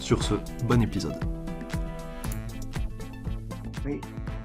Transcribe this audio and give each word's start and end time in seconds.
Sur 0.00 0.22
ce, 0.22 0.34
bon 0.64 0.82
épisode. 0.82 1.18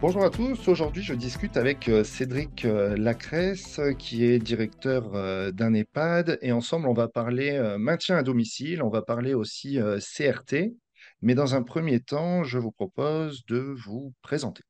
Bonjour 0.02 0.23
à 0.23 0.30
tous, 0.30 0.67
aujourd'hui 0.67 1.03
je 1.03 1.13
discute 1.13 1.58
avec 1.58 1.88
euh, 1.88 2.03
Cédric 2.03 2.66
euh, 2.66 2.98
Lacresse 2.98 3.80
qui 3.99 4.25
est 4.25 4.39
directeur 4.39 5.13
euh, 5.13 5.52
d'un 5.52 5.73
EHPAD. 5.73 6.39
Et 6.41 6.52
ensemble 6.52 6.88
on 6.88 6.94
va 6.94 7.08
parler 7.08 7.75
maintien 7.77 8.17
à 8.17 8.23
domicile, 8.23 8.81
on 8.81 8.89
va 8.89 9.02
parler 9.02 9.34
aussi 9.34 9.77
CRT, 9.77 10.73
mais 11.22 11.35
dans 11.35 11.53
un 11.53 11.61
premier 11.61 11.99
temps 11.99 12.44
je 12.44 12.58
vous 12.58 12.72
propose 12.72 13.45
de 13.45 13.75
vous 13.86 14.13
présenter. 14.23 14.63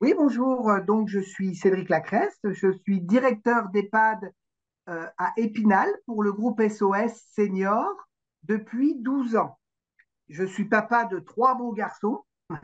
Oui, 0.00 0.14
bonjour, 0.16 0.72
donc 0.86 1.08
je 1.08 1.20
suis 1.20 1.54
Cédric 1.54 1.90
Lacresse, 1.90 2.38
je 2.44 2.72
suis 2.72 3.02
directeur 3.02 3.68
d'EHPAD 3.68 4.32
à 4.86 5.32
Épinal 5.36 5.88
pour 6.06 6.22
le 6.22 6.32
groupe 6.32 6.62
SOS 6.62 7.12
Senior 7.34 7.86
depuis 8.44 8.96
12 8.98 9.36
ans 9.36 9.59
je 10.30 10.44
suis 10.44 10.64
papa 10.64 11.04
de 11.04 11.18
trois 11.18 11.54
beaux 11.56 11.72
garçons. 11.72 12.24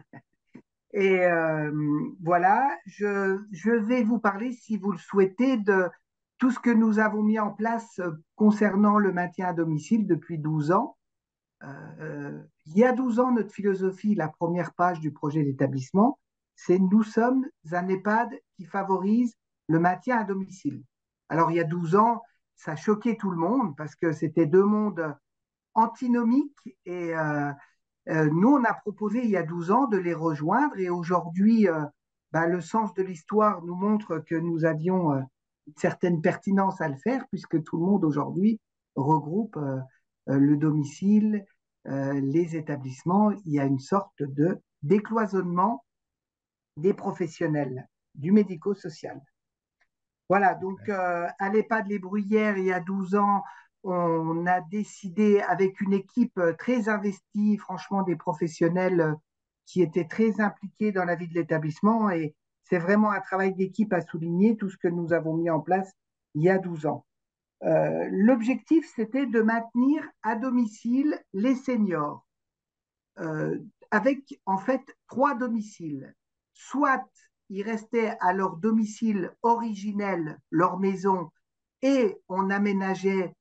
Et 0.93 1.20
euh, 1.27 1.70
voilà, 2.23 2.70
je, 2.86 3.70
vais 3.70 4.03
vous 4.03 4.19
parler, 4.19 4.53
si 4.53 4.78
vous 4.78 4.92
le 4.92 4.98
souhaitez, 4.98 5.58
de 5.58 5.91
tout 6.39 6.50
ce 6.50 6.58
que 6.58 6.70
nous 6.70 6.98
avons 6.98 7.23
mis 7.23 7.39
en 7.39 7.50
place 7.50 8.00
concernant 8.34 8.98
le 8.98 9.12
maintien 9.12 9.48
à 9.48 9.53
domicile 9.53 10.06
depuis 10.06 10.39
12 10.39 10.70
ans. 10.70 10.97
Euh, 11.64 12.41
il 12.67 12.78
y 12.78 12.84
a 12.84 12.92
12 12.92 13.20
ans, 13.20 13.33
notre 13.33 13.53
philosophie, 13.53 14.14
la 14.14 14.28
première 14.28 14.73
page 14.73 15.01
du 15.01 15.12
projet 15.12 15.42
d'établissement, 15.42 16.19
c'est 16.55 16.78
nous 16.78 17.03
sommes 17.03 17.47
un 17.73 17.89
EHPAD 17.89 18.30
qui 18.56 18.64
favorise 18.64 19.34
le 19.69 19.80
maintien 19.80 20.19
à 20.19 20.25
domicile. 20.25 20.83
Alors, 21.28 21.51
il 21.51 21.56
y 21.56 21.61
a 21.61 21.64
12 21.64 21.97
ans, 21.97 22.23
ça 22.55 22.77
choquait 22.77 23.17
tout 23.17 23.30
le 23.30 23.36
monde 23.36 23.77
parce 23.77 23.97
que 23.97 24.12
c'était 24.12 24.47
deux 24.47 24.64
mondes 24.64 25.14
antinomiques. 25.77 26.77
Et 26.84 27.14
euh, 27.14 27.52
euh, 28.08 28.28
nous, 28.32 28.48
on 28.48 28.64
a 28.64 28.74
proposé 28.74 29.22
il 29.22 29.30
y 29.30 29.36
a 29.36 29.42
12 29.42 29.70
ans 29.70 29.86
de 29.86 29.98
les 29.98 30.14
rejoindre. 30.14 30.77
Et 30.78 30.91
aujourd'hui, 30.91 31.68
euh, 31.68 31.84
bah, 32.33 32.46
le 32.46 32.60
sens 32.60 32.92
de 32.94 33.02
l'histoire 33.02 33.62
nous 33.62 33.77
montre 33.77 34.18
que 34.18 34.34
nous 34.34 34.64
avions 34.64 35.12
une 35.12 35.77
certaine 35.77 36.20
pertinence 36.20 36.80
à 36.80 36.88
le 36.88 36.96
faire, 36.96 37.24
puisque 37.28 37.62
tout 37.62 37.78
le 37.78 37.84
monde 37.84 38.05
aujourd'hui 38.05 38.60
regroupe 38.94 39.58
le 40.27 40.56
domicile, 40.56 41.44
les 41.84 42.56
établissements. 42.56 43.30
Il 43.44 43.52
y 43.52 43.61
a 43.61 43.64
une 43.64 43.78
sorte 43.78 44.22
de 44.22 44.61
décloisonnement 44.83 45.84
des 46.77 46.94
professionnels 46.94 47.88
du 48.14 48.33
médico-social. 48.33 49.20
Voilà, 50.28 50.55
donc 50.55 50.88
à 50.88 51.48
l'EHPAD 51.52 51.86
Les 51.88 51.98
Bruyères, 51.98 52.58
il 52.58 52.64
y 52.64 52.72
a 52.72 52.80
12 52.80 53.14
ans, 53.14 53.42
on 53.89 54.47
a 54.47 54.61
décidé 54.61 55.41
avec 55.41 55.81
une 55.81 55.92
équipe 55.92 56.39
euh, 56.39 56.53
très 56.55 56.89
investie, 56.89 57.56
franchement 57.56 58.03
des 58.03 58.17
professionnels 58.17 59.01
euh, 59.01 59.15
qui 59.67 59.83
étaient 59.83 60.06
très 60.06 60.41
impliqués 60.41 60.92
dans 60.92 61.05
la 61.05 61.15
vie 61.15 61.29
de 61.29 61.34
l'établissement 61.34 62.11
et 62.11 62.34
c'est 62.64 62.79
vraiment 62.79 63.11
un 63.11 63.20
travail 63.20 63.55
d'équipe 63.55 63.92
à 63.92 64.01
souligner 64.01 64.57
tout 64.57 64.69
ce 64.69 64.77
que 64.77 64.89
nous 64.89 65.13
avons 65.13 65.36
mis 65.36 65.51
en 65.51 65.61
place 65.61 65.92
il 66.35 66.42
y 66.42 66.48
a 66.48 66.58
12 66.58 66.86
ans. 66.86 67.07
Euh, 67.63 68.08
l'objectif, 68.11 68.91
c'était 68.95 69.27
de 69.27 69.41
maintenir 69.41 70.02
à 70.23 70.36
domicile 70.36 71.19
les 71.33 71.55
seniors 71.55 72.25
avec 73.91 74.39
en 74.45 74.58
fait 74.58 74.83
trois 75.08 75.35
domiciles. 75.35 76.14
Soit 76.52 77.08
ils 77.48 77.63
restaient 77.63 78.14
à 78.20 78.35
leur 78.35 78.57
domicile 78.57 79.33
originel, 79.42 80.39
leur 80.51 80.79
maison, 80.79 81.30
et 81.83 82.19
on 82.29 82.51
aménageait 82.51 83.35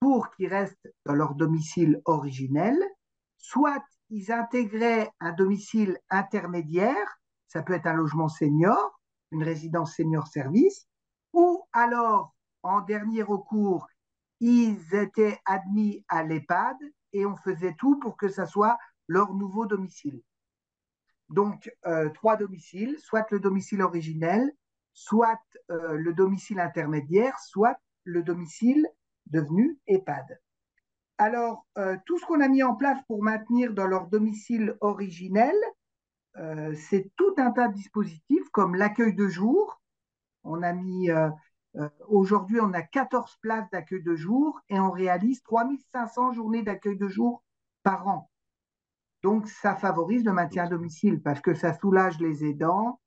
pour 0.00 0.30
qu'ils 0.30 0.48
restent 0.48 0.92
dans 1.04 1.14
leur 1.14 1.34
domicile 1.34 2.00
originel, 2.06 2.76
soit 3.36 3.84
ils 4.08 4.32
intégraient 4.32 5.10
un 5.20 5.32
domicile 5.32 5.98
intermédiaire, 6.08 7.20
ça 7.46 7.62
peut 7.62 7.74
être 7.74 7.86
un 7.86 7.94
logement 7.94 8.28
senior, 8.28 9.00
une 9.30 9.44
résidence 9.44 9.94
senior 9.94 10.26
service, 10.26 10.88
ou 11.32 11.62
alors, 11.72 12.34
en 12.62 12.80
dernier 12.80 13.22
recours, 13.22 13.86
ils 14.40 14.94
étaient 14.94 15.38
admis 15.44 16.04
à 16.08 16.22
l'EHPAD 16.22 16.76
et 17.12 17.26
on 17.26 17.36
faisait 17.36 17.74
tout 17.78 17.98
pour 18.00 18.16
que 18.16 18.28
ça 18.28 18.46
soit 18.46 18.78
leur 19.06 19.34
nouveau 19.34 19.66
domicile. 19.66 20.22
Donc, 21.28 21.70
euh, 21.86 22.08
trois 22.10 22.36
domiciles, 22.36 22.98
soit 22.98 23.30
le 23.30 23.38
domicile 23.38 23.82
originel, 23.82 24.50
soit 24.92 25.40
euh, 25.70 25.94
le 25.94 26.12
domicile 26.12 26.58
intermédiaire, 26.58 27.38
soit 27.38 27.78
le 28.04 28.22
domicile 28.22 28.88
devenu 29.30 29.78
EHPAD. 29.86 30.40
Alors, 31.20 31.66
euh, 31.76 31.98
tout 32.06 32.18
ce 32.18 32.24
qu'on 32.24 32.40
a 32.40 32.48
mis 32.48 32.62
en 32.62 32.74
place 32.74 32.98
pour 33.06 33.22
maintenir 33.22 33.74
dans 33.74 33.86
leur 33.86 34.06
domicile 34.06 34.76
originel, 34.80 35.54
euh, 36.38 36.74
c'est 36.74 37.10
tout 37.16 37.34
un 37.36 37.50
tas 37.50 37.68
de 37.68 37.74
dispositifs 37.74 38.48
comme 38.52 38.74
l'accueil 38.74 39.14
de 39.14 39.28
jour. 39.28 39.82
On 40.44 40.62
a 40.62 40.72
mis, 40.72 41.10
euh, 41.10 41.28
aujourd'hui, 42.08 42.58
on 42.60 42.72
a 42.72 42.80
14 42.80 43.36
places 43.42 43.68
d'accueil 43.70 44.02
de 44.02 44.16
jour 44.16 44.58
et 44.70 44.80
on 44.80 44.90
réalise 44.90 45.42
3500 45.42 46.32
journées 46.32 46.62
d'accueil 46.62 46.96
de 46.96 47.08
jour 47.08 47.44
par 47.82 48.08
an. 48.08 48.30
Donc, 49.22 49.46
ça 49.46 49.76
favorise 49.76 50.24
le 50.24 50.32
maintien 50.32 50.64
à 50.64 50.68
domicile 50.68 51.20
parce 51.20 51.42
que 51.42 51.52
ça 51.52 51.74
soulage 51.74 52.18
les 52.18 52.46
aidants, 52.46 52.98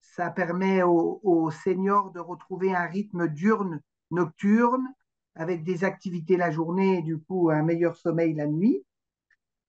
ça 0.00 0.30
permet 0.30 0.82
aux, 0.82 1.20
aux 1.22 1.52
seniors 1.52 2.10
de 2.10 2.18
retrouver 2.18 2.74
un 2.74 2.86
rythme 2.86 3.28
diurne, 3.28 3.80
nocturne, 4.10 4.92
avec 5.34 5.64
des 5.64 5.84
activités 5.84 6.36
la 6.36 6.50
journée 6.50 6.98
et 6.98 7.02
du 7.02 7.18
coup 7.18 7.50
un 7.50 7.62
meilleur 7.62 7.96
sommeil 7.96 8.34
la 8.34 8.46
nuit. 8.46 8.84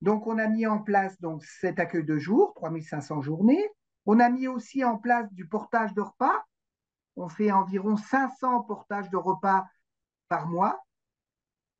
Donc 0.01 0.27
on 0.27 0.37
a 0.37 0.47
mis 0.47 0.67
en 0.67 0.79
place 0.79 1.19
donc 1.21 1.43
cet 1.45 1.79
accueil 1.79 2.03
de 2.03 2.17
jour, 2.17 2.53
3500 2.55 3.21
journées. 3.21 3.69
On 4.05 4.19
a 4.19 4.29
mis 4.29 4.47
aussi 4.47 4.83
en 4.83 4.97
place 4.97 5.31
du 5.33 5.47
portage 5.47 5.93
de 5.93 6.01
repas. 6.01 6.43
On 7.15 7.29
fait 7.29 7.51
environ 7.51 7.95
500 7.95 8.63
portages 8.63 9.09
de 9.09 9.17
repas 9.17 9.65
par 10.27 10.47
mois 10.47 10.83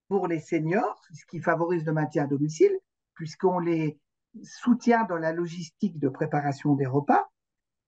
pour 0.07 0.27
les 0.27 0.39
seniors, 0.39 1.01
ce 1.11 1.25
qui 1.25 1.41
favorise 1.41 1.85
le 1.85 1.91
maintien 1.91 2.23
à 2.23 2.27
domicile, 2.27 2.77
puisqu'on 3.15 3.59
les 3.59 4.00
soutient 4.44 5.03
dans 5.03 5.17
la 5.17 5.33
logistique 5.33 6.00
de 6.00 6.09
préparation 6.09 6.75
des 6.75 6.85
repas. 6.85 7.29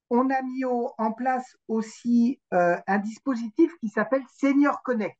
On 0.09 0.29
a 0.29 0.41
mis 0.41 0.63
en 0.65 1.11
place 1.13 1.57
aussi 1.67 2.39
euh, 2.53 2.77
un 2.87 2.99
dispositif 2.99 3.71
qui 3.79 3.89
s'appelle 3.89 4.23
Senior 4.37 4.81
Connect. 4.83 5.17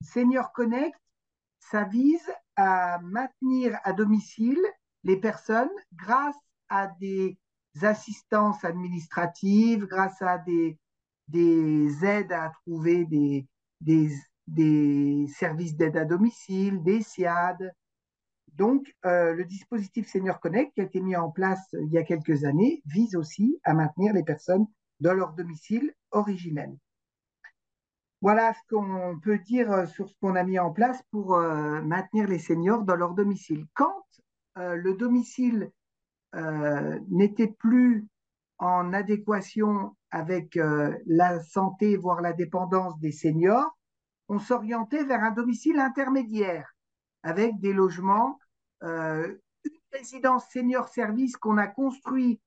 Senior 0.00 0.52
Connect, 0.52 0.98
ça 1.58 1.84
vise 1.84 2.30
à 2.56 2.98
maintenir 3.02 3.78
à 3.84 3.92
domicile 3.92 4.60
les 5.04 5.16
personnes 5.16 5.70
grâce 5.94 6.36
à 6.68 6.88
des 7.00 7.38
assistances 7.82 8.64
administratives, 8.64 9.86
grâce 9.86 10.20
à 10.22 10.38
des, 10.38 10.78
des 11.28 12.04
aides 12.04 12.32
à 12.32 12.50
trouver 12.62 13.04
des, 13.04 13.46
services 15.28 15.76
d'aide 15.76 15.96
à 15.96 16.04
domicile, 16.04 16.82
des 16.82 17.02
SIAD. 17.02 17.72
Donc, 18.54 18.92
euh, 19.04 19.34
le 19.34 19.44
dispositif 19.44 20.08
Senior 20.08 20.40
Connect 20.40 20.74
qui 20.74 20.80
a 20.80 20.84
été 20.84 21.00
mis 21.00 21.14
en 21.14 21.30
place 21.30 21.64
il 21.72 21.92
y 21.92 21.98
a 21.98 22.02
quelques 22.02 22.44
années 22.44 22.82
vise 22.86 23.14
aussi 23.14 23.60
à 23.62 23.74
maintenir 23.74 24.12
les 24.12 24.24
personnes 24.24 24.66
dans 25.00 25.14
leur 25.14 25.32
domicile 25.34 25.92
originel. 26.10 26.76
Voilà 28.20 28.52
ce 28.52 28.74
qu'on 28.74 29.20
peut 29.20 29.38
dire 29.38 29.70
euh, 29.70 29.86
sur 29.86 30.08
ce 30.08 30.14
qu'on 30.20 30.34
a 30.34 30.42
mis 30.42 30.58
en 30.58 30.72
place 30.72 31.00
pour 31.12 31.34
euh, 31.34 31.80
maintenir 31.82 32.26
les 32.26 32.40
seniors 32.40 32.82
dans 32.82 32.96
leur 32.96 33.14
domicile. 33.14 33.66
Quand 33.74 34.04
euh, 34.58 34.74
le 34.74 34.94
domicile 34.94 35.70
n'était 37.08 37.48
plus 37.58 38.06
en 38.58 38.92
adéquation 38.92 39.96
avec 40.10 40.58
la 41.06 41.40
santé, 41.40 41.96
voire 41.96 42.20
la 42.20 42.34
dépendance 42.34 42.98
des 43.00 43.12
seniors, 43.12 43.78
on 44.28 44.38
s'orientait 44.38 45.04
vers 45.04 45.24
un 45.24 45.30
domicile 45.30 45.78
intermédiaire 45.78 46.76
avec 47.22 47.58
des 47.60 47.72
logements, 47.72 48.38
une 48.82 49.38
résidence 49.90 50.46
senior 50.50 50.90
service 50.90 51.38
qu'on 51.38 51.56
a 51.56 51.66
construit 51.66 52.42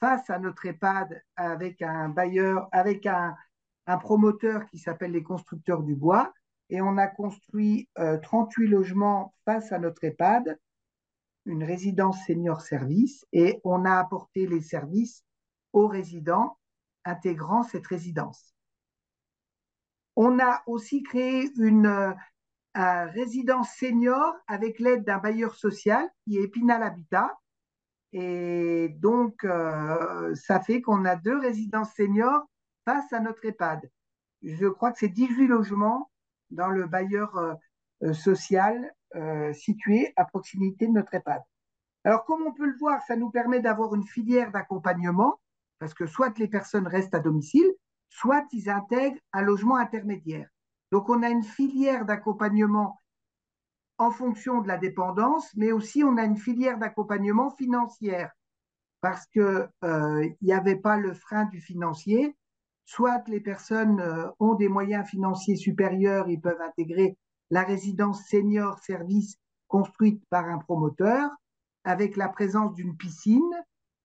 face 0.00 0.30
à 0.30 0.38
notre 0.38 0.64
EHPAD 0.64 1.22
avec 1.36 1.82
un 1.82 2.08
bailleur, 2.08 2.66
avec 2.72 3.04
un, 3.04 3.36
un 3.86 3.98
promoteur 3.98 4.66
qui 4.66 4.78
s'appelle 4.78 5.12
les 5.12 5.22
Constructeurs 5.22 5.82
du 5.82 5.94
Bois, 5.94 6.32
et 6.70 6.80
on 6.80 6.96
a 6.96 7.06
construit 7.06 7.88
38 8.22 8.64
euh, 8.64 8.68
logements 8.68 9.34
face 9.44 9.72
à 9.72 9.78
notre 9.78 10.04
EHPAD, 10.04 10.58
une 11.44 11.62
résidence 11.62 12.24
senior 12.26 12.60
service 12.60 13.24
et 13.32 13.60
on 13.62 13.84
a 13.84 13.98
apporté 13.98 14.46
les 14.46 14.60
services 14.60 15.24
aux 15.72 15.86
résidents 15.86 16.58
intégrant 17.04 17.62
cette 17.62 17.86
résidence. 17.86 18.54
On 20.16 20.40
a 20.40 20.62
aussi 20.66 21.02
créé 21.02 21.48
une 21.56 21.86
euh, 21.86 23.04
résidence 23.06 23.70
senior 23.70 24.34
avec 24.48 24.80
l'aide 24.80 25.04
d'un 25.04 25.18
bailleur 25.18 25.54
social 25.54 26.08
qui 26.24 26.38
est 26.38 26.42
Épinal 26.42 26.82
Habitat. 26.82 27.38
Et 28.12 28.88
donc, 28.98 29.44
euh, 29.44 30.34
ça 30.34 30.60
fait 30.60 30.80
qu'on 30.80 31.04
a 31.04 31.16
deux 31.16 31.38
résidences 31.38 31.94
seniors 31.94 32.48
face 32.86 33.12
à 33.12 33.20
notre 33.20 33.44
EHPAD. 33.44 33.90
Je 34.42 34.66
crois 34.66 34.92
que 34.92 34.98
c'est 34.98 35.08
18 35.08 35.48
logements 35.48 36.10
dans 36.50 36.70
le 36.70 36.86
bailleur 36.86 37.36
euh, 37.36 38.12
social 38.14 38.94
situé 39.54 40.12
à 40.16 40.24
proximité 40.24 40.86
de 40.86 40.92
notre 40.92 41.14
EHPAD. 41.14 41.42
Alors, 42.06 42.24
comme 42.24 42.42
on 42.42 42.52
peut 42.52 42.66
le 42.66 42.78
voir, 42.78 43.02
ça 43.02 43.16
nous 43.16 43.30
permet 43.30 43.60
d'avoir 43.60 43.92
une 43.94 44.06
filière 44.06 44.52
d'accompagnement, 44.52 45.40
parce 45.80 45.92
que 45.92 46.06
soit 46.06 46.38
les 46.38 46.46
personnes 46.46 46.86
restent 46.86 47.14
à 47.14 47.18
domicile, 47.18 47.68
soit 48.08 48.44
ils 48.52 48.70
intègrent 48.70 49.20
un 49.32 49.42
logement 49.42 49.76
intermédiaire. 49.76 50.48
Donc, 50.92 51.08
on 51.08 51.24
a 51.24 51.28
une 51.28 51.42
filière 51.42 52.04
d'accompagnement 52.04 53.00
en 53.98 54.12
fonction 54.12 54.60
de 54.60 54.68
la 54.68 54.76
dépendance, 54.76 55.50
mais 55.56 55.72
aussi 55.72 56.04
on 56.04 56.16
a 56.16 56.22
une 56.22 56.36
filière 56.36 56.78
d'accompagnement 56.78 57.50
financière, 57.50 58.30
parce 59.00 59.26
qu'il 59.26 59.68
euh, 59.82 60.28
n'y 60.42 60.52
avait 60.52 60.76
pas 60.76 60.96
le 60.96 61.12
frein 61.12 61.46
du 61.46 61.60
financier. 61.60 62.36
Soit 62.86 63.26
les 63.26 63.40
personnes 63.40 64.00
euh, 64.00 64.28
ont 64.38 64.54
des 64.54 64.68
moyens 64.68 65.08
financiers 65.08 65.56
supérieurs, 65.56 66.28
ils 66.28 66.40
peuvent 66.40 66.60
intégrer 66.60 67.18
la 67.50 67.64
résidence 67.64 68.24
senior 68.28 68.78
service 68.78 69.36
construite 69.66 70.22
par 70.30 70.46
un 70.46 70.58
promoteur, 70.58 71.28
avec 71.82 72.16
la 72.16 72.28
présence 72.28 72.74
d'une 72.74 72.96
piscine, 72.96 73.42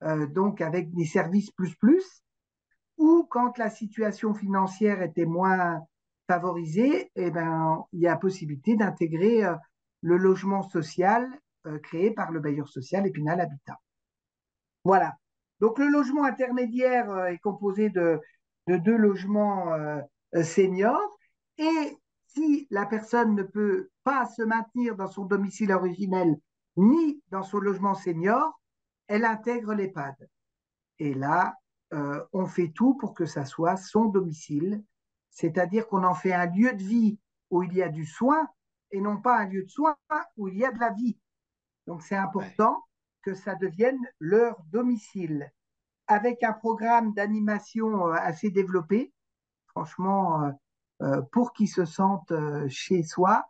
euh, 0.03 0.25
donc 0.25 0.61
avec 0.61 0.91
des 0.95 1.05
services 1.05 1.51
plus 1.51 1.75
plus, 1.75 2.23
ou 2.97 3.27
quand 3.29 3.59
la 3.59 3.69
situation 3.69 4.33
financière 4.33 5.03
était 5.03 5.25
moins 5.25 5.81
favorisée, 6.27 7.11
eh 7.15 7.29
ben, 7.29 7.85
il 7.93 7.99
y 8.01 8.07
a 8.07 8.15
possibilité 8.15 8.75
d'intégrer 8.75 9.45
euh, 9.45 9.55
le 10.01 10.17
logement 10.17 10.63
social 10.63 11.29
créé 11.83 12.09
par 12.09 12.31
le 12.31 12.39
bailleur 12.39 12.67
social 12.67 13.05
Épinal 13.05 13.39
Habitat. 13.39 13.77
Voilà. 14.83 15.15
Donc 15.59 15.77
le 15.77 15.87
logement 15.89 16.23
intermédiaire 16.23 17.27
est 17.27 17.37
composé 17.37 17.91
de, 17.91 18.19
de 18.71 18.77
deux 18.77 18.95
logements 18.95 19.73
seniors 20.43 21.17
et 21.57 21.97
si 22.27 22.67
la 22.69 22.85
personne 22.85 23.35
ne 23.35 23.43
peut 23.43 23.89
pas 24.03 24.25
se 24.25 24.41
maintenir 24.41 24.95
dans 24.95 25.07
son 25.07 25.25
domicile 25.25 25.71
originel 25.73 26.39
ni 26.77 27.21
dans 27.29 27.43
son 27.43 27.59
logement 27.59 27.93
senior, 27.93 28.59
elle 29.07 29.25
intègre 29.25 29.73
l'EHPAD. 29.73 30.15
Et 30.99 31.13
là, 31.13 31.55
euh, 31.93 32.23
on 32.31 32.45
fait 32.45 32.69
tout 32.69 32.95
pour 32.95 33.13
que 33.13 33.25
ça 33.25 33.43
soit 33.43 33.75
son 33.75 34.05
domicile, 34.05 34.83
c'est-à-dire 35.29 35.87
qu'on 35.87 36.03
en 36.03 36.15
fait 36.15 36.33
un 36.33 36.45
lieu 36.45 36.71
de 36.71 36.83
vie 36.83 37.19
où 37.49 37.63
il 37.63 37.73
y 37.73 37.83
a 37.83 37.89
du 37.89 38.05
soin 38.05 38.47
et 38.91 39.01
non 39.01 39.21
pas 39.21 39.39
un 39.39 39.45
lieu 39.47 39.63
de 39.63 39.69
soin 39.69 39.97
où 40.37 40.47
il 40.47 40.57
y 40.57 40.65
a 40.65 40.71
de 40.71 40.79
la 40.79 40.91
vie. 40.91 41.17
Donc 41.87 42.01
c'est 42.01 42.15
important 42.15 42.81
que 43.21 43.33
ça 43.33 43.55
devienne 43.55 43.99
leur 44.19 44.61
domicile, 44.71 45.51
avec 46.07 46.43
un 46.43 46.53
programme 46.53 47.13
d'animation 47.13 48.07
euh, 48.07 48.13
assez 48.13 48.49
développé, 48.49 49.11
franchement, 49.67 50.51
euh, 51.01 51.21
pour 51.31 51.53
qu'ils 51.53 51.69
se 51.69 51.85
sentent 51.85 52.33
chez 52.67 53.03
soi, 53.03 53.45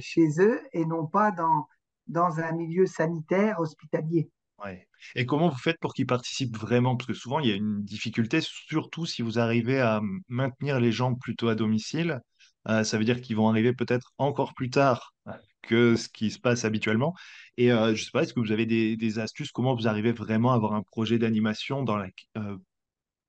chez 0.00 0.40
eux, 0.40 0.60
et 0.72 0.84
non 0.84 1.06
pas 1.06 1.30
dans, 1.30 1.68
dans 2.06 2.40
un 2.40 2.52
milieu 2.52 2.86
sanitaire 2.86 3.60
hospitalier. 3.60 4.30
Ouais. 4.64 4.88
Et 5.14 5.26
comment 5.26 5.48
vous 5.48 5.58
faites 5.58 5.78
pour 5.78 5.94
qu'ils 5.94 6.06
participent 6.06 6.56
vraiment? 6.56 6.96
Parce 6.96 7.06
que 7.06 7.14
souvent, 7.14 7.38
il 7.38 7.48
y 7.48 7.52
a 7.52 7.54
une 7.54 7.84
difficulté, 7.84 8.40
surtout 8.40 9.06
si 9.06 9.22
vous 9.22 9.38
arrivez 9.38 9.80
à 9.80 10.00
maintenir 10.28 10.80
les 10.80 10.90
gens 10.90 11.14
plutôt 11.14 11.48
à 11.48 11.54
domicile. 11.54 12.20
Euh, 12.68 12.84
ça 12.84 12.98
veut 12.98 13.04
dire 13.04 13.20
qu'ils 13.20 13.36
vont 13.36 13.48
arriver 13.48 13.72
peut-être 13.72 14.12
encore 14.18 14.54
plus 14.54 14.70
tard 14.70 15.14
que 15.62 15.96
ce 15.96 16.08
qui 16.08 16.30
se 16.30 16.38
passe 16.38 16.64
habituellement. 16.64 17.14
Et 17.56 17.72
euh, 17.72 17.94
je 17.94 18.00
ne 18.00 18.04
sais 18.04 18.10
pas, 18.12 18.22
est-ce 18.22 18.34
que 18.34 18.40
vous 18.40 18.52
avez 18.52 18.66
des, 18.66 19.18
astuces? 19.18 19.52
Comment 19.52 19.74
vous 19.74 19.88
arrivez 19.88 20.12
vraiment 20.12 20.52
à 20.52 20.54
avoir 20.54 20.74
un 20.74 20.82
projet 20.82 21.18
d'animation 21.18 21.82
dans 21.82 21.98
euh, 21.98 22.56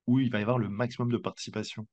où 0.08 0.20
il 0.20 0.32
va 0.32 0.40
y 0.40 0.42
avoir 0.42 0.60
le 0.60 0.70
maximum 0.70 1.12
de 1.12 1.18
participation? 1.18 1.88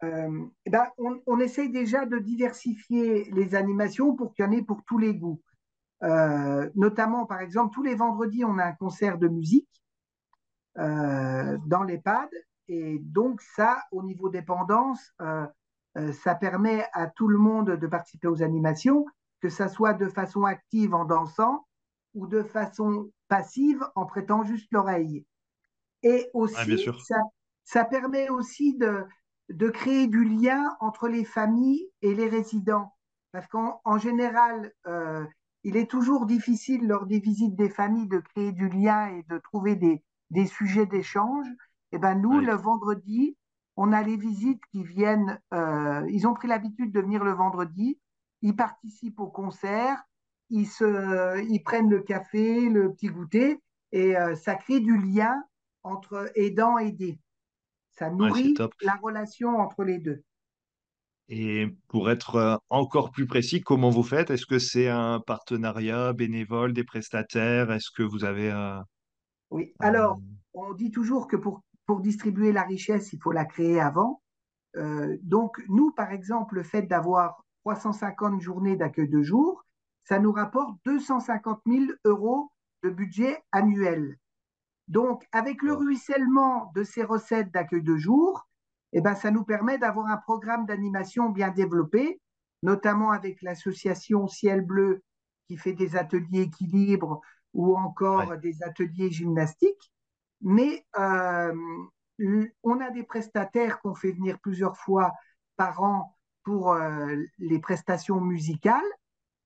Eh 0.00 0.70
ben, 0.70 0.86
on, 0.98 1.20
on, 1.26 1.40
essaye 1.40 1.70
déjà 1.70 2.06
de 2.06 2.18
diversifier 2.18 3.28
les 3.32 3.56
animations 3.56 4.14
pour 4.14 4.32
qu'il 4.32 4.44
y 4.44 4.48
en 4.48 4.52
ait 4.52 4.62
pour 4.62 4.84
tous 4.84 4.98
les 4.98 5.12
goûts. 5.12 5.42
Euh, 6.04 6.70
notamment, 6.74 7.26
par 7.26 7.40
exemple, 7.40 7.74
tous 7.74 7.82
les 7.82 7.94
vendredis, 7.94 8.44
on 8.44 8.58
a 8.58 8.64
un 8.64 8.72
concert 8.72 9.18
de 9.18 9.28
musique 9.28 9.68
euh, 10.78 11.58
dans 11.66 11.82
l'EHPAD. 11.82 12.28
Et 12.68 12.98
donc, 13.00 13.40
ça, 13.40 13.82
au 13.90 14.02
niveau 14.02 14.28
dépendance, 14.28 15.12
euh, 15.20 15.46
ça 16.12 16.34
permet 16.34 16.86
à 16.92 17.06
tout 17.06 17.28
le 17.28 17.38
monde 17.38 17.70
de 17.70 17.86
participer 17.86 18.28
aux 18.28 18.42
animations, 18.42 19.06
que 19.40 19.48
ça 19.48 19.68
soit 19.68 19.94
de 19.94 20.08
façon 20.08 20.44
active 20.44 20.94
en 20.94 21.04
dansant 21.04 21.66
ou 22.14 22.26
de 22.26 22.42
façon 22.42 23.10
passive 23.28 23.84
en 23.94 24.06
prêtant 24.06 24.42
juste 24.42 24.68
l'oreille. 24.72 25.24
Et 26.02 26.28
aussi, 26.32 26.86
ça, 27.04 27.16
ça, 27.64 27.84
permet 27.84 28.28
aussi 28.28 28.76
de, 28.76 29.04
de 29.48 29.68
créer 29.68 30.06
du 30.06 30.24
lien 30.24 30.76
entre 30.80 31.08
les 31.08 31.24
familles 31.24 31.88
et 32.02 32.14
les 32.14 32.28
résidents. 32.28 32.94
Parce 33.32 33.46
qu'en 33.46 33.98
général, 33.98 34.72
euh, 34.86 35.24
il 35.64 35.76
est 35.76 35.90
toujours 35.90 36.26
difficile 36.26 36.86
lors 36.86 37.06
des 37.06 37.20
visites 37.20 37.56
des 37.56 37.68
familles 37.68 38.08
de 38.08 38.20
créer 38.20 38.52
du 38.52 38.68
lien 38.68 39.08
et 39.08 39.22
de 39.28 39.38
trouver 39.38 39.76
des, 39.76 40.02
des 40.30 40.46
sujets 40.46 40.86
d'échange. 40.86 41.46
Et 41.90 41.96
eh 41.96 41.98
ben 41.98 42.14
nous, 42.14 42.40
le 42.40 42.54
vendredi, 42.54 43.36
on 43.80 43.92
a 43.92 44.02
les 44.02 44.16
visites 44.16 44.60
qui 44.72 44.82
viennent. 44.82 45.40
Euh, 45.54 46.04
ils 46.10 46.26
ont 46.26 46.34
pris 46.34 46.48
l'habitude 46.48 46.92
de 46.92 47.00
venir 47.00 47.22
le 47.22 47.30
vendredi. 47.32 47.96
Ils 48.42 48.56
participent 48.56 49.20
au 49.20 49.28
concert. 49.28 50.02
Ils 50.50 50.66
se, 50.66 51.40
ils 51.48 51.62
prennent 51.62 51.88
le 51.88 52.00
café, 52.00 52.68
le 52.68 52.92
petit 52.92 53.06
goûter, 53.06 53.62
et 53.92 54.16
euh, 54.16 54.34
ça 54.34 54.56
crée 54.56 54.80
du 54.80 54.98
lien 54.98 55.44
entre 55.84 56.30
aidant 56.34 56.78
et 56.78 56.88
aidé. 56.88 57.20
Ça 57.92 58.10
nourrit 58.10 58.54
la 58.82 58.94
relation 58.96 59.58
entre 59.58 59.84
les 59.84 59.98
deux. 59.98 60.24
Et 61.28 61.68
pour 61.86 62.10
être 62.10 62.36
euh, 62.36 62.56
encore 62.70 63.12
plus 63.12 63.26
précis, 63.26 63.60
comment 63.60 63.90
vous 63.90 64.02
faites? 64.02 64.30
Est-ce 64.30 64.46
que 64.46 64.58
c'est 64.58 64.88
un 64.88 65.20
partenariat 65.20 66.12
bénévole, 66.14 66.72
des 66.72 66.84
prestataires? 66.84 67.70
Est-ce 67.70 67.90
que 67.94 68.02
vous 68.02 68.24
avez 68.24 68.50
un... 68.50 68.84
Oui, 69.50 69.72
alors, 69.78 70.18
on 70.52 70.72
dit 70.72 70.90
toujours 70.90 71.28
que 71.28 71.36
pour, 71.36 71.62
pour 71.88 72.00
distribuer 72.00 72.52
la 72.52 72.64
richesse, 72.64 73.14
il 73.14 73.20
faut 73.20 73.32
la 73.32 73.46
créer 73.46 73.80
avant. 73.80 74.20
Euh, 74.76 75.16
donc, 75.22 75.58
nous, 75.68 75.90
par 75.90 76.12
exemple, 76.12 76.56
le 76.56 76.62
fait 76.62 76.82
d'avoir 76.82 77.42
350 77.64 78.42
journées 78.42 78.76
d'accueil 78.76 79.08
de 79.08 79.22
jour, 79.22 79.64
ça 80.04 80.18
nous 80.18 80.30
rapporte 80.30 80.76
250 80.84 81.62
000 81.66 81.84
euros 82.04 82.52
de 82.82 82.90
budget 82.90 83.42
annuel. 83.52 84.18
Donc, 84.86 85.26
avec 85.32 85.62
le 85.62 85.72
ruissellement 85.72 86.70
de 86.74 86.84
ces 86.84 87.02
recettes 87.02 87.50
d'accueil 87.52 87.82
de 87.82 87.96
jour, 87.96 88.46
eh 88.92 89.00
ben, 89.00 89.14
ça 89.14 89.30
nous 89.30 89.44
permet 89.44 89.78
d'avoir 89.78 90.08
un 90.08 90.18
programme 90.18 90.66
d'animation 90.66 91.30
bien 91.30 91.48
développé, 91.48 92.20
notamment 92.62 93.12
avec 93.12 93.40
l'association 93.40 94.28
Ciel 94.28 94.60
Bleu 94.60 95.02
qui 95.46 95.56
fait 95.56 95.72
des 95.72 95.96
ateliers 95.96 96.42
équilibre 96.42 97.22
ou 97.54 97.78
encore 97.78 98.36
des 98.36 98.62
ateliers 98.62 99.10
gymnastiques. 99.10 99.90
Mais 100.40 100.86
euh, 100.98 101.54
on 102.62 102.80
a 102.80 102.90
des 102.90 103.04
prestataires 103.04 103.80
qu'on 103.80 103.94
fait 103.94 104.12
venir 104.12 104.38
plusieurs 104.40 104.76
fois 104.76 105.12
par 105.56 105.82
an 105.82 106.16
pour 106.44 106.72
euh, 106.72 107.16
les 107.38 107.58
prestations 107.58 108.20
musicales 108.20 108.80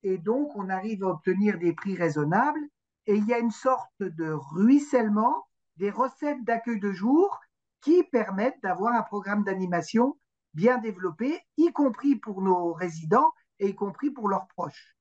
et 0.03 0.19
donc 0.19 0.55
on 0.57 0.69
arrive 0.69 1.05
à 1.05 1.09
obtenir 1.09 1.59
des 1.59 1.73
prix 1.73 1.97
raisonnables 1.97 2.61
et 3.07 3.17
il 3.17 3.27
y 3.27 3.35
a 3.35 3.39
une 3.39 3.51
sorte 3.51 3.91
de 4.01 4.31
ruissellement 4.31 5.47
des 5.77 5.91
recettes 5.91 6.45
d'accueil 6.45 6.79
de 6.79 6.93
jour 6.93 7.41
qui 7.81 8.05
permettent 8.05 8.63
d'avoir 8.63 8.95
un 8.95 9.03
programme 9.03 9.43
d'animation 9.43 10.17
bien 10.55 10.79
développé, 10.79 11.41
y 11.57 11.73
compris 11.73 12.17
pour 12.17 12.43
nos 12.43 12.73
résidents 12.73 13.33
et 13.59 13.69
y 13.69 13.75
compris 13.75 14.11
pour 14.11 14.29
leurs 14.29 14.47
proches. 14.49 14.95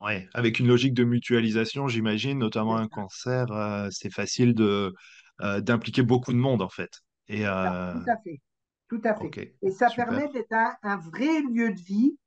Oui, 0.00 0.26
avec 0.34 0.58
une 0.58 0.66
logique 0.66 0.94
de 0.94 1.04
mutualisation, 1.04 1.88
j'imagine, 1.88 2.38
notamment 2.38 2.76
un 2.76 2.88
cancer, 2.88 3.50
euh, 3.52 3.88
c'est 3.90 4.12
facile 4.12 4.54
de 4.54 4.92
euh, 5.40 5.60
d'impliquer 5.60 6.02
beaucoup 6.02 6.32
de 6.32 6.38
monde 6.38 6.62
en 6.62 6.68
fait. 6.68 6.90
Et, 7.28 7.46
euh, 7.46 7.92
Tout 7.92 8.10
à 8.10 8.16
fait, 8.18 8.40
tout 8.88 9.00
à 9.04 9.14
fait. 9.14 9.56
et 9.62 9.70
ça 9.70 9.88
permet 9.90 10.28
d'être 10.28 10.52
un, 10.82 10.96
vrai 10.96 11.40
lieu 11.42 11.72
de 11.72 11.80
vie 11.80 12.18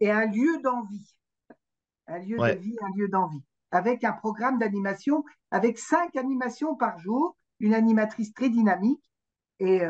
et 0.00 0.10
un 0.10 0.26
lieu 0.26 0.60
d'envie, 0.62 1.16
un 2.08 2.18
lieu 2.18 2.36
de 2.36 2.58
vie, 2.58 2.76
un 2.82 2.98
lieu 2.98 3.08
d'envie, 3.08 3.42
avec 3.70 4.04
un 4.04 4.12
programme 4.12 4.58
d'animation, 4.58 5.24
avec 5.50 5.78
cinq 5.78 6.16
animations 6.16 6.76
par 6.76 6.98
jour 6.98 7.36
une 7.60 7.74
animatrice 7.74 8.34
très 8.34 8.50
dynamique 8.50 9.02
et 9.60 9.82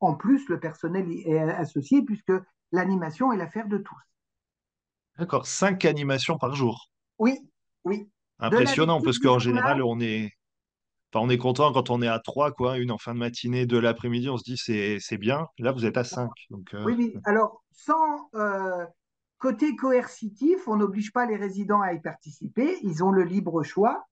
en 0.00 0.14
plus 0.14 0.48
le 0.48 0.60
personnel 0.60 1.10
est 1.10 1.38
associé 1.38 2.02
puisque 2.02 2.32
l'animation 2.72 3.32
est 3.32 3.36
l'affaire 3.36 3.66
de 3.66 3.78
tous. 3.78 4.09
D'accord, 5.20 5.46
cinq 5.46 5.84
animations 5.84 6.38
par 6.38 6.54
jour. 6.54 6.90
Oui, 7.18 7.38
oui. 7.84 8.08
Impressionnant, 8.38 9.02
parce 9.02 9.18
qu'en 9.18 9.38
général, 9.38 9.82
on 9.82 10.00
est, 10.00 10.32
enfin, 11.12 11.26
on 11.26 11.28
est 11.28 11.36
content 11.36 11.72
quand 11.74 11.90
on 11.90 12.00
est 12.00 12.08
à 12.08 12.18
3, 12.18 12.52
quoi, 12.52 12.78
une 12.78 12.90
en 12.90 12.96
fin 12.96 13.12
de 13.12 13.18
matinée, 13.18 13.66
de 13.66 13.76
l'après-midi, 13.76 14.30
on 14.30 14.38
se 14.38 14.44
dit 14.44 14.56
c'est 14.56 15.18
bien. 15.18 15.46
Là, 15.58 15.72
vous 15.72 15.84
êtes 15.84 15.98
à 15.98 16.04
5. 16.04 16.30
Donc, 16.48 16.74
Oui, 16.86 16.94
oui. 16.96 17.14
Alors, 17.24 17.62
sans 17.70 18.30
côté 19.38 19.76
coercitif, 19.76 20.66
on 20.66 20.76
n'oblige 20.76 21.12
pas 21.12 21.26
les 21.26 21.36
résidents 21.36 21.82
à 21.82 21.92
y 21.92 22.00
participer. 22.00 22.78
Ils 22.82 23.02
ont 23.02 23.10
le 23.10 23.24
libre 23.24 23.62
choix 23.62 24.06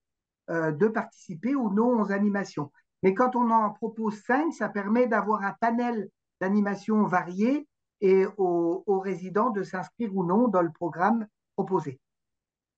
de 0.51 0.89
participer 0.89 1.55
ou 1.55 1.73
non 1.73 2.03
aux 2.03 2.13
animations. 2.13 2.71
Mais 3.03 3.15
quand 3.15 3.37
on 3.37 3.51
en 3.51 3.71
propose 3.71 4.21
5, 4.27 4.53
ça 4.53 4.69
permet 4.69 5.07
d'avoir 5.07 5.43
un 5.43 5.55
panel 5.61 6.09
d'animations 6.41 7.05
variées 7.05 7.68
et 8.01 8.25
aux, 8.37 9.01
résidents 9.01 9.51
de 9.51 9.63
s'inscrire 9.63 10.15
ou 10.15 10.27
non 10.27 10.49
dans 10.49 10.63
le 10.63 10.71
programme 10.71 11.27
proposé. 11.55 11.99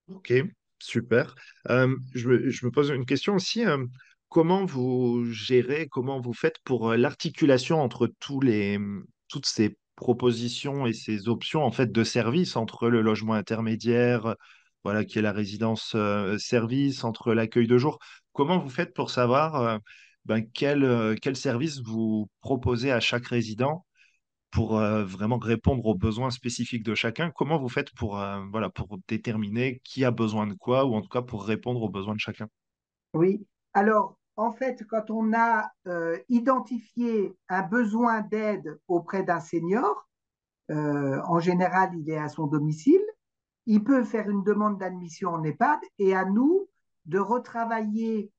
Ok, 0.08 0.32
super. 0.78 1.34
Euh, 1.68 1.94
je, 2.14 2.28
me 2.64 2.70
pose 2.70 2.90
une 2.90 3.06
question 3.06 3.34
aussi. 3.34 3.64
Euh, 3.64 3.84
comment 4.28 4.64
vous 4.64 5.24
gérez, 5.30 5.88
comment 5.88 6.20
vous 6.20 6.32
faites 6.32 6.58
pour 6.64 6.90
euh, 6.90 6.96
l'articulation 6.96 7.80
entre 7.80 8.12
tous 8.20 8.40
les, 8.40 8.78
toutes 9.28 9.46
ces 9.46 9.76
propositions 9.96 10.86
et 10.86 10.92
ces 10.92 11.28
options 11.28 11.64
en 11.64 11.70
fait 11.70 11.92
de 11.92 12.04
services 12.04 12.56
entre 12.56 12.88
le 12.88 13.02
logement 13.02 13.34
intermédiaire, 13.34 14.34
voilà, 14.84 15.04
qui 15.04 15.18
est 15.18 15.22
la 15.22 15.32
résidence 15.32 15.94
service, 16.38 17.04
entre 17.04 17.34
l'accueil 17.34 17.66
de 17.66 17.76
jour? 17.76 17.98
Comment 18.32 18.58
vous 18.58 18.70
faites 18.70 18.94
pour 18.94 19.10
savoir 19.10 19.78
ben, 20.24 20.42
quel, 20.54 21.16
quel 21.20 21.36
service 21.36 21.80
vous 21.80 22.30
proposez 22.40 22.90
à 22.90 23.00
chaque 23.00 23.26
résident 23.26 23.84
pour 24.50 24.78
vraiment 24.78 25.38
répondre 25.38 25.86
aux 25.86 25.94
besoins 25.94 26.30
spécifiques 26.30 26.82
de 26.82 26.94
chacun. 26.94 27.30
Comment 27.30 27.58
vous 27.58 27.68
faites 27.68 27.92
pour, 27.94 28.20
voilà, 28.50 28.68
pour 28.68 28.98
déterminer 29.08 29.80
qui 29.84 30.04
a 30.04 30.10
besoin 30.10 30.46
de 30.46 30.54
quoi, 30.54 30.84
ou 30.86 30.94
en 30.94 31.02
tout 31.02 31.08
cas 31.08 31.22
pour 31.22 31.44
répondre 31.44 31.82
aux 31.82 31.88
besoins 31.88 32.14
de 32.14 32.20
chacun? 32.20 32.48
Oui, 33.14 33.46
alors 33.74 34.16
en 34.36 34.52
fait, 34.52 34.84
quand 34.88 35.10
on 35.10 35.32
a 35.34 35.70
identifié 36.28 37.34
un 37.48 37.62
besoin 37.62 38.22
d'aide 38.22 38.78
auprès 38.88 39.22
d'un 39.22 39.40
senior, 39.40 40.08
en 40.68 41.40
général, 41.40 41.90
il 41.96 42.08
est 42.10 42.18
à 42.18 42.28
son 42.28 42.46
domicile, 42.46 43.02
il 43.66 43.84
peut 43.84 44.04
faire 44.04 44.30
une 44.30 44.42
demande 44.42 44.78
d'admission 44.78 45.30
en 45.30 45.44
EHPAD 45.44 45.80
et 45.98 46.14
à 46.14 46.24
nous 46.24 46.68
de 47.06 47.18
retravailler 47.18 48.30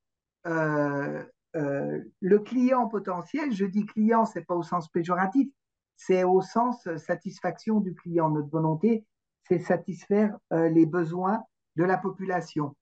le 0.44 2.38
client 2.38 2.88
potentiel. 2.88 3.52
Je 3.52 3.64
dis 3.66 3.86
client, 3.86 4.24
c'est 4.24 4.44
pas 4.44 4.54
au 4.54 4.62
sens 4.62 4.88
péjoratif, 4.88 5.48
c'est 5.96 6.24
au 6.24 6.40
sens 6.42 6.88
satisfaction 6.96 7.80
du 7.80 7.94
client. 7.94 8.30
Notre 8.30 8.50
volonté, 8.50 9.04
c'est 9.44 9.60
satisfaire 9.60 10.36
euh, 10.52 10.68
les 10.68 10.86
besoins 10.86 11.42
de 11.76 11.84
la 11.84 11.98
population. 11.98 12.76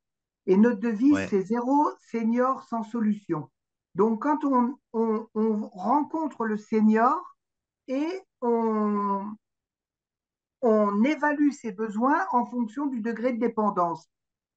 Et 0.46 0.56
notre 0.56 0.80
devise, 0.80 1.18
c'est 1.28 1.42
zéro 1.42 1.90
senior 2.00 2.62
sans 2.64 2.82
solution. 2.82 3.50
Donc, 3.94 4.22
quand 4.22 4.44
on, 4.44 4.76
rencontre 4.92 6.44
le 6.44 6.56
senior 6.56 7.36
et 7.88 8.22
on, 8.40 9.24
on 10.62 11.04
évalue 11.04 11.50
ses 11.50 11.72
besoins 11.72 12.26
en 12.32 12.46
fonction 12.46 12.86
du 12.86 13.00
degré 13.00 13.32
de 13.32 13.38
dépendance. 13.40 14.08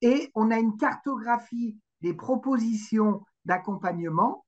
Et 0.02 0.32
on 0.36 0.52
a 0.52 0.58
une 0.58 0.78
cartographie 0.78 1.78
des 2.02 2.14
propositions 2.14 3.24
d'accompagnement 3.46 4.46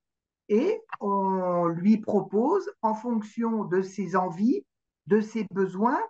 et 0.49 0.81
on 0.99 1.67
lui 1.67 1.97
propose, 1.97 2.69
en 2.81 2.93
fonction 2.93 3.65
de 3.65 3.81
ses 3.81 4.15
envies, 4.15 4.65
de 5.07 5.21
ses 5.21 5.45
besoins, 5.51 6.01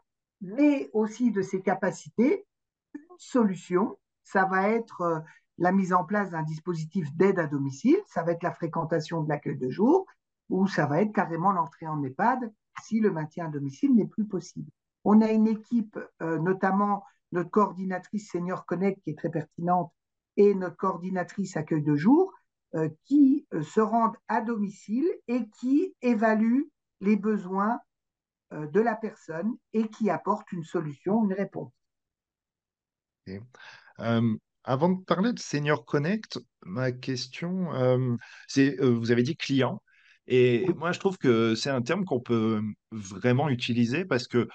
mais 0.42 0.90
aussi 0.94 1.32
de 1.32 1.42
ses 1.42 1.62
capacités, 1.62 2.46
une 2.94 3.02
solution. 3.18 3.98
Ça 4.24 4.46
va 4.46 4.70
être 4.70 5.02
euh, 5.02 5.20
la 5.58 5.72
mise 5.72 5.94
en 5.94 6.04
place 6.04 6.32
d'un 6.32 6.44
dispositif 6.44 7.14
d'aide 7.16 7.40
à 7.40 7.48
domicile, 7.48 7.98
ça 8.08 8.24
va 8.24 8.34
être 8.34 8.44
la 8.44 8.52
fréquentation 8.52 9.22
de 9.24 9.30
l'accueil 9.30 9.58
de 9.58 9.70
jour, 9.70 10.06
ou 10.50 10.68
ça 10.68 10.86
va 10.86 11.02
être 11.02 11.14
carrément 11.14 11.52
l'entrée 11.52 11.88
en 11.88 12.04
EHPAD 12.04 12.52
si 12.84 13.00
le 13.00 13.12
maintien 13.12 13.46
à 13.46 13.50
domicile 13.50 13.96
n'est 13.96 14.08
plus 14.08 14.26
possible. 14.26 14.70
On 15.06 15.22
a 15.22 15.32
une 15.32 15.48
équipe, 15.48 15.98
euh, 16.22 16.40
notamment 16.40 17.04
notre 17.32 17.50
coordinatrice 17.50 18.32
Senior 18.32 18.66
Connect 18.66 19.02
qui 19.04 19.12
est 19.12 19.18
très 19.18 19.30
pertinente 19.30 19.92
et 20.38 20.54
notre 20.54 20.76
coordinatrice 20.76 21.56
accueil 21.56 21.82
de 21.82 21.96
jour, 21.96 22.34
qui 23.06 23.48
euh, 23.54 23.64
se 23.64 23.80
rendent 23.80 24.18
à 24.28 24.42
domicile 24.42 25.08
et 25.28 25.48
qui 25.60 25.96
évaluent 26.02 26.70
les 27.02 27.16
besoins 27.16 27.80
euh, 28.54 28.68
de 28.68 28.80
la 28.80 28.96
personne 28.96 29.54
et 29.74 29.88
qui 29.88 30.10
apportent 30.10 30.52
une 30.52 30.64
solution, 30.64 31.24
une 31.26 31.34
réponse. 31.34 31.72
avant 34.64 34.90
de 34.90 35.04
parler 35.04 35.32
de 35.34 35.40
Senior 35.40 35.86
Connect, 35.86 36.40
ma 36.64 36.92
question, 36.92 38.18
c'est, 38.48 38.78
vous 38.82 39.12
avez 39.12 39.24
dit 39.24 39.38
client, 39.38 39.82
et 40.28 40.66
moi 40.76 40.92
je 40.92 41.00
trouve 41.00 41.18
que 41.18 41.56
c'est 41.56 41.70
un 41.70 41.82
terme 41.82 42.04
qu'on 42.04 42.20
peut 42.20 42.62
vraiment 42.92 43.48
utiliser 43.50 44.06
parce 44.06 44.28
que 44.28 44.48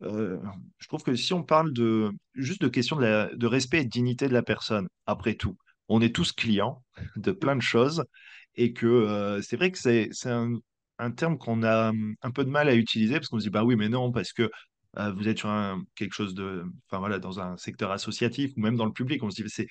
je 0.00 0.88
trouve 0.88 1.02
que 1.02 1.14
si 1.14 1.32
on 1.32 1.44
parle 1.44 1.72
de 1.72 2.10
juste 2.34 2.62
de 2.62 2.68
question 2.68 2.96
de, 2.96 3.34
de 3.34 3.46
respect 3.46 3.80
et 3.80 3.84
de 3.84 3.88
dignité 3.88 4.28
de 4.28 4.34
la 4.34 4.42
personne, 4.42 4.88
après 5.06 5.34
tout, 5.34 5.56
on 5.92 6.00
est 6.00 6.14
tous 6.14 6.32
clients 6.32 6.82
de 7.16 7.32
plein 7.32 7.56
de 7.56 7.62
choses 7.62 8.04
et 8.54 8.72
que 8.72 8.86
euh, 8.86 9.42
c'est 9.42 9.56
vrai 9.56 9.70
que 9.70 9.78
c'est 9.78 10.10
un, 10.26 10.54
un, 10.98 11.10
terme 11.10 11.38
qu'on 11.38 11.62
a 11.62 11.90
hum, 11.90 12.14
un 12.22 12.30
peu 12.30 12.44
de 12.44 12.50
mal 12.50 12.68
à 12.68 12.74
utiliser 12.74 13.14
parce 13.14 13.28
qu'on 13.28 13.38
se 13.38 13.44
dit 13.44 13.50
bah 13.50 13.64
oui 13.64 13.76
mais 13.76 13.88
non 13.88 14.12
parce 14.12 14.32
que 14.32 14.50
euh, 14.98 15.12
vous 15.12 15.28
êtes 15.28 15.38
sur 15.38 15.50
un, 15.50 15.82
quelque 15.94 16.14
chose 16.14 16.34
de 16.34 16.64
enfin 16.86 16.98
voilà 16.98 17.18
dans 17.18 17.40
un 17.40 17.56
secteur 17.56 17.90
associatif 17.92 18.52
ou 18.56 18.60
même 18.60 18.76
dans 18.76 18.86
le 18.86 18.92
public. 18.92 19.22
On 19.22 19.30
se 19.30 19.42
dit 19.42 19.48
c'est 19.50 19.66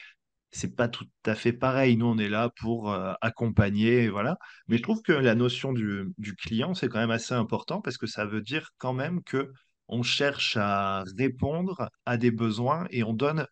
c'est 0.52 0.76
pas 0.76 0.88
tout 0.90 1.08
à 1.26 1.36
fait 1.36 1.54
pareil. 1.54 1.98
Nous 1.98 2.06
on 2.06 2.18
est 2.18 2.30
là 2.30 2.50
pour 2.60 2.92
euh, 2.92 3.14
accompagner 3.22 4.10
voilà. 4.10 4.38
Mais 4.68 4.78
je 4.78 4.84
trouve 4.84 5.02
que 5.02 5.14
la 5.14 5.36
notion 5.36 5.74
du, 5.74 6.06
du 6.18 6.36
client 6.36 6.74
c'est 6.74 6.88
quand 6.90 7.00
même 7.00 7.12
assez 7.12 7.34
important 7.34 7.82
parce 7.82 7.98
que 7.98 8.08
ça 8.08 8.26
veut 8.26 8.42
dire 8.42 8.70
quand 8.78 8.94
même 8.94 9.24
que 9.24 9.52
on 9.88 10.04
cherche 10.04 10.58
à 10.58 11.04
répondre 11.18 11.90
à 12.06 12.18
des 12.18 12.32
besoins 12.32 12.88
et 12.92 13.04
on 13.04 13.14
donne 13.14 13.48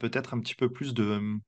peut-être 0.00 0.34
un 0.34 0.40
petit 0.40 0.56
peu 0.56 0.70
plus 0.70 0.92
de 0.94 1.04
hum, 1.04 1.40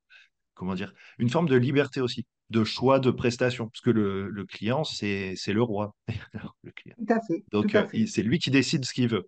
comment 0.61 0.75
dire, 0.75 0.93
une 1.19 1.31
forme 1.31 1.49
de 1.49 1.57
liberté 1.57 2.03
aussi, 2.03 2.27
de 2.51 2.65
choix 2.65 2.99
de 2.99 3.11
prestation, 3.11 3.69
parce 3.69 3.81
que 3.81 3.89
le, 3.89 4.45
client, 4.45 4.85
c'est 4.85 5.35
le 5.49 5.63
roi. 5.63 5.97
le 6.63 6.71
client. 6.73 6.97
Tout 6.99 7.15
à 7.15 7.21
fait. 7.23 7.45
Donc, 7.51 7.75
euh, 7.75 7.87
c'est 8.07 8.23
lui 8.23 8.39
qui 8.39 8.51
décide 8.51 8.85
ce 8.85 8.93
qu'il 8.93 9.09
veut. 9.09 9.27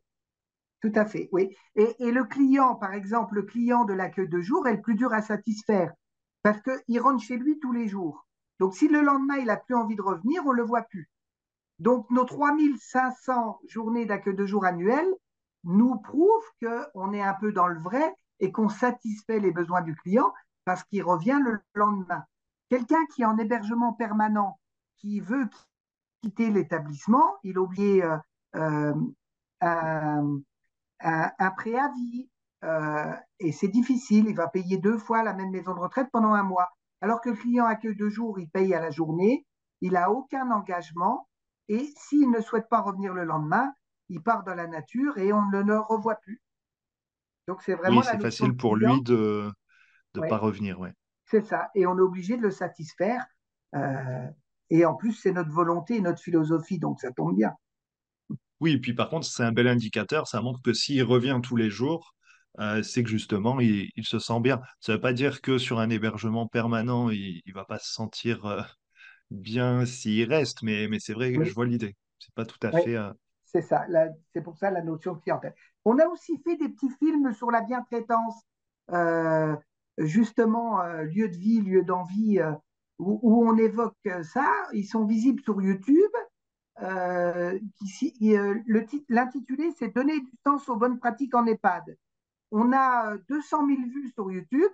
Tout 0.82 0.92
à 0.94 1.06
fait, 1.06 1.30
oui. 1.32 1.56
Et, 1.74 1.94
le 2.00 2.24
client, 2.24 2.74
par 2.74 2.92
exemple, 2.92 3.36
le 3.36 3.44
client 3.44 3.86
de 3.86 3.94
l'accueil 3.94 4.28
de 4.28 4.42
jour 4.42 4.68
est 4.68 4.74
le 4.74 4.82
plus 4.82 4.94
dur 4.94 5.14
à 5.14 5.22
satisfaire, 5.22 5.94
parce 6.42 6.58
qu'il 6.60 7.00
rentre 7.00 7.24
chez 7.24 7.38
lui 7.38 7.58
tous 7.60 7.72
les 7.72 7.88
jours. 7.88 8.26
Donc, 8.60 8.74
si 8.74 8.88
le 8.88 9.00
lendemain, 9.00 9.38
il 9.38 9.46
n'a 9.46 9.56
plus 9.56 9.74
envie 9.74 9.96
de 9.96 10.02
revenir, 10.02 10.42
on 10.44 10.52
ne 10.52 10.58
le 10.58 10.64
voit 10.64 10.82
plus. 10.82 11.08
Donc, 11.78 12.10
nos 12.10 12.24
3500 12.24 13.58
journées 13.68 14.04
d'accueil 14.04 14.36
de 14.36 14.44
jour 14.44 14.66
annuelles 14.66 15.14
nous 15.64 15.96
prouvent 15.96 16.52
qu'on 16.62 17.14
est 17.14 17.22
un 17.22 17.34
peu 17.40 17.52
dans 17.52 17.68
le 17.68 17.80
vrai 17.80 18.14
et 18.38 18.52
qu'on 18.52 18.68
satisfait 18.68 19.40
les 19.40 19.50
besoins 19.50 19.80
du 19.80 19.94
client 19.96 20.30
parce 20.64 20.84
qu'il 20.84 21.02
revient 21.02 21.40
le 21.42 21.60
lendemain. 21.74 22.24
Quelqu'un 22.68 23.04
qui 23.14 23.22
est 23.22 23.26
en 23.26 23.36
hébergement 23.38 23.92
permanent, 23.92 24.58
qui 24.96 25.20
veut 25.20 25.48
quitter 26.22 26.50
l'établissement, 26.50 27.36
il 27.42 27.58
a 27.58 27.60
oublié 27.60 28.02
euh, 28.02 28.94
euh, 29.62 30.38
un, 31.00 31.50
préavis, 31.56 32.30
euh, 32.64 33.12
et 33.40 33.52
c'est 33.52 33.68
difficile, 33.68 34.26
il 34.28 34.36
va 34.36 34.48
payer 34.48 34.78
deux 34.78 34.98
fois 34.98 35.22
la 35.22 35.34
même 35.34 35.50
maison 35.50 35.74
de 35.74 35.80
retraite 35.80 36.08
pendant 36.12 36.34
un 36.34 36.44
mois. 36.44 36.70
Alors 37.00 37.20
que 37.20 37.30
le 37.30 37.36
client 37.36 37.66
accueille 37.66 37.96
deux 37.96 38.08
jours, 38.08 38.38
il 38.38 38.48
paye 38.48 38.72
à 38.74 38.80
la 38.80 38.90
journée, 38.90 39.44
il 39.80 39.92
n'a 39.92 40.10
aucun 40.10 40.50
engagement, 40.52 41.28
et 41.68 41.92
s'il 41.96 42.30
ne 42.30 42.40
souhaite 42.40 42.68
pas 42.68 42.80
revenir 42.80 43.12
le 43.12 43.24
lendemain, 43.24 43.72
il 44.08 44.22
part 44.22 44.44
dans 44.44 44.54
la 44.54 44.68
nature 44.68 45.18
et 45.18 45.32
on 45.32 45.46
ne 45.46 45.60
le 45.60 45.78
revoit 45.80 46.16
plus. 46.16 46.40
Donc 47.48 47.62
c'est 47.62 47.74
vraiment. 47.74 48.00
Oui, 48.00 48.06
c'est 48.08 48.20
facile 48.20 48.56
pour 48.56 48.76
lui 48.76 49.02
de, 49.02 49.50
de 50.14 50.20
ne 50.20 50.28
pas 50.28 50.38
revenir. 50.38 50.78
Ouais. 50.80 50.92
C'est 51.32 51.46
ça. 51.46 51.70
Et 51.74 51.86
on 51.86 51.96
est 51.96 52.02
obligé 52.02 52.36
de 52.36 52.42
le 52.42 52.50
satisfaire. 52.50 53.24
Euh, 53.74 54.26
et 54.70 54.84
en 54.84 54.94
plus, 54.94 55.14
c'est 55.14 55.32
notre 55.32 55.50
volonté 55.50 55.96
et 55.96 56.00
notre 56.00 56.20
philosophie, 56.20 56.78
donc 56.78 57.00
ça 57.00 57.10
tombe 57.10 57.36
bien. 57.36 57.52
Oui, 58.60 58.72
et 58.72 58.78
puis 58.78 58.94
par 58.94 59.08
contre, 59.08 59.26
c'est 59.26 59.42
un 59.42 59.52
bel 59.52 59.66
indicateur. 59.66 60.28
Ça 60.28 60.40
montre 60.40 60.60
que 60.62 60.72
s'il 60.72 61.02
revient 61.02 61.40
tous 61.42 61.56
les 61.56 61.70
jours, 61.70 62.14
euh, 62.58 62.82
c'est 62.82 63.02
que 63.02 63.08
justement, 63.08 63.60
il, 63.60 63.90
se 64.02 64.18
sent 64.18 64.40
bien. 64.40 64.60
Ça 64.80 64.92
ne 64.92 64.96
veut 64.96 65.00
pas 65.00 65.12
dire 65.12 65.40
que 65.40 65.58
sur 65.58 65.80
un 65.80 65.90
hébergement 65.90 66.46
permanent, 66.46 67.10
il 67.10 67.42
ne 67.46 67.52
va 67.52 67.64
pas 67.64 67.78
se 67.78 67.92
sentir 67.92 68.44
euh, 68.46 68.62
bien 69.30 69.86
s'il 69.86 70.28
reste, 70.28 70.62
mais, 70.62 70.86
mais 70.88 71.00
c'est 71.00 71.14
vrai 71.14 71.32
que 71.32 71.44
je 71.44 71.54
vois 71.54 71.66
l'idée. 71.66 71.96
C'est 72.18 72.34
pas 72.34 72.44
tout 72.44 72.60
à 72.62 72.70
fait. 72.72 72.96
C'est 73.44 73.62
ça. 73.62 73.86
C'est 74.32 74.42
pour 74.42 74.56
ça 74.56 74.70
la 74.70 74.82
notion 74.82 75.14
de 75.14 75.20
clientèle. 75.20 75.54
On 75.84 75.98
a 75.98 76.06
aussi 76.06 76.38
fait 76.44 76.56
des 76.56 76.68
petits 76.68 76.90
films 76.98 77.32
sur 77.32 77.50
la 77.50 77.62
bientraitance 77.62 78.42
justement 79.98 80.80
euh, 80.80 81.02
lieu 81.02 81.28
de 81.28 81.36
vie, 81.36 81.60
lieu 81.60 81.82
d'envie, 81.82 82.40
euh, 82.40 82.52
où, 82.98 83.44
on 83.46 83.56
évoque 83.56 84.08
ça. 84.22 84.50
Ils 84.72 84.86
sont 84.86 85.04
visibles 85.04 85.42
sur 85.42 85.60
YouTube. 85.60 86.10
Euh, 86.82 87.58
L'intitulé, 89.08 89.72
c'est 89.76 89.94
Donner 89.94 90.20
du 90.20 90.32
sens 90.44 90.68
aux 90.68 90.76
bonnes 90.76 90.98
pratiques 90.98 91.34
en 91.34 91.46
EHPAD. 91.46 91.96
on 92.50 92.72
a 92.72 93.16
200 93.28 93.66
000 93.66 93.80
vues 93.88 94.10
sur 94.14 94.30
YouTube 94.30 94.72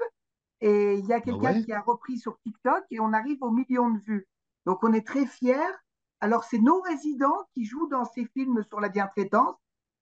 et 0.61 0.95
il 0.95 1.07
y 1.07 1.13
a 1.13 1.17
Ah 1.17 1.21
quelqu'un 1.21 1.55
ouais? 1.55 1.65
qui 1.65 1.73
a 1.73 1.81
repris 1.81 2.19
sur 2.19 2.39
TikTok 2.41 2.85
et 2.91 3.01
on 3.01 3.13
arrive 3.13 3.43
aux 3.43 3.51
millions 3.51 3.91
de 3.91 3.99
vues. 4.01 4.29
Donc 4.67 4.85
on 4.85 4.93
est 4.93 5.07
très 5.07 5.27
fiers. 5.27 5.75
Alors 6.21 6.45
c'est 6.45 6.59
nos 6.59 6.81
résidents 6.81 7.47
qui 7.55 7.65
jouent 7.65 7.89
dans 7.89 8.05
ces 8.05 8.27
films 8.27 8.63
sur 8.69 8.81
la 8.81 8.89
bientraitance 8.89 9.57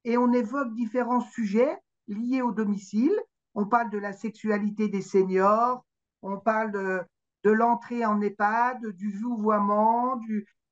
et 0.05 0.17
on 0.17 0.33
évoque 0.33 0.75
différents 0.75 1.21
sujets 1.21 1.79
liés 2.09 2.43
au 2.43 2.53
domicile. 2.53 3.15
On 3.57 3.65
parle 3.65 3.89
de 3.89 3.97
la 3.97 4.13
sexualité 4.13 4.89
des 4.89 5.01
seniors, 5.01 5.83
on 6.21 6.37
parle 6.37 6.73
de, 6.73 7.51
l'entrée 7.51 8.05
en 8.05 8.21
EHPAD, 8.21 8.87
du 8.89 9.11
vouvoiement, 9.11 10.21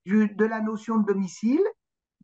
de 0.04 0.44
la 0.44 0.60
notion 0.60 0.98
de 0.98 1.06
domicile. 1.06 1.62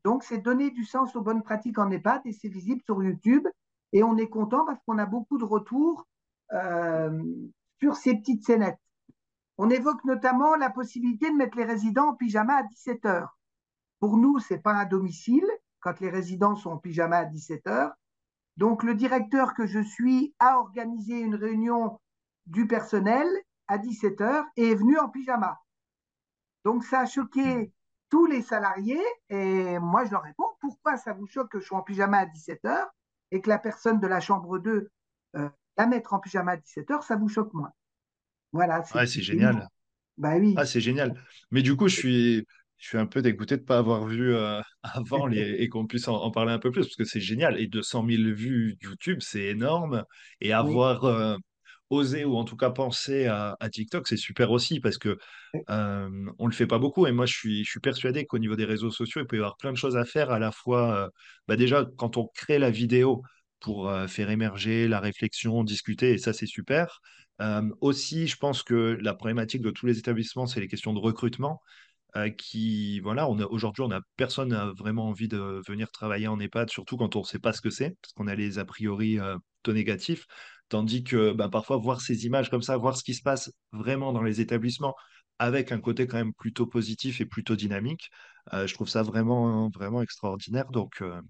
Donc, 0.04 0.22
c'est 0.22 0.36
donner 0.36 0.70
du 0.70 0.84
sens 0.84 1.16
aux 1.16 1.22
bonnes 1.22 1.42
pratiques 1.42 1.78
en 1.78 1.90
EHPAD 1.90 2.20
et 2.26 2.32
c'est 2.32 2.48
visible 2.48 2.82
sur 2.84 3.02
YouTube. 3.02 3.48
Et 3.92 4.02
on 4.02 4.18
est 4.18 4.28
content 4.28 4.66
parce 4.66 4.78
qu'on 4.84 4.98
a 4.98 5.06
beaucoup 5.06 5.38
de 5.38 5.44
retours 5.44 6.06
euh, 6.52 7.22
sur 7.78 7.96
ces 7.96 8.16
petites 8.16 8.44
scénettes. 8.44 8.78
On 9.56 9.70
évoque 9.70 10.04
notamment 10.04 10.56
la 10.56 10.68
possibilité 10.68 11.30
de 11.30 11.36
mettre 11.36 11.56
les 11.56 11.64
résidents 11.64 12.08
en 12.08 12.14
pyjama 12.14 12.56
à 12.56 12.62
17 12.64 13.06
heures. 13.06 13.38
Pour 13.98 14.18
nous, 14.18 14.38
ce 14.40 14.54
n'est 14.54 14.60
pas 14.60 14.74
un 14.74 14.84
domicile 14.84 15.46
quand 15.80 16.00
les 16.00 16.10
résidents 16.10 16.54
sont 16.54 16.72
en 16.72 16.78
pyjama 16.78 17.16
à 17.18 17.24
17 17.24 17.66
heures. 17.66 17.92
Donc, 18.60 18.82
le 18.82 18.94
directeur 18.94 19.54
que 19.54 19.66
je 19.66 19.80
suis 19.80 20.34
a 20.38 20.58
organisé 20.58 21.18
une 21.18 21.34
réunion 21.34 21.98
du 22.44 22.66
personnel 22.66 23.26
à 23.68 23.78
17 23.78 24.20
heures 24.20 24.44
et 24.58 24.72
est 24.72 24.74
venu 24.74 24.98
en 24.98 25.08
pyjama. 25.08 25.58
Donc, 26.66 26.84
ça 26.84 27.00
a 27.00 27.06
choqué 27.06 27.72
tous 28.10 28.26
les 28.26 28.42
salariés 28.42 29.00
et 29.30 29.78
moi, 29.78 30.04
je 30.04 30.10
leur 30.10 30.22
réponds 30.22 30.44
pourquoi 30.60 30.98
ça 30.98 31.14
vous 31.14 31.26
choque 31.26 31.50
que 31.50 31.58
je 31.58 31.64
sois 31.64 31.78
en 31.78 31.82
pyjama 31.82 32.18
à 32.18 32.26
17 32.26 32.66
heures 32.66 32.90
et 33.30 33.40
que 33.40 33.48
la 33.48 33.58
personne 33.58 33.98
de 33.98 34.06
la 34.06 34.20
chambre 34.20 34.58
2 34.58 34.90
euh, 35.36 35.48
la 35.78 35.86
mettre 35.86 36.12
en 36.12 36.20
pyjama 36.20 36.52
à 36.52 36.56
17 36.58 36.90
heures, 36.90 37.02
ça 37.02 37.16
vous 37.16 37.30
choque 37.30 37.54
moins? 37.54 37.72
Voilà. 38.52 38.84
Ouais, 38.94 39.06
c'est 39.06 39.22
génial. 39.22 39.70
Bah 40.18 40.36
oui. 40.36 40.54
Ah, 40.58 40.66
c'est 40.66 40.82
génial. 40.82 41.18
Mais 41.50 41.62
du 41.62 41.76
coup, 41.76 41.88
je 41.88 41.96
suis, 41.96 42.46
je 42.80 42.88
suis 42.88 42.98
un 42.98 43.06
peu 43.06 43.22
dégoûté 43.22 43.56
de 43.56 43.62
ne 43.62 43.66
pas 43.66 43.78
avoir 43.78 44.06
vu 44.06 44.34
euh, 44.34 44.60
avant 44.82 45.26
les- 45.26 45.56
et 45.62 45.68
qu'on 45.68 45.86
puisse 45.86 46.08
en, 46.08 46.16
en 46.16 46.30
parler 46.30 46.52
un 46.52 46.58
peu 46.58 46.70
plus 46.72 46.82
parce 46.84 46.96
que 46.96 47.04
c'est 47.04 47.20
génial. 47.20 47.60
Et 47.60 47.66
200 47.68 48.02
000 48.02 48.34
vues 48.34 48.76
YouTube, 48.82 49.18
c'est 49.22 49.44
énorme. 49.44 50.04
Et 50.40 50.52
Oui. 50.58 50.80
avoir 50.80 51.04
euh, 51.04 51.36
osé 51.90 52.24
ou 52.24 52.36
en 52.36 52.44
tout 52.44 52.56
cas 52.56 52.70
pensé 52.70 53.26
à, 53.26 53.56
à 53.60 53.68
TikTok, 53.70 54.08
c'est 54.08 54.16
super 54.16 54.50
aussi 54.50 54.80
parce 54.80 54.98
que 54.98 55.18
euh, 55.70 56.08
on 56.38 56.46
le 56.46 56.52
fait 56.52 56.66
pas 56.66 56.78
beaucoup. 56.78 57.06
Et 57.06 57.12
moi, 57.12 57.26
je 57.26 57.34
suis, 57.36 57.64
je 57.64 57.70
suis 57.70 57.80
persuadé 57.80 58.26
qu'au 58.26 58.38
niveau 58.38 58.56
des 58.56 58.64
réseaux 58.64 58.90
sociaux, 58.90 59.20
il 59.22 59.26
peut 59.26 59.36
y 59.36 59.38
avoir 59.40 59.56
plein 59.56 59.72
de 59.72 59.76
choses 59.76 59.96
à 59.96 60.04
faire 60.04 60.30
à 60.30 60.38
la 60.38 60.52
fois. 60.52 61.10
bah 61.48 61.56
déjà, 61.56 61.86
quand 61.98 62.16
on 62.16 62.28
crée 62.34 62.58
la 62.58 62.70
vidéo 62.70 63.22
pour 63.60 63.92
faire 64.08 64.30
émerger 64.30 64.88
la 64.88 65.00
réflexion, 65.00 65.64
discuter, 65.64 66.12
et 66.14 66.18
ça, 66.18 66.32
c'est 66.32 66.46
super. 66.46 67.00
Aussi, 67.80 68.26
je 68.26 68.36
pense 68.36 68.62
que 68.62 68.98
la 69.00 69.14
problématique 69.14 69.62
de 69.62 69.70
tous 69.70 69.86
les 69.86 69.98
établissements, 69.98 70.46
c'est 70.46 70.60
les 70.60 70.68
questions 70.68 70.92
de 70.92 70.98
recrutement. 70.98 71.60
Euh, 72.16 72.30
qui, 72.30 73.00
voilà, 73.00 73.28
on 73.28 73.38
a, 73.38 73.44
aujourd'hui, 73.46 73.82
on 73.84 73.90
a 73.90 74.00
personne 74.16 74.48
n'a 74.48 74.66
vraiment 74.72 75.08
envie 75.08 75.28
de 75.28 75.60
venir 75.66 75.90
travailler 75.90 76.28
en 76.28 76.38
EHPAD, 76.40 76.70
surtout 76.70 76.96
quand 76.96 77.16
on 77.16 77.20
ne 77.20 77.24
sait 77.24 77.38
pas 77.38 77.52
ce 77.52 77.60
que 77.60 77.70
c'est, 77.70 77.96
parce 78.02 78.12
qu'on 78.14 78.26
a 78.26 78.34
les 78.34 78.58
a 78.58 78.64
priori 78.64 79.18
euh, 79.18 79.36
plutôt 79.62 79.74
négatifs. 79.74 80.26
Tandis 80.68 81.02
que 81.04 81.32
bah, 81.32 81.48
parfois, 81.48 81.76
voir 81.76 82.00
ces 82.00 82.26
images 82.26 82.50
comme 82.50 82.62
ça, 82.62 82.76
voir 82.76 82.96
ce 82.96 83.04
qui 83.04 83.14
se 83.14 83.22
passe 83.22 83.52
vraiment 83.72 84.12
dans 84.12 84.22
les 84.22 84.40
établissements, 84.40 84.94
avec 85.38 85.72
un 85.72 85.80
côté 85.80 86.06
quand 86.06 86.18
même 86.18 86.34
plutôt 86.34 86.66
positif 86.66 87.20
et 87.20 87.26
plutôt 87.26 87.56
dynamique, 87.56 88.10
euh, 88.52 88.66
je 88.66 88.74
trouve 88.74 88.88
ça 88.88 89.02
vraiment, 89.02 89.68
vraiment 89.70 90.02
extraordinaire. 90.02 90.70
Donc, 90.70 91.00
euh, 91.02 91.20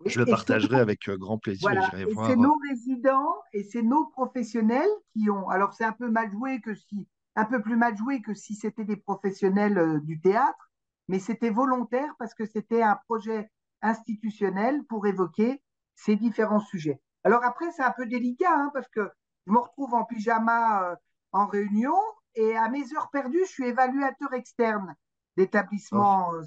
Oui. 0.00 0.12
je 0.12 0.18
le 0.18 0.26
partagerai 0.26 0.80
avec 0.80 1.08
grand 1.08 1.38
plaisir 1.38 1.70
Voilà, 1.70 1.90
c'est 2.26 2.36
nos 2.36 2.56
résidents 2.68 3.34
et 3.52 3.62
c'est 3.62 3.82
nos 3.82 4.06
professionnels 4.06 4.90
qui 5.12 5.30
ont. 5.30 5.48
Alors 5.48 5.72
c'est 5.72 5.84
un 5.84 5.92
peu 5.92 6.10
mal 6.10 6.30
joué 6.30 6.60
que 6.60 6.74
si, 6.74 7.06
un 7.36 7.44
peu 7.44 7.60
plus 7.60 7.76
mal 7.76 7.96
joué 7.96 8.22
que 8.22 8.34
si 8.34 8.54
c'était 8.54 8.84
des 8.84 8.96
professionnels 8.96 9.78
euh, 9.78 10.00
du 10.00 10.20
théâtre, 10.20 10.70
mais 11.08 11.18
c'était 11.18 11.50
volontaire 11.50 12.14
parce 12.18 12.34
que 12.34 12.46
c'était 12.46 12.82
un 12.82 12.96
projet 13.06 13.50
institutionnel 13.82 14.82
pour 14.84 15.06
évoquer 15.06 15.62
ces 15.94 16.16
différents 16.16 16.60
sujets. 16.60 17.00
Alors 17.24 17.44
après 17.44 17.70
c'est 17.72 17.82
un 17.82 17.90
peu 17.90 18.06
délicat 18.06 18.52
hein, 18.52 18.70
parce 18.72 18.88
que 18.88 19.10
je 19.46 19.52
me 19.52 19.58
retrouve 19.58 19.94
en 19.94 20.04
pyjama 20.04 20.90
euh, 20.90 20.96
en 21.32 21.46
réunion 21.46 21.96
et 22.34 22.56
à 22.56 22.68
mes 22.68 22.94
heures 22.94 23.10
perdues 23.10 23.44
je 23.46 23.50
suis 23.50 23.66
évaluateur 23.66 24.32
externe 24.32 24.94
d'établissements 25.36 26.32
euh, 26.34 26.42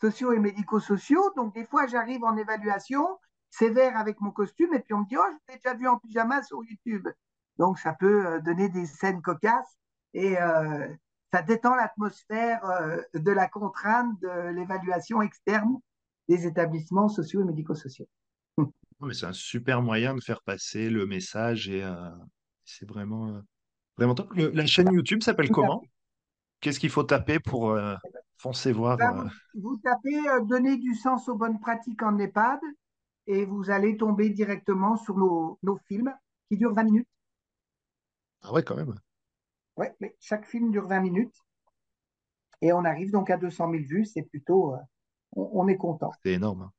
sociaux 0.00 0.32
et 0.32 0.38
médico-sociaux. 0.38 1.32
Donc 1.36 1.54
des 1.54 1.64
fois 1.64 1.86
j'arrive 1.86 2.24
en 2.24 2.36
évaluation 2.36 3.18
sévère 3.50 3.96
avec 3.96 4.20
mon 4.20 4.32
costume 4.32 4.74
et 4.74 4.80
puis 4.80 4.92
on 4.92 5.00
me 5.00 5.08
dit 5.08 5.16
oh 5.16 5.32
je 5.32 5.52
t'ai 5.52 5.58
déjà 5.58 5.74
vu 5.74 5.88
en 5.88 5.98
pyjama 5.98 6.42
sur 6.42 6.62
YouTube 6.64 7.08
donc 7.58 7.78
ça 7.78 7.94
peut 7.94 8.40
donner 8.42 8.68
des 8.68 8.84
scènes 8.84 9.22
cocasses 9.22 9.78
et 10.16 10.40
euh, 10.40 10.88
ça 11.32 11.42
détend 11.42 11.74
l'atmosphère 11.74 12.64
euh, 12.64 12.96
de 13.14 13.30
la 13.30 13.48
contrainte 13.48 14.18
de 14.20 14.48
l'évaluation 14.50 15.20
externe 15.20 15.76
des 16.28 16.46
établissements 16.46 17.08
sociaux 17.08 17.42
et 17.42 17.44
médico-sociaux 17.44 18.08
c'est 19.12 19.26
un 19.26 19.34
super 19.34 19.82
moyen 19.82 20.14
de 20.14 20.20
faire 20.22 20.40
passer 20.42 20.88
le 20.88 21.06
message 21.06 21.68
et 21.68 21.84
euh, 21.84 22.10
c'est 22.64 22.88
vraiment, 22.88 23.42
vraiment 23.98 24.14
top. 24.14 24.32
Le- 24.32 24.50
la 24.50 24.66
chaîne 24.66 24.90
YouTube 24.90 25.22
s'appelle 25.22 25.50
comment? 25.50 25.82
Qu'est-ce 26.60 26.80
qu'il 26.80 26.90
faut 26.90 27.04
taper 27.04 27.38
pour 27.38 27.78
foncer 28.38 28.72
voir 28.72 28.96
ben, 28.96 29.28
vous, 29.54 29.60
vous, 29.60 29.76
tapez 29.76 30.16
donner 30.48 30.78
du 30.78 30.94
sens 30.94 31.28
aux 31.28 31.36
bonnes 31.36 31.60
pratiques 31.60 32.02
en 32.02 32.18
EHPAD 32.18 32.58
et 33.26 33.44
vous 33.44 33.70
allez 33.70 33.98
tomber 33.98 34.30
directement 34.30 34.96
sur 34.96 35.18
nos, 35.18 35.58
nos 35.62 35.78
films 35.86 36.14
qui 36.48 36.56
durent 36.56 36.72
20 36.72 36.84
minutes 36.84 37.08
Ah 38.42 38.52
ouais, 38.52 38.62
quand 38.62 38.76
même. 38.76 38.94
Ouais, 39.76 39.94
mais 40.00 40.16
chaque 40.20 40.46
film 40.46 40.70
dure 40.70 40.86
20 40.88 41.00
minutes 41.00 41.34
et 42.62 42.72
on 42.72 42.84
arrive 42.84 43.10
donc 43.10 43.30
à 43.30 43.36
200 43.36 43.70
000 43.70 43.82
vues 43.84 44.04
c'est 44.06 44.22
plutôt 44.22 44.74
euh, 44.74 44.78
on, 45.32 45.50
on 45.52 45.68
est 45.68 45.76
content 45.76 46.10
C'est 46.24 46.32
énorme. 46.34 46.62
hein. 46.62 46.72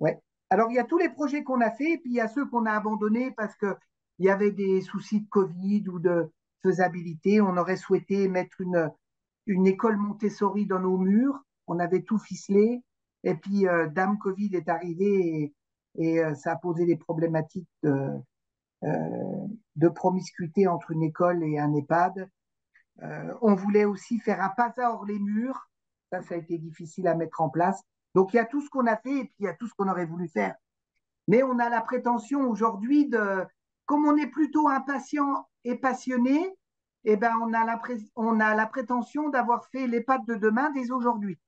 Ouais. 0.00 0.20
Alors, 0.50 0.70
il 0.70 0.74
y 0.74 0.78
a 0.78 0.84
tous 0.84 0.98
les 0.98 1.08
projets 1.08 1.44
qu'on 1.44 1.62
a 1.62 1.70
faits, 1.70 1.88
et 1.88 1.98
puis 1.98 2.10
il 2.10 2.16
y 2.16 2.20
a 2.20 2.28
ceux 2.28 2.44
qu'on 2.46 2.66
a 2.66 2.72
abandonnés 2.72 3.30
parce 3.30 3.56
qu'il 3.56 3.74
y 4.18 4.28
avait 4.28 4.50
des 4.50 4.82
soucis 4.82 5.22
de 5.22 5.28
Covid 5.30 5.88
ou 5.88 5.98
de 5.98 6.30
faisabilité. 6.62 7.40
On 7.40 7.56
aurait 7.56 7.76
souhaité 7.78 8.28
mettre 8.28 8.60
une, 8.60 8.90
une 9.46 9.66
école 9.66 9.96
Montessori 9.96 10.66
dans 10.66 10.80
nos 10.80 10.98
murs. 10.98 11.38
On 11.68 11.78
avait 11.78 12.02
tout 12.02 12.18
ficelé. 12.18 12.82
Et 13.24 13.34
puis, 13.34 13.66
euh, 13.66 13.88
Dame 13.88 14.18
Covid 14.18 14.54
est 14.54 14.68
arrivée 14.68 15.54
et, 15.96 16.04
et 16.04 16.20
euh, 16.22 16.34
ça 16.34 16.52
a 16.52 16.56
posé 16.56 16.84
des 16.84 16.96
problématiques 16.96 17.68
de, 17.82 18.10
euh, 18.84 19.46
de 19.76 19.88
promiscuité 19.88 20.66
entre 20.66 20.90
une 20.90 21.04
école 21.04 21.42
et 21.44 21.58
un 21.58 21.72
EHPAD. 21.72 22.28
Euh, 23.02 23.34
on 23.40 23.54
voulait 23.54 23.84
aussi 23.84 24.18
faire 24.18 24.42
un 24.42 24.50
pas 24.50 24.72
hors 24.78 25.04
les 25.04 25.18
murs. 25.18 25.68
Ça, 26.10 26.22
ça 26.22 26.34
a 26.34 26.38
été 26.38 26.58
difficile 26.58 27.08
à 27.08 27.14
mettre 27.14 27.40
en 27.40 27.48
place. 27.48 27.82
Donc, 28.14 28.32
il 28.32 28.36
y 28.36 28.40
a 28.40 28.44
tout 28.44 28.60
ce 28.60 28.68
qu'on 28.68 28.86
a 28.86 28.96
fait 28.96 29.18
et 29.18 29.24
puis 29.24 29.36
il 29.40 29.44
y 29.46 29.48
a 29.48 29.54
tout 29.54 29.66
ce 29.66 29.74
qu'on 29.74 29.88
aurait 29.88 30.06
voulu 30.06 30.28
faire. 30.28 30.54
Mais 31.28 31.42
on 31.42 31.58
a 31.58 31.68
la 31.68 31.80
prétention 31.80 32.48
aujourd'hui 32.48 33.08
de, 33.08 33.44
comme 33.86 34.06
on 34.06 34.16
est 34.16 34.26
plutôt 34.26 34.68
impatient 34.68 35.48
et 35.64 35.76
passionné, 35.76 36.54
eh 37.04 37.16
ben 37.16 37.32
on, 37.40 37.52
a 38.40 38.54
la 38.54 38.66
prétention 38.66 39.28
d'avoir 39.28 39.66
fait 39.70 39.86
les 39.86 40.00
pattes 40.00 40.26
de 40.26 40.34
demain 40.34 40.70
dès 40.70 40.90
aujourd'hui. 40.90 41.38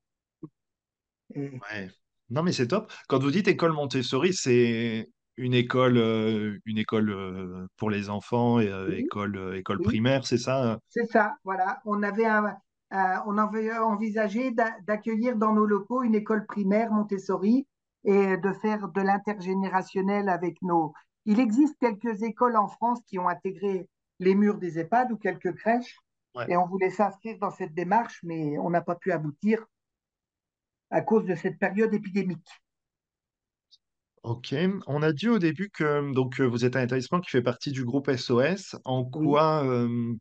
Non, 2.31 2.43
mais 2.43 2.53
c'est 2.53 2.69
top. 2.69 2.93
Quand 3.09 3.21
vous 3.21 3.31
dites 3.31 3.49
école 3.49 3.73
Montessori, 3.73 4.33
c'est 4.33 5.11
une 5.37 5.55
école, 5.55 5.99
euh, 5.99 6.59
une 6.65 6.79
école 6.79 7.11
euh, 7.11 7.67
pour 7.77 7.91
les 7.91 8.11
enfants, 8.11 8.61
et, 8.61 8.73
oui, 8.89 8.95
école, 9.01 9.57
école 9.57 9.79
oui, 9.79 9.85
primaire, 9.85 10.27
c'est 10.27 10.39
ça? 10.39 10.79
c'est 10.89 11.07
ça. 11.11 11.37
Voilà, 11.45 11.81
on 11.85 12.03
avait, 12.03 12.27
un- 12.27 12.57
un- 12.91 13.23
on 13.27 13.37
avait 13.39 13.77
envisagé 13.77 14.51
d'a- 14.53 14.77
d'accueillir 14.87 15.37
dans 15.37 15.53
nos 15.53 15.67
locaux 15.67 16.03
une 16.03 16.15
école 16.15 16.47
primaire 16.47 16.93
Montessori 16.93 17.67
et 18.05 18.37
de 18.37 18.53
faire 18.53 18.89
de 18.89 19.01
l'intergénérationnel 19.01 20.29
avec 20.29 20.61
nos. 20.63 20.93
Il 21.25 21.41
existe 21.41 21.77
quelques 21.81 22.23
écoles 22.23 22.57
en 22.57 22.69
France 22.69 23.01
qui 23.07 23.19
ont 23.19 23.29
intégré 23.29 23.89
les 24.21 24.35
murs 24.35 24.59
des 24.59 24.79
EHPAD 24.79 25.13
ou 25.13 25.17
quelques 25.17 25.55
crèches. 25.55 25.99
Ouais. 26.35 26.51
Et 26.51 26.57
on 26.57 26.67
voulait 26.67 26.91
s'inscrire 26.91 27.39
dans 27.39 27.51
cette 27.51 27.75
démarche, 27.75 28.21
mais 28.25 28.59
on 28.59 28.71
n'a 28.71 28.83
pas 28.83 28.97
pu 28.97 29.13
aboutir 29.13 29.65
à 30.91 31.03
cause 31.03 31.27
de 31.27 31.35
cette 31.35 31.59
période 31.59 31.93
épidémique. 31.93 32.49
Ok. 34.25 34.55
On 34.87 35.03
a 35.03 35.13
dit 35.13 35.29
au 35.29 35.39
début 35.39 35.69
que 35.71 36.13
donc 36.15 36.41
euh, 36.41 36.47
vous 36.47 36.65
êtes 36.65 36.77
un 36.77 36.83
établissement 36.85 37.21
qui 37.21 37.31
fait 37.31 37.43
partie 37.43 37.73
du 37.73 37.85
groupe 37.85 38.09
SOS. 38.09 38.75
En 38.85 39.05
Oui. 39.13 39.35
quoi 39.35 39.65
euh, 39.67 40.15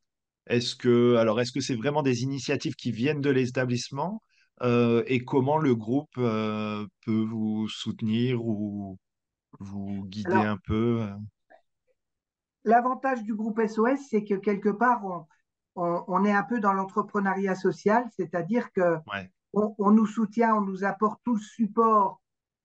est-ce 0.48 0.76
que 0.76 1.16
alors 1.18 1.40
est-ce 1.42 1.52
que 1.54 1.62
c'est 1.62 1.76
vraiment 1.76 2.04
des 2.04 2.24
initiatives 2.24 2.76
qui 2.76 2.92
viennent 2.92 3.22
de 3.22 3.30
l'établissement 3.30 4.22
euh, 4.62 5.04
et 5.08 5.24
comment 5.26 5.58
le 5.58 5.76
groupe 5.76 6.10
euh, 6.18 6.86
peut 7.06 7.24
vous 7.30 7.68
soutenir 7.70 8.46
ou 8.46 8.98
vous 9.60 10.06
guider 10.08 10.44
Alors, 10.44 10.46
un 10.46 10.58
peu? 10.58 11.04
euh 11.04 11.10
l'avantage 12.66 13.24
du 13.24 13.36
groupe 13.36 13.60
SOS, 13.60 14.00
c'est 14.10 14.24
que 14.26 14.36
quelque 14.36 14.70
part, 14.70 15.06
on, 15.06 15.26
on, 15.76 16.04
on 16.08 16.26
est 16.26 16.34
un 16.34 16.44
peu 16.44 16.60
dans 16.60 16.74
l'entrepreneuriat 16.74 17.56
social, 17.56 18.06
c'est-à-dire 18.16 18.72
que 18.74 18.98
Ouais. 19.06 19.32
on, 19.54 19.76
on 19.80 19.92
nous 19.92 20.08
soutient, 20.08 20.56
on 20.56 20.62
nous 20.62 20.86
apporte 20.86 21.22
tout 21.26 21.36
le 21.36 21.42
support 21.42 22.22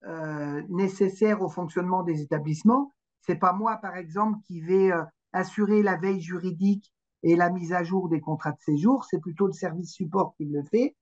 euh, 0.07 0.63
nécessaire 0.69 1.43
au 1.43 1.49
fonctionnement 1.49 2.05
des 2.05 2.23
établissements, 2.23 2.93
C'est 3.21 3.35
pas 3.35 3.53
moi, 3.53 3.79
par 3.79 3.97
exemple, 3.97 4.39
qui 4.47 4.61
vais 4.61 4.93
euh, 4.93 5.03
assurer 5.33 5.83
la 5.83 5.97
veille 5.97 6.21
juridique 6.21 6.95
et 7.25 7.35
la 7.35 7.51
mise 7.51 7.73
à 7.73 7.83
jour 7.83 8.09
des 8.09 8.21
contrats 8.21 8.53
de 8.53 8.61
séjour. 8.61 9.05
C'est 9.05 9.19
plutôt 9.19 9.49
le 9.49 9.53
service 9.53 9.93
support 9.93 10.35
qui 10.37 10.45
le 10.45 10.63
fait. 10.63 10.95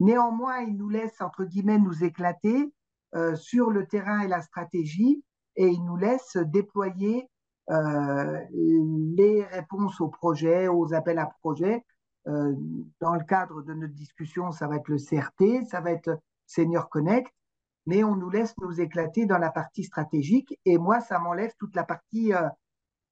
Néanmoins, 0.00 0.58
il 0.62 0.76
nous 0.76 0.88
laisse, 0.88 1.20
entre 1.20 1.44
guillemets, 1.44 1.78
nous 1.78 2.02
éclater 2.02 2.72
euh, 3.14 3.36
sur 3.36 3.70
le 3.70 3.86
terrain 3.86 4.20
et 4.22 4.28
la 4.28 4.42
stratégie 4.42 5.22
et 5.54 5.68
il 5.68 5.84
nous 5.84 5.96
laisse 5.96 6.36
déployer 6.36 7.28
les 7.68 9.44
réponses 9.44 10.00
aux 10.00 10.08
projets, 10.08 10.66
aux 10.66 10.92
appels 10.94 11.18
à 11.18 11.30
projets. 11.40 11.84
Dans 12.26 13.14
le 13.14 13.24
cadre 13.24 13.62
de 13.62 13.72
notre 13.72 13.94
discussion, 13.94 14.50
ça 14.50 14.66
va 14.66 14.76
être 14.76 14.88
le 14.88 14.98
CRT, 14.98 15.64
ça 15.70 15.80
va 15.80 15.92
être 15.92 16.18
Senior 16.46 16.90
Connect, 16.90 17.32
mais 17.86 18.04
on 18.04 18.16
nous 18.16 18.30
laisse 18.30 18.54
nous 18.58 18.80
éclater 18.80 19.26
dans 19.26 19.38
la 19.38 19.50
partie 19.50 19.84
stratégique 19.84 20.58
et 20.64 20.78
moi, 20.78 21.00
ça 21.00 21.18
m'enlève 21.18 21.52
toute 21.58 21.74
la 21.74 21.84
partie 21.84 22.32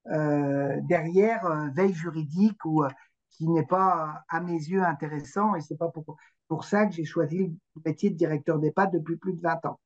derrière 0.06 1.70
veille 1.74 1.92
juridique 1.92 2.64
ou 2.64 2.85
qui 3.30 3.48
n'est 3.48 3.66
pas 3.66 4.22
à 4.28 4.40
mes 4.40 4.52
yeux 4.52 4.83
intéressant 4.83 5.54
et 5.54 5.61
c'est 5.61 5.76
pas 5.76 5.88
pour, 5.88 6.16
pour 6.48 6.64
ça 6.64 6.87
que 6.87 6.92
j'ai 6.92 7.04
choisi 7.04 7.38
le 7.38 7.83
métier 7.85 8.11
de 8.11 8.16
directeur 8.16 8.59
d'EHPAD 8.59 8.92
depuis 8.92 9.16
plus 9.16 9.35
de 9.35 9.40
20 9.40 9.66
ans. 9.66 9.80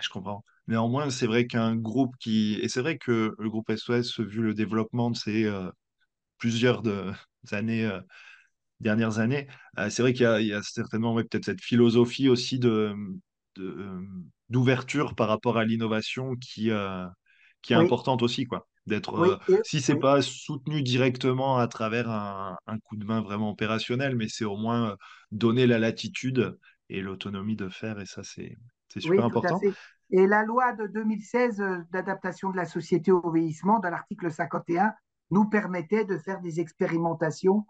je 0.00 0.08
comprends. 0.08 0.42
Néanmoins, 0.66 1.10
c'est 1.10 1.26
vrai 1.26 1.46
qu'un 1.46 1.76
groupe 1.76 2.16
qui. 2.18 2.58
Et 2.62 2.68
c'est 2.68 2.80
vrai 2.80 2.96
que 2.96 3.34
le 3.38 3.50
groupe 3.50 3.70
SOS, 3.70 4.20
vu 4.20 4.40
le 4.40 4.54
développement 4.54 5.10
de 5.10 5.16
ces 5.16 5.44
euh, 5.44 5.70
plusieurs 6.38 6.82
de... 6.82 7.12
années, 7.52 7.84
euh, 7.84 8.00
dernières 8.80 9.18
années, 9.18 9.46
euh, 9.78 9.90
c'est 9.90 10.02
vrai 10.02 10.14
qu'il 10.14 10.24
y, 10.24 10.52
a 10.54 10.62
certainement 10.62 11.14
peut-être 11.14 11.44
cette 11.44 11.60
philosophie 11.60 12.30
aussi 12.30 12.58
de, 12.58 12.94
d'ouverture 14.48 15.14
par 15.14 15.28
rapport 15.28 15.58
à 15.58 15.64
l'innovation 15.64 16.36
qui, 16.36 16.70
qui 17.62 17.72
est 17.72 17.76
importante 17.76 18.22
aussi, 18.22 18.44
quoi. 18.44 18.66
D'être, 18.86 19.40
si 19.64 19.80
c'est 19.80 19.96
pas 19.96 20.20
soutenu 20.20 20.82
directement 20.82 21.56
à 21.56 21.66
travers 21.68 22.10
un, 22.10 22.58
un, 22.66 22.78
coup 22.78 22.96
de 22.96 23.04
main 23.06 23.22
vraiment 23.22 23.48
opérationnel, 23.48 24.14
mais 24.14 24.28
c'est 24.28 24.44
au 24.44 24.58
moins 24.58 24.98
donner 25.32 25.66
la 25.66 25.78
latitude 25.78 26.58
et 26.90 27.00
l'autonomie 27.00 27.56
de 27.56 27.68
faire, 27.68 27.98
et 28.00 28.06
ça, 28.06 28.22
c'est, 28.22 28.56
super 28.98 29.24
important. 29.24 29.60
Et 30.10 30.26
la 30.26 30.44
loi 30.44 30.72
de 30.74 30.86
2016 30.86 31.60
euh, 31.60 31.78
d'adaptation 31.90 32.50
de 32.50 32.56
la 32.56 32.66
société 32.66 33.10
au 33.10 33.30
vieillissement, 33.30 33.80
dans 33.80 33.90
l'article 33.90 34.30
51, 34.30 34.92
nous 35.30 35.48
permettait 35.48 36.04
de 36.04 36.18
faire 36.18 36.40
des 36.40 36.60
expérimentations, 36.60 37.66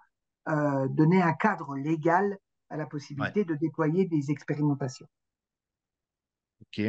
euh, 0.48 0.88
donner 0.88 1.22
un 1.22 1.32
cadre 1.32 1.76
légal 1.76 2.36
à 2.68 2.76
la 2.76 2.86
possibilité 2.86 3.44
de 3.44 3.54
déployer 3.54 4.04
des 4.04 4.30
expérimentations. 4.30 5.06
Ok. 6.66 6.84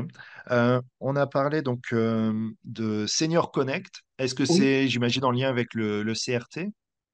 Euh, 0.52 0.82
on 1.00 1.16
a 1.16 1.28
parlé 1.28 1.62
donc 1.62 1.94
de 1.94 3.06
Senior 3.08 3.52
Connect. 3.52 4.02
Est-ce 4.18 4.36
que 4.36 4.46
c'est, 4.46 4.88
j'imagine, 4.88 5.26
en 5.26 5.32
lien 5.32 5.50
avec 5.50 5.74
le, 5.74 6.14
CRT 6.14 6.72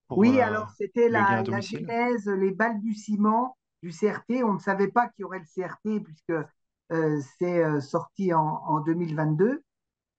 Oui, 0.10 0.40
alors 0.40 0.70
c'était 0.78 1.10
la, 1.10 1.44
la 1.44 1.62
genèse, 1.62 2.28
les 2.28 2.52
balbutiements 2.52 3.58
du 3.82 3.92
CRT. 3.92 4.44
On 4.44 4.54
ne 4.54 4.60
savait 4.60 4.90
pas 4.90 5.08
qu'il 5.08 5.22
y 5.22 5.24
aurait 5.24 5.40
le 5.40 5.46
CRT 5.46 6.04
puisque 6.04 6.34
euh, 6.92 7.20
c'est 7.40 7.64
euh, 7.64 7.80
sorti 7.80 8.34
en, 8.34 8.80
2022. 8.82 9.64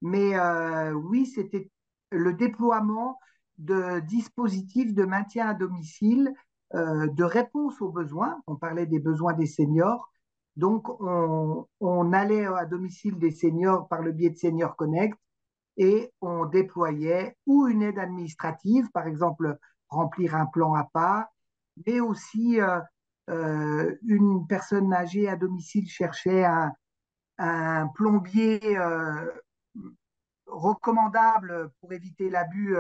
Mais 0.01 0.35
euh, 0.37 0.93
oui, 0.93 1.27
c'était 1.27 1.71
le 2.11 2.33
déploiement 2.33 3.19
de 3.59 4.01
dispositifs 4.01 4.95
de 4.95 5.05
maintien 5.05 5.49
à 5.49 5.55
domicile, 5.55 6.33
de 6.75 7.23
réponse 7.23 7.83
aux 7.83 7.91
besoins. 7.91 8.41
On 8.47 8.57
parlait 8.57 8.87
des 8.87 8.99
besoins 8.99 9.35
des 9.35 9.47
seniors. 9.47 10.11
Donc, 10.57 10.89
on, 11.01 11.67
on, 11.81 12.13
allait 12.13 12.47
à 12.47 12.67
domicile 12.67 13.19
des 13.19 13.31
seniors 13.31 13.89
par 13.89 14.03
le 14.03 14.13
biais 14.13 14.31
de 14.31 14.37
Senior 14.37 14.77
Connect 14.77 15.19
et 15.77 16.13
on 16.21 16.45
déployait 16.45 17.37
ou 17.47 17.69
une 17.69 17.83
aide 17.83 17.99
administrative, 17.99 18.91
par 18.93 19.07
exemple 19.07 19.59
remplir 19.89 20.35
un 20.35 20.47
plan 20.47 20.75
à 20.75 20.85
pas, 20.93 21.31
mais 21.87 22.01
aussi 22.01 22.61
euh, 23.31 23.95
une 24.07 24.47
personne 24.47 24.93
âgée 24.93 25.29
à 25.29 25.37
domicile 25.37 25.89
cherchait 25.89 26.45
un, 26.45 26.73
un 27.39 27.89
plombier 27.89 28.77
euh, 28.77 29.31
recommandable 30.47 31.71
pour 31.81 31.93
éviter 31.93 32.31
l'abus 32.31 32.77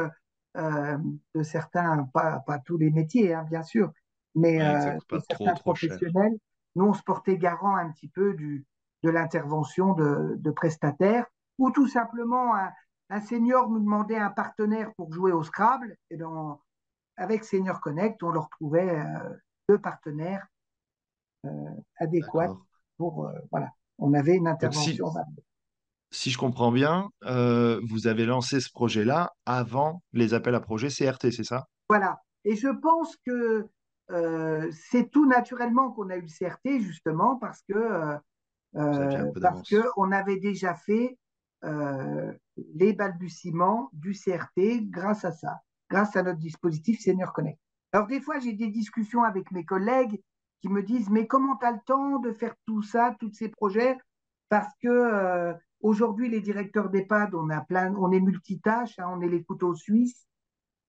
euh, 0.56 0.98
de 1.34 1.42
certains, 1.42 2.04
pas, 2.12 2.40
pas, 2.46 2.58
tous 2.58 2.76
les 2.76 2.90
métiers, 2.90 3.32
hein, 3.34 3.46
bien 3.48 3.62
sûr, 3.62 3.92
mais 4.34 4.58
de 4.58 5.18
certains 5.28 5.54
professionnels. 5.54 6.38
Nous, 6.74 6.84
on 6.84 6.94
se 6.94 7.02
portait 7.02 7.38
garant 7.38 7.76
un 7.76 7.90
petit 7.90 8.08
peu 8.08 8.34
du, 8.34 8.66
de 9.02 9.10
l'intervention 9.10 9.94
de, 9.94 10.36
de, 10.38 10.50
prestataires, 10.50 11.26
ou 11.58 11.70
tout 11.70 11.86
simplement 11.86 12.54
un, 12.54 12.70
un, 13.10 13.20
senior 13.20 13.68
nous 13.68 13.80
demandait 13.80 14.18
un 14.18 14.30
partenaire 14.30 14.92
pour 14.96 15.12
jouer 15.12 15.32
au 15.32 15.42
Scrabble, 15.42 15.96
et 16.10 16.16
donc 16.16 16.60
avec 17.16 17.44
Senior 17.44 17.80
Connect, 17.80 18.22
on 18.22 18.30
leur 18.30 18.48
trouvait 18.48 19.04
deux 19.68 19.78
partenaires 19.78 20.46
euh, 21.46 21.50
adéquats 21.98 22.56
pour. 22.96 23.26
Euh, 23.26 23.32
voilà, 23.50 23.70
on 23.98 24.14
avait 24.14 24.36
une 24.36 24.48
intervention. 24.48 25.12
Si, 26.10 26.30
je 26.30 26.38
comprends 26.38 26.70
bien, 26.70 27.08
euh, 27.24 27.80
vous 27.88 28.06
avez 28.06 28.26
lancé 28.26 28.60
ce 28.60 28.70
projet-là 28.70 29.32
avant 29.46 30.02
les 30.12 30.34
appels 30.34 30.54
à 30.54 30.60
projets 30.60 30.88
CRT, 30.88 31.30
c'est 31.32 31.44
ça? 31.44 31.68
Voilà. 31.88 32.20
Et 32.44 32.54
je 32.54 32.68
pense 32.68 33.16
que 33.24 33.66
c'est 34.72 35.10
tout 35.10 35.26
naturellement 35.26 35.90
qu'on 35.92 36.10
a 36.10 36.16
eu 36.16 36.22
le 36.22 36.26
CRT, 36.26 36.80
justement, 36.80 37.36
parce 37.36 37.62
que, 37.62 38.18
parce 39.40 39.68
que 39.68 39.82
on 39.96 40.12
avait 40.12 40.38
déjà 40.38 40.74
fait 40.74 41.18
les 42.74 42.92
balbutiements 42.92 43.90
du 43.92 44.12
CRT 44.12 44.90
grâce 44.90 45.24
à 45.24 45.32
ça, 45.32 45.60
grâce 45.90 46.16
à 46.16 46.22
notre 46.22 46.38
dispositif 46.38 47.00
Senior 47.00 47.32
Connect. 47.32 47.58
Alors, 47.92 48.06
des 48.06 48.20
fois, 48.20 48.38
j'ai 48.38 48.54
des 48.54 48.68
discussions 48.68 49.22
avec 49.22 49.50
mes 49.50 49.64
collègues 49.64 50.20
qui 50.62 50.68
me 50.68 50.82
disent 50.82 51.10
Mais 51.10 51.26
comment 51.26 51.56
tu 51.56 51.66
as 51.66 51.72
le 51.72 51.80
temps 51.84 52.18
de 52.18 52.32
faire 52.32 52.54
tout 52.66 52.82
ça, 52.82 53.14
tous 53.20 53.32
ces 53.32 53.48
projets? 53.48 53.98
Parce 54.48 54.72
que 54.80 54.88
euh, 54.88 55.52
aujourd'hui, 55.80 56.28
les 56.28 56.40
directeurs 56.40 56.88
d'EHPAD, 56.88 57.34
on, 57.34 57.50
a 57.50 57.60
plein, 57.60 57.94
on 57.96 58.12
est 58.12 58.20
multitâches, 58.20 58.98
hein, 58.98 59.08
on 59.10 59.20
est 59.20 59.28
les 59.28 59.42
couteaux 59.44 59.74
suisses. 59.74 60.26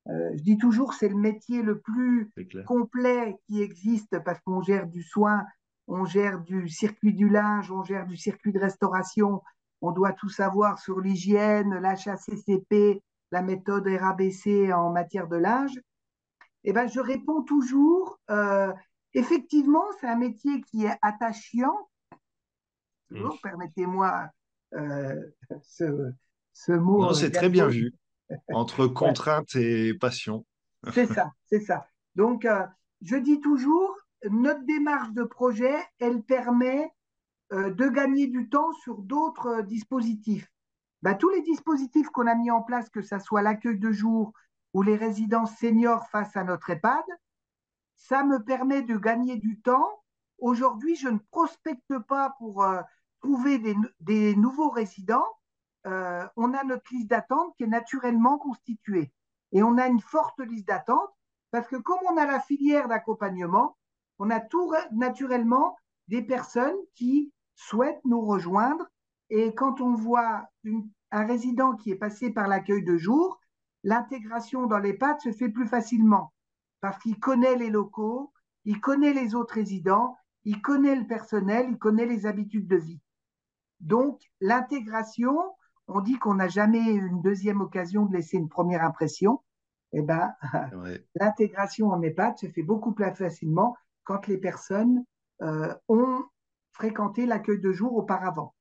Euh, 0.09 0.31
je 0.35 0.43
dis 0.43 0.57
toujours, 0.57 0.93
c'est 0.93 1.09
le 1.09 1.15
métier 1.15 1.61
le 1.61 1.79
plus 1.79 2.31
complet 2.65 3.37
qui 3.47 3.61
existe 3.61 4.19
parce 4.19 4.39
qu'on 4.41 4.61
gère 4.61 4.87
du 4.87 5.01
soin, 5.01 5.45
on 5.87 6.05
gère 6.05 6.41
du 6.41 6.67
circuit 6.67 7.13
du 7.13 7.29
linge, 7.29 7.71
on 7.71 7.83
gère 7.83 8.05
du 8.05 8.17
circuit 8.17 8.51
de 8.51 8.59
restauration, 8.59 9.41
on 9.81 9.91
doit 9.91 10.13
tout 10.13 10.29
savoir 10.29 10.79
sur 10.79 10.99
l'hygiène, 10.99 11.73
l'HACCP, 11.79 13.01
la 13.31 13.41
méthode 13.41 13.87
RABC 13.87 14.73
en 14.73 14.91
matière 14.91 15.27
de 15.27 15.37
linge 15.37 15.79
eh 16.63 16.73
ben, 16.73 16.87
je 16.87 16.99
réponds 16.99 17.43
toujours, 17.43 18.19
euh, 18.29 18.71
effectivement, 19.13 19.83
c'est 19.99 20.07
un 20.07 20.17
métier 20.17 20.61
qui 20.61 20.85
est 20.85 20.97
attachant. 21.01 21.89
Permettez-moi 23.43 24.29
euh, 24.73 25.21
ce, 25.61 26.71
mot. 26.71 27.01
Non, 27.01 27.13
c'est 27.13 27.31
très 27.31 27.49
bien 27.49 27.67
vu. 27.67 27.93
Entre 28.53 28.87
contrainte 28.87 29.55
et 29.55 29.93
passion. 29.93 30.45
c'est 30.93 31.07
ça, 31.07 31.31
c'est 31.45 31.61
ça. 31.61 31.87
Donc, 32.15 32.45
euh, 32.45 32.65
je 33.01 33.15
dis 33.15 33.39
toujours, 33.41 33.95
notre 34.29 34.63
démarche 34.65 35.11
de 35.11 35.23
projet, 35.23 35.75
elle 35.99 36.21
permet 36.21 36.91
de 37.51 37.87
gagner 37.87 38.25
du 38.25 38.49
temps 38.49 38.71
sur 38.83 38.97
d'autres 38.97 39.61
dispositifs. 39.61 40.49
Ben, 41.03 41.13
tous 41.13 41.29
les 41.29 41.41
dispositifs 41.41 42.07
qu'on 42.09 42.25
a 42.25 42.33
mis 42.33 42.49
en 42.49 42.63
place, 42.63 42.89
que 42.89 43.03
ce 43.03 43.19
soit 43.19 43.43
l'accueil 43.43 43.77
de 43.77 43.91
jour, 43.91 44.33
ou 44.73 44.81
les 44.81 44.95
résidences 44.95 45.55
seniors 45.57 46.07
face 46.09 46.35
à 46.35 46.43
notre 46.43 46.69
EHPAD. 46.69 47.03
Ça 47.95 48.23
me 48.23 48.43
permet 48.43 48.81
de 48.81 48.97
gagner 48.97 49.37
du 49.37 49.59
temps. 49.61 50.03
Aujourd'hui, 50.39 50.95
je 50.95 51.07
ne 51.07 51.19
prospecte 51.31 51.97
pas 52.07 52.35
pour 52.39 52.63
euh, 52.63 52.81
trouver 53.21 53.59
des, 53.99 54.35
nouveaux 54.35 54.69
résidents. 54.69 55.25
Euh, 55.85 56.25
on 56.35 56.53
a 56.53 56.63
notre 56.63 56.93
liste 56.93 57.09
d'attente 57.09 57.53
qui 57.57 57.63
est 57.63 57.67
naturellement 57.67 58.37
constituée. 58.37 59.11
Et 59.51 59.63
on 59.63 59.77
a 59.77 59.87
une 59.87 59.99
forte 59.99 60.39
liste 60.39 60.67
d'attente 60.67 61.09
parce 61.51 61.67
que 61.67 61.75
comme 61.75 61.99
on 62.09 62.17
a 62.17 62.25
la 62.25 62.39
filière 62.39 62.87
d'accompagnement, 62.87 63.77
on 64.19 64.29
a 64.29 64.39
tout 64.39 64.73
naturellement 64.91 65.75
des 66.07 66.21
personnes 66.21 66.77
qui 66.95 67.31
souhaitent 67.55 68.03
nous 68.05 68.21
rejoindre. 68.21 68.85
Et 69.29 69.53
quand 69.53 69.81
on 69.81 69.93
voit 69.93 70.47
un 71.11 71.25
résident 71.25 71.75
qui 71.75 71.91
est 71.91 71.95
passé 71.95 72.31
par 72.31 72.47
l'accueil 72.47 72.83
de 72.83 72.97
jour, 72.97 73.39
l'intégration 73.83 74.65
dans 74.65 74.79
l'EHPAD 74.79 75.19
se 75.21 75.31
fait 75.31 75.49
plus 75.49 75.67
facilement 75.67 76.33
parce 76.81 76.97
qu'il 76.99 77.17
connaît 77.17 77.55
les 77.55 77.69
locaux, 77.69 78.33
il 78.65 78.81
connaît 78.81 79.13
les 79.13 79.35
autres 79.35 79.53
résidents, 79.53 80.17
il 80.43 80.61
connaît 80.61 80.95
le 80.95 81.07
personnel, 81.07 81.67
il 81.69 81.77
connaît 81.77 82.05
les 82.05 82.25
habitudes 82.25 82.67
de 82.67 82.75
vie. 82.75 82.99
Donc, 83.79 84.19
l'intégration, 84.41 85.37
on 85.87 86.01
dit 86.01 86.17
qu'on 86.19 86.35
n'a 86.35 86.47
jamais 86.47 86.83
une 86.83 87.21
deuxième 87.21 87.61
occasion 87.61 88.05
de 88.05 88.13
laisser 88.13 88.37
une 88.37 88.49
première 88.49 88.83
impression. 88.83 89.41
Eh 89.93 90.01
ben, 90.01 90.33
l'intégration 91.15 91.89
en 91.91 92.01
EHPAD 92.01 92.37
se 92.37 92.47
fait 92.47 92.63
beaucoup 92.63 92.93
plus 92.93 93.13
facilement 93.15 93.75
quand 94.03 94.27
les 94.27 94.37
personnes 94.37 95.03
euh, 95.41 95.73
ont 95.87 96.23
fréquenté 96.71 97.25
l'accueil 97.25 97.59
de 97.59 97.71
jour 97.71 97.95
auparavant. 97.95 98.55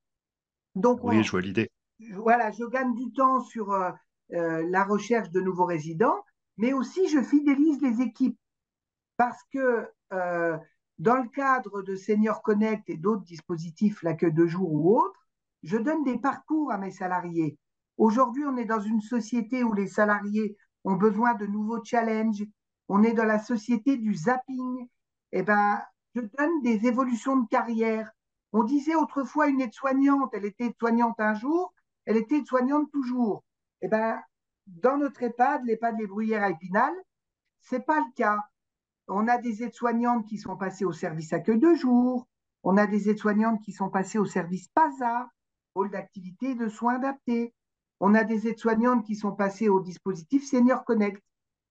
Donc, 0.75 1.03
oui, 1.03 1.23
je 1.23 1.31
vois 1.31 1.41
l'idée 1.41 1.69
voilà, 2.11 2.51
je 2.51 2.65
gagne 2.65 2.93
du 2.95 3.11
temps 3.13 3.41
sur 3.41 3.71
euh, 3.71 3.91
euh, 4.33 4.67
la 4.69 4.83
recherche 4.83 5.29
de 5.29 5.41
nouveaux 5.41 5.65
résidents, 5.65 6.23
mais 6.57 6.73
aussi 6.73 7.07
je 7.09 7.21
fidélise 7.21 7.81
les 7.81 8.01
équipes 8.01 8.37
parce 9.17 9.41
que 9.51 9.87
euh, 10.11 10.57
dans 10.99 11.17
le 11.17 11.29
cadre 11.29 11.81
de 11.81 11.95
Senior 11.95 12.41
Connect 12.41 12.89
et 12.89 12.97
d'autres 12.97 13.23
dispositifs, 13.23 14.01
l'accueil 14.03 14.33
de 14.33 14.45
jour 14.45 14.71
ou 14.71 14.97
autres, 14.99 15.22
je 15.63 15.77
donne 15.77 16.03
des 16.03 16.17
parcours 16.17 16.71
à 16.71 16.77
mes 16.77 16.91
salariés. 16.91 17.57
Aujourd'hui, 17.97 18.45
on 18.45 18.57
est 18.57 18.65
dans 18.65 18.81
une 18.81 19.01
société 19.01 19.63
où 19.63 19.73
les 19.73 19.87
salariés 19.87 20.57
ont 20.83 20.95
besoin 20.95 21.33
de 21.35 21.45
nouveaux 21.45 21.83
challenges. 21.83 22.43
On 22.89 23.01
est 23.01 23.13
dans 23.13 23.25
la 23.25 23.39
société 23.39 23.97
du 23.97 24.13
zapping. 24.13 24.87
Eh 25.31 25.41
ben, 25.41 25.81
je 26.15 26.21
donne 26.21 26.61
des 26.61 26.85
évolutions 26.85 27.37
de 27.37 27.47
carrière. 27.47 28.11
On 28.51 28.63
disait 28.63 28.95
autrefois 28.95 29.47
une 29.47 29.61
aide-soignante, 29.61 30.31
elle 30.33 30.45
était 30.45 30.75
soignante 30.77 31.19
un 31.19 31.33
jour, 31.33 31.73
elle 32.05 32.17
était 32.17 32.43
soignante 32.45 32.91
toujours. 32.91 33.43
Eh 33.81 33.87
ben, 33.87 34.21
dans 34.67 34.97
notre 34.97 35.23
EHPAD, 35.23 35.65
l'EHPAD 35.65 35.97
Les 35.97 36.07
Bruyères 36.07 36.43
à 36.43 36.51
Épinal, 36.51 36.93
c'est 37.61 37.85
pas 37.85 37.99
le 37.99 38.13
cas. 38.15 38.39
On 39.07 39.27
a 39.27 39.37
des 39.37 39.63
aides-soignantes 39.63 40.27
qui 40.27 40.37
sont 40.37 40.55
passées 40.55 40.85
au 40.85 40.93
service 40.93 41.33
accueil 41.33 41.57
de 41.57 41.73
jour, 41.73 42.27
on 42.63 42.77
a 42.77 42.85
des 42.85 43.09
aides-soignantes 43.09 43.61
qui 43.61 43.71
sont 43.71 43.89
passées 43.89 44.19
au 44.19 44.25
service 44.25 44.67
PASA, 44.69 45.29
pôle 45.73 45.89
d'activité 45.89 46.55
de 46.55 46.67
soins 46.67 46.95
adaptés. 46.95 47.53
On 47.99 48.15
a 48.15 48.23
des 48.23 48.47
aides-soignantes 48.47 49.05
qui 49.05 49.15
sont 49.15 49.33
passées 49.33 49.69
au 49.69 49.79
dispositif 49.79 50.45
Senior 50.45 50.83
Connect. 50.85 51.21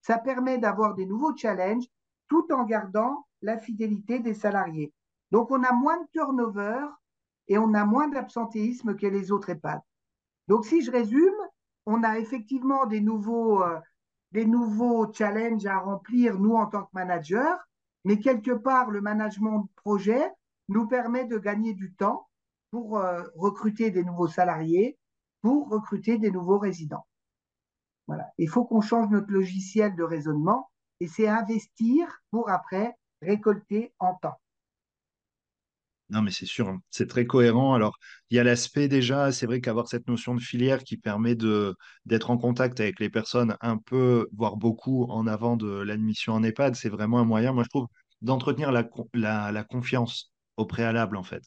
Ça 0.00 0.18
permet 0.18 0.58
d'avoir 0.58 0.94
des 0.94 1.06
nouveaux 1.06 1.36
challenges 1.36 1.86
tout 2.28 2.46
en 2.52 2.64
gardant 2.64 3.26
la 3.42 3.58
fidélité 3.58 4.18
des 4.18 4.34
salariés. 4.34 4.92
Donc, 5.30 5.50
on 5.50 5.62
a 5.62 5.72
moins 5.72 5.98
de 5.98 6.06
turnover 6.12 6.86
et 7.48 7.58
on 7.58 7.74
a 7.74 7.84
moins 7.84 8.08
d'absentéisme 8.08 8.96
que 8.96 9.06
les 9.06 9.32
autres 9.32 9.50
EHPAD. 9.50 9.80
Donc, 10.48 10.64
si 10.64 10.82
je 10.82 10.90
résume, 10.90 11.34
on 11.86 12.02
a 12.02 12.18
effectivement 12.18 12.86
des 12.86 13.00
nouveaux, 13.00 13.62
euh, 13.62 13.78
des 14.32 14.46
nouveaux 14.46 15.12
challenges 15.12 15.66
à 15.66 15.78
remplir, 15.78 16.38
nous, 16.38 16.54
en 16.54 16.66
tant 16.66 16.84
que 16.84 16.90
managers, 16.92 17.54
mais 18.04 18.18
quelque 18.18 18.52
part, 18.52 18.90
le 18.90 19.00
management 19.00 19.60
de 19.60 19.68
projet 19.76 20.30
nous 20.68 20.86
permet 20.86 21.24
de 21.24 21.38
gagner 21.38 21.74
du 21.74 21.92
temps 21.94 22.28
pour 22.72 22.98
euh, 22.98 23.22
recruter 23.36 23.90
des 23.90 24.02
nouveaux 24.02 24.28
salariés, 24.28 24.98
pour 25.42 25.68
recruter 25.68 26.18
des 26.18 26.30
nouveaux 26.30 26.58
résidents. 26.58 27.06
Voilà. 28.08 28.28
Il 28.38 28.48
faut 28.48 28.64
qu'on 28.64 28.80
change 28.80 29.10
notre 29.10 29.30
logiciel 29.30 29.94
de 29.94 30.02
raisonnement 30.02 30.70
et 30.98 31.06
c'est 31.06 31.28
investir 31.28 32.08
pour 32.30 32.50
après 32.50 32.96
récolter 33.20 33.92
en 33.98 34.14
temps. 34.14 34.40
Non, 36.08 36.22
mais 36.22 36.30
c'est 36.30 36.46
sûr, 36.46 36.68
hein. 36.68 36.82
c'est 36.90 37.08
très 37.08 37.26
cohérent. 37.26 37.74
Alors, 37.74 37.98
il 38.30 38.36
y 38.36 38.40
a 38.40 38.44
l'aspect 38.44 38.88
déjà, 38.88 39.32
c'est 39.32 39.46
vrai 39.46 39.60
qu'avoir 39.60 39.88
cette 39.88 40.08
notion 40.08 40.34
de 40.34 40.40
filière 40.40 40.82
qui 40.82 40.96
permet 40.96 41.34
d'être 41.34 42.30
en 42.30 42.36
contact 42.36 42.80
avec 42.80 43.00
les 43.00 43.08
personnes 43.08 43.56
un 43.60 43.78
peu, 43.78 44.28
voire 44.34 44.56
beaucoup 44.56 45.04
en 45.04 45.26
avant 45.26 45.56
de 45.56 45.70
l'admission 45.70 46.34
en 46.34 46.42
EHPAD, 46.42 46.74
c'est 46.74 46.90
vraiment 46.90 47.18
un 47.18 47.24
moyen, 47.24 47.52
moi 47.52 47.64
je 47.64 47.70
trouve, 47.70 47.86
d'entretenir 48.20 48.72
la, 48.72 48.86
la, 49.14 49.64
confiance 49.64 50.32
au 50.56 50.66
préalable, 50.66 51.16
en 51.16 51.22
fait. 51.22 51.42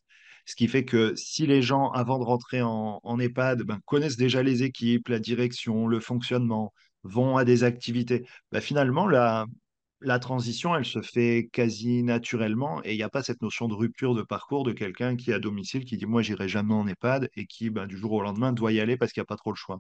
Ce 0.46 0.56
qui 0.56 0.68
fait 0.68 0.86
que 0.86 1.16
si 1.16 1.48
les 1.48 1.62
gens, 1.62 1.92
avant 1.92 2.20
de 2.20 2.24
rentrer 2.24 2.62
en, 2.62 3.00
en 3.04 3.20
EHPAD, 3.20 3.64
ben, 3.64 3.80
connaissent 3.86 4.18
déjà 4.18 4.44
les 4.44 4.64
équipes, 4.64 5.08
la 5.10 5.20
direction, 5.20 5.88
le 5.88 6.00
fonctionnement, 6.00 6.74
vont 7.04 7.38
à 7.38 7.46
des 7.46 7.64
activités, 7.64 8.26
ben, 8.52 8.62
finalement, 8.62 9.08
la, 9.08 9.46
transition, 10.20 10.76
elle 10.76 10.86
se 10.86 11.02
fait 11.02 11.50
quasi 11.52 12.04
naturellement 12.04 12.82
et 12.84 12.94
il 12.94 12.98
n'y 12.98 13.04
a 13.04 13.10
pas 13.10 13.24
cette 13.24 13.42
notion 13.42 13.68
de 13.68 13.74
rupture 13.74 14.14
de 14.16 14.22
parcours 14.22 14.64
de 14.64 14.72
quelqu'un 14.72 15.16
qui 15.16 15.32
est 15.32 15.34
à 15.34 15.40
domicile, 15.40 15.84
qui 15.86 15.98
dit 15.98 16.06
moi 16.06 16.22
j'irai 16.22 16.48
jamais 16.48 16.74
en 16.74 16.88
EHPAD 16.88 17.30
et 17.36 17.48
qui 17.48 17.70
ben, 17.72 17.88
du 17.88 17.98
jour 17.98 18.12
au 18.14 18.22
lendemain 18.22 18.54
doit 18.54 18.72
y 18.72 18.80
aller 18.80 18.98
parce 18.98 19.12
qu'il 19.12 19.22
n'y 19.22 19.26
a 19.26 19.28
pas 19.28 19.38
trop 19.38 19.52
le 19.52 19.56
choix. 19.56 19.80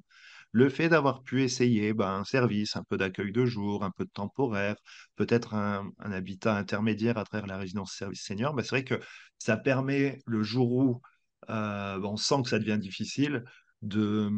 Le 0.55 0.69
fait 0.69 0.87
d'avoir 0.87 1.21
pu 1.21 1.43
essayer 1.43 1.93
ben, 1.93 2.19
un 2.19 2.23
service, 2.23 2.77
un 2.77 2.83
peu 2.83 2.95
d'accueil 2.95 3.33
de 3.33 3.43
jour, 3.43 3.83
un 3.83 3.91
peu 3.91 4.05
de 4.05 4.09
temporaire, 4.09 4.77
peut-être 5.17 5.53
un, 5.53 5.91
habitat 5.99 6.55
intermédiaire 6.55 7.17
à 7.17 7.25
travers 7.25 7.45
la 7.45 7.57
résidence 7.57 7.91
service 7.91 8.23
senior, 8.23 8.53
ben, 8.53 8.63
c'est 8.63 8.69
vrai 8.69 8.85
que 8.85 8.97
ça 9.37 9.57
permet 9.57 10.21
le 10.25 10.43
jour 10.43 10.71
où 10.71 11.01
euh, 11.49 11.99
on 12.01 12.15
sent 12.15 12.43
que 12.43 12.47
ça 12.47 12.57
devient 12.57 12.77
difficile 12.79 13.43
de, 13.81 14.31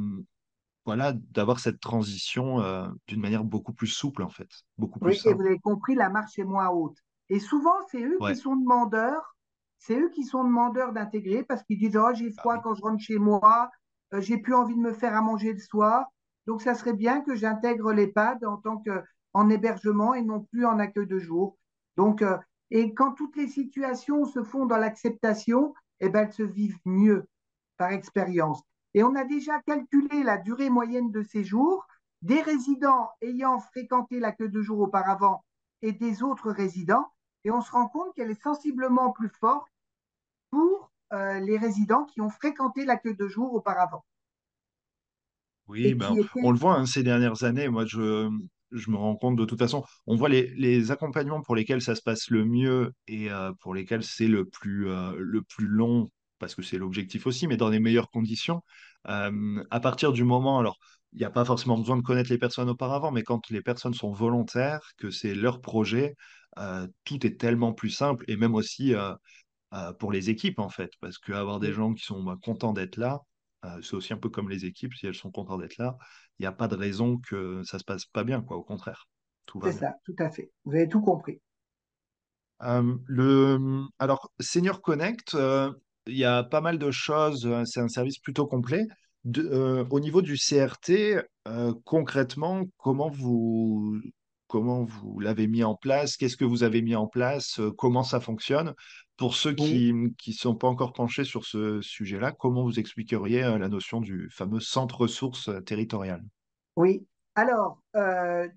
voilà, 0.85 1.13
d'avoir 1.13 1.59
cette 1.59 1.79
transition 1.79 2.61
euh, 2.61 2.87
d'une 3.07 3.21
manière 3.21 3.43
beaucoup 3.43 3.73
plus 3.73 3.85
souple, 3.85 4.23
en 4.23 4.29
fait. 4.29 4.49
Beaucoup 4.79 4.97
plus 4.97 5.23
oui, 5.23 5.31
et 5.31 5.35
vous 5.35 5.45
avez 5.45 5.59
compris, 5.59 5.93
la 5.93 6.09
marche 6.09 6.39
est 6.39 6.45
moins 6.45 6.69
haute. 6.69 6.97
Et 7.29 7.39
souvent, 7.39 7.77
c'est 7.91 8.01
eux 8.01 8.17
qui 8.27 8.35
sont 8.35 8.55
demandeurs, 8.55 9.35
c'est 9.77 9.99
eux 9.99 10.09
qui 10.09 10.23
sont 10.23 10.43
demandeurs 10.43 10.93
d'intégrer 10.93 11.43
parce 11.43 11.61
qu'ils 11.61 11.77
disent 11.77 11.95
Oh, 11.95 12.11
j'ai 12.15 12.31
froid 12.31 12.55
ah 12.57 12.61
quand 12.63 12.73
je 12.73 12.81
rentre 12.81 13.03
chez 13.03 13.19
moi, 13.19 13.69
j'ai 14.13 14.37
plus 14.37 14.53
envie 14.53 14.75
de 14.75 14.79
me 14.79 14.93
faire 14.93 15.15
à 15.15 15.21
manger 15.21 15.53
le 15.53 15.59
soir. 15.59 16.05
Donc, 16.45 16.61
ça 16.61 16.75
serait 16.75 16.93
bien 16.93 17.21
que 17.21 17.35
j'intègre 17.35 17.91
l'EHPAD 17.93 18.45
en 18.45 18.57
tant 18.57 18.81
qu'en 18.81 19.49
hébergement 19.49 20.13
et 20.13 20.21
non 20.21 20.41
plus 20.41 20.65
en 20.65 20.79
accueil 20.79 21.07
de 21.07 21.19
jour. 21.19 21.57
Donc, 21.97 22.21
euh, 22.21 22.37
et 22.71 22.93
quand 22.93 23.13
toutes 23.13 23.35
les 23.35 23.47
situations 23.47 24.25
se 24.25 24.43
font 24.43 24.65
dans 24.65 24.77
l'acceptation, 24.77 25.73
eh 25.99 26.09
ben, 26.09 26.27
elles 26.27 26.33
se 26.33 26.43
vivent 26.43 26.79
mieux 26.85 27.27
par 27.77 27.91
expérience. 27.91 28.61
Et 28.93 29.03
on 29.03 29.15
a 29.15 29.23
déjà 29.23 29.61
calculé 29.61 30.23
la 30.23 30.37
durée 30.37 30.69
moyenne 30.69 31.11
de 31.11 31.21
séjour 31.21 31.85
des 32.21 32.41
résidents 32.41 33.09
ayant 33.21 33.59
fréquenté 33.59 34.19
la 34.19 34.31
queue 34.31 34.49
de 34.49 34.61
jour 34.61 34.79
auparavant 34.79 35.43
et 35.81 35.91
des 35.91 36.23
autres 36.23 36.51
résidents. 36.51 37.07
Et 37.43 37.51
on 37.51 37.61
se 37.61 37.71
rend 37.71 37.87
compte 37.87 38.13
qu'elle 38.15 38.31
est 38.31 38.41
sensiblement 38.41 39.11
plus 39.11 39.29
forte 39.29 39.67
pour 40.49 40.67
euh, 40.69 40.86
les 41.11 41.57
résidents 41.57 42.05
qui 42.05 42.21
ont 42.21 42.29
fréquenté 42.29 42.85
la 42.85 42.97
queue 42.97 43.15
de 43.15 43.27
jour 43.27 43.53
auparavant. 43.53 44.03
Oui, 45.67 45.93
ben, 45.93 46.13
on 46.43 46.51
le 46.51 46.57
voit 46.57 46.75
hein, 46.75 46.85
ces 46.85 47.03
dernières 47.03 47.43
années. 47.43 47.67
Moi, 47.67 47.85
je, 47.85 48.29
je, 48.71 48.89
me 48.89 48.95
rends 48.95 49.15
compte 49.15 49.35
de 49.35 49.45
toute 49.45 49.59
façon, 49.59 49.83
on 50.05 50.15
voit 50.15 50.29
les, 50.29 50.53
les, 50.55 50.91
accompagnements 50.91 51.41
pour 51.41 51.55
lesquels 51.55 51.81
ça 51.81 51.95
se 51.95 52.01
passe 52.01 52.29
le 52.29 52.45
mieux 52.45 52.93
et 53.07 53.29
euh, 53.31 53.51
pour 53.59 53.73
lesquels 53.73 54.03
c'est 54.03 54.27
le, 54.27 54.45
plus 54.45 54.89
euh, 54.89 55.13
le 55.17 55.41
plus 55.41 55.67
long 55.67 56.07
parce 56.39 56.55
que 56.55 56.61
c'est 56.61 56.77
l'objectif 56.77 57.27
aussi, 57.27 57.47
mais 57.47 57.57
dans 57.57 57.69
les 57.69 57.79
meilleures 57.79 58.09
conditions. 58.09 58.63
Euh, 59.07 59.63
à 59.71 59.79
partir 59.79 60.13
du 60.13 60.23
moment, 60.23 60.59
alors, 60.59 60.77
il 61.13 61.19
n'y 61.19 61.25
a 61.25 61.31
pas 61.31 61.45
forcément 61.45 61.77
besoin 61.77 61.97
de 61.97 62.01
connaître 62.01 62.29
les 62.29 62.37
personnes 62.37 62.69
auparavant, 62.69 63.11
mais 63.11 63.23
quand 63.23 63.49
les 63.49 63.61
personnes 63.61 63.93
sont 63.93 64.11
volontaires, 64.11 64.91
que 64.97 65.09
c'est 65.09 65.33
leur 65.33 65.61
projet, 65.61 66.15
euh, 66.59 66.87
tout 67.05 67.25
est 67.25 67.39
tellement 67.39 67.73
plus 67.73 67.89
simple, 67.89 68.23
et 68.27 68.35
même 68.37 68.55
aussi 68.55 68.93
euh, 69.73 69.93
pour 69.93 70.11
les 70.11 70.29
équipes, 70.29 70.59
en 70.59 70.69
fait, 70.69 70.91
parce 70.99 71.17
qu'avoir 71.17 71.59
des 71.59 71.73
gens 71.73 71.93
qui 71.93 72.03
sont 72.03 72.23
bah, 72.23 72.37
contents 72.41 72.73
d'être 72.73 72.97
là, 72.97 73.21
c'est 73.81 73.95
aussi 73.95 74.13
un 74.13 74.17
peu 74.17 74.29
comme 74.29 74.49
les 74.49 74.63
équipes, 74.63 74.93
si 74.93 75.07
elles 75.07 75.15
sont 75.15 75.29
contentes 75.29 75.59
d'être 75.59 75.75
là, 75.77 75.97
il 76.39 76.43
n'y 76.43 76.47
a 76.47 76.53
pas 76.53 76.69
de 76.69 76.75
raison 76.75 77.17
que 77.17 77.61
ça 77.63 77.79
se 77.79 77.83
passe 77.83 78.05
pas 78.05 78.23
bien, 78.23 78.41
quoi, 78.41 78.55
au 78.55 78.63
contraire. 78.63 79.09
C'est 79.61 79.73
ça, 79.73 79.93
tout 80.05 80.15
à 80.19 80.29
fait. 80.29 80.51
Vous 80.63 80.73
avez 80.73 80.87
tout 80.87 81.01
compris. 81.01 81.41
le, 82.61 83.83
alors, 83.99 84.31
Senior 84.39 84.81
Connect, 84.81 85.35
il 86.07 86.17
y 86.17 86.25
a 86.25 86.43
pas 86.43 86.61
mal 86.61 86.77
de 86.79 86.91
choses. 86.91 87.45
Euh, 87.45 87.63
c'est 87.65 87.81
un 87.81 87.87
service 87.87 88.19
plutôt 88.19 88.47
complet. 88.47 88.85
Euh, 89.37 89.85
au 89.89 89.99
niveau 89.99 90.21
du 90.21 90.37
CRT, 90.37 91.21
euh, 91.47 91.73
concrètement, 91.83 92.63
comment 92.77 93.09
vous, 93.09 93.99
comment 94.47 94.83
vous 94.83 95.19
l'avez 95.19 95.47
mis 95.47 95.63
en 95.63 95.75
place 95.75 96.17
Qu'est-ce 96.17 96.37
que 96.37 96.45
vous 96.45 96.63
avez 96.63 96.81
mis 96.81 96.95
en 96.95 97.07
place 97.07 97.59
Comment 97.77 98.03
ça 98.03 98.19
fonctionne? 98.19 98.73
Pour 99.17 99.35
ceux 99.35 99.53
qui 99.53 99.93
ne 99.93 100.33
sont 100.33 100.55
pas 100.55 100.67
encore 100.67 100.93
penchés 100.93 101.23
sur 101.23 101.45
ce 101.45 101.81
sujet-là, 101.81 102.31
comment 102.31 102.63
vous 102.63 102.79
expliqueriez 102.79 103.41
la 103.41 103.69
notion 103.69 103.99
du 103.99 104.29
fameux 104.29 104.59
centre 104.59 105.01
ressources 105.01 105.49
territorial 105.65 106.23
Oui. 106.75 107.05
Alors, 107.35 107.81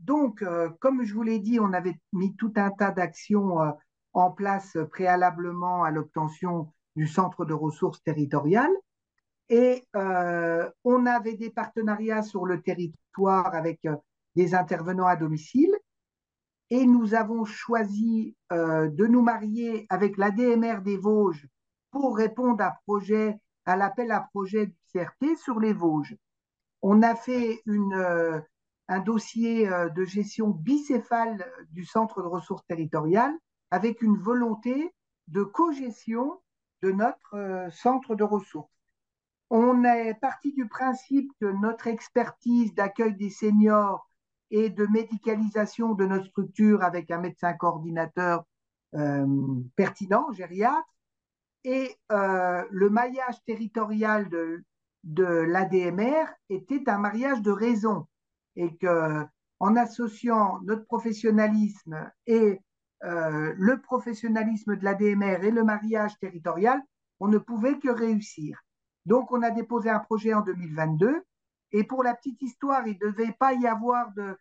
donc, 0.01 0.45
comme 0.81 1.05
je 1.05 1.15
vous 1.15 1.23
l'ai 1.23 1.39
dit, 1.39 1.61
on 1.61 1.73
avait 1.73 1.99
mis 2.13 2.35
tout 2.37 2.53
un 2.57 2.71
tas 2.71 2.91
d'actions 2.91 3.57
en 4.13 4.31
place 4.31 4.77
préalablement 4.91 5.85
à 5.85 5.91
l'obtention 5.91 6.73
du 6.97 7.07
centre 7.07 7.45
de 7.45 7.55
ressources 7.55 8.03
territoriales. 8.03 8.75
Et 9.49 9.87
on 9.95 11.07
avait 11.07 11.37
des 11.37 11.51
partenariats 11.51 12.23
sur 12.23 12.47
le 12.47 12.61
territoire 12.61 13.55
avec 13.55 13.81
des 14.37 14.55
intervenants 14.55 15.07
à 15.07 15.17
domicile. 15.17 15.75
Et 16.71 16.87
nous 16.87 17.15
avons 17.15 17.45
choisi 17.45 18.37
euh, 18.53 18.89
de 18.89 19.07
nous 19.07 19.23
marier 19.23 19.87
avec 19.91 20.17
l'ADMR 20.17 20.81
des 20.83 20.97
Vosges 20.97 21.49
pour 21.91 22.17
répondre 22.17 22.63
à, 22.63 22.81
à 23.67 23.77
l'appel 23.77 24.13
à 24.13 24.21
projet 24.33 24.67
du 24.67 24.77
CRT 24.93 25.37
sur 25.37 25.59
les 25.59 25.73
Vosges. 25.73 26.17
On 26.83 27.03
a 27.03 27.15
fait 27.15 27.61
une, 27.67 28.43
un 28.89 29.01
dossier 29.01 29.69
de 29.69 30.05
gestion 30.05 30.49
bicéphale 30.49 31.45
du 31.73 31.85
centre 31.85 32.23
de 32.23 32.29
ressources 32.29 32.65
territoriales 32.67 33.37
avec 33.71 34.03
une 34.03 34.17
volonté 34.17 34.93
de 35.29 35.43
co-gestion 35.43 36.41
de 36.83 36.91
notre 36.91 37.35
euh, 37.35 37.71
centre 37.71 38.15
de 38.15 38.25
ressources. 38.25 38.71
On 39.49 39.85
est 39.85 40.15
parti 40.15 40.53
du 40.53 40.69
principe 40.69 41.31
que 41.41 41.47
notre 41.47 41.87
expertise 41.87 42.75
d'accueil 42.75 43.15
des 43.17 43.31
seniors 43.31 44.09
et 44.51 44.71
de 44.71 44.87
médicalisation 44.87 45.95
de 45.95 46.07
notre 46.07 46.27
structure 46.27 46.83
avec 46.83 47.11
un 47.11 47.19
médecin 47.19 47.53
coordinateur 47.53 48.45
euh, 48.95 49.27
pertinent, 49.77 50.33
gériatre, 50.33 50.89
et 51.63 51.95
euh, 52.11 52.65
le 52.71 52.91
maillage 52.91 53.43
territorial 53.45 54.29
de 54.29 54.65
de 55.05 55.25
l'ADMR 55.25 56.27
était 56.49 56.89
un 56.89 56.99
mariage 56.99 57.41
de 57.43 57.51
raison 57.51 58.07
et 58.57 58.77
que 58.77 59.25
en 59.59 59.77
associant 59.77 60.61
notre 60.63 60.85
professionnalisme 60.87 62.11
et 62.27 62.61
euh, 63.05 63.55
le 63.57 63.81
professionnalisme 63.81 64.77
de 64.77 64.85
l'ADMR 64.85 65.45
et 65.45 65.51
le 65.51 65.65
mariage 65.65 66.19
territorial, 66.19 66.83
on 67.19 67.29
ne 67.29 67.39
pouvait 67.39 67.79
que 67.79 67.89
réussir. 67.89 68.63
Donc, 69.07 69.33
on 69.33 69.43
a 69.43 69.51
déposé 69.51 69.91
un 69.91 69.99
projet 69.99 70.35
en 70.35 70.43
2022. 70.43 71.23
Et 71.73 71.85
pour 71.85 72.03
la 72.03 72.15
petite 72.15 72.43
histoire, 72.43 72.87
il 72.87 72.95
ne 72.95 73.11
devait 73.11 73.33
pas 73.33 73.53
y 73.55 73.67
avoir 73.67 74.13
de 74.13 74.37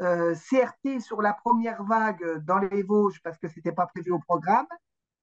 euh, 0.00 0.34
CRT 0.34 1.00
sur 1.00 1.22
la 1.22 1.32
première 1.32 1.82
vague 1.82 2.44
dans 2.44 2.58
les 2.58 2.82
Vosges 2.82 3.20
parce 3.22 3.38
que 3.38 3.48
ce 3.48 3.56
n'était 3.56 3.72
pas 3.72 3.86
prévu 3.86 4.12
au 4.12 4.20
programme. 4.20 4.66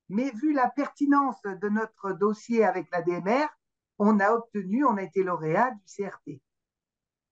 Mais 0.10 0.32
vu 0.32 0.54
la 0.54 0.70
pertinence 0.70 1.42
de 1.42 1.70
notre 1.70 2.12
dossier 2.12 2.64
avec 2.64 2.92
l'ADMR, 2.92 3.48
on 3.98 4.20
a 4.20 4.32
obtenu, 4.32 4.86
on 4.86 4.98
a 4.98 5.04
été 5.04 5.24
lauréat 5.24 5.72
du 5.72 5.86
CRT. 5.86 6.42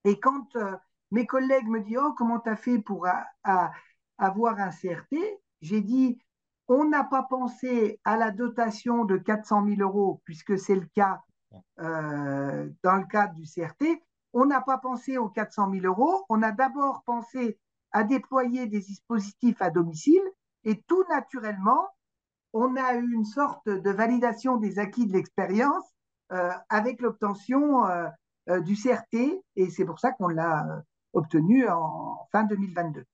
Et 0.06 0.20
quand 0.20 0.56
euh, 0.56 0.76
mes 1.12 1.26
collègues 1.26 1.68
me 1.68 1.82
disent 1.82 2.00
Oh, 2.02 2.14
comment 2.18 2.40
tu 2.40 2.50
as 2.50 2.56
fait 2.56 2.80
pour 2.80 3.08
avoir 4.18 4.60
un 4.60 4.70
CRT 4.70 5.16
J'ai 5.62 5.82
dit 5.82 6.18
On 6.68 6.86
n'a 6.86 7.04
pas 7.04 7.24
pensé 7.24 8.00
à 8.06 8.18
la 8.18 8.32
dotation 8.32 9.06
de 9.06 9.18
400 9.18 9.68
000 9.68 9.82
euros, 9.82 10.22
puisque 10.26 10.58
c'est 10.58 10.76
le 10.76 10.88
cas 10.96 11.22
euh, 11.80 12.70
dans 12.84 12.96
le 12.96 13.06
cadre 13.06 13.36
du 13.36 13.44
CRT. 13.44 14.02
On 14.34 14.46
n'a 14.46 14.62
pas 14.62 14.78
pensé 14.78 15.18
aux 15.18 15.30
400 15.30 15.72
000 15.72 15.86
euros. 15.86 16.26
On 16.30 16.42
a 16.42 16.52
d'abord 16.52 17.04
pensé 17.06 17.58
à 17.92 18.04
déployer 18.04 18.68
des 18.68 18.80
dispositifs 18.80 19.62
à 19.62 19.70
domicile 19.70 20.24
et 20.64 20.82
tout 20.88 21.04
naturellement, 21.10 21.88
on 22.54 22.76
a 22.76 22.96
eu 22.96 23.14
une 23.14 23.26
sorte 23.26 23.68
de 23.68 23.90
validation 23.92 24.58
des 24.58 24.80
acquis 24.80 25.08
de 25.08 25.14
l'expérience 25.14 25.86
euh, 26.32 26.52
avec 26.70 27.02
l'obtention 27.02 27.86
euh, 27.88 28.10
du 28.62 28.76
CRT 28.76 29.42
et 29.56 29.70
c'est 29.70 29.86
pour 29.86 30.00
ça 30.00 30.12
qu'on 30.12 30.28
l'a 30.28 30.84
obtenu 31.14 31.68
en 31.68 32.28
fin 32.32 32.44
2022. 32.44 33.06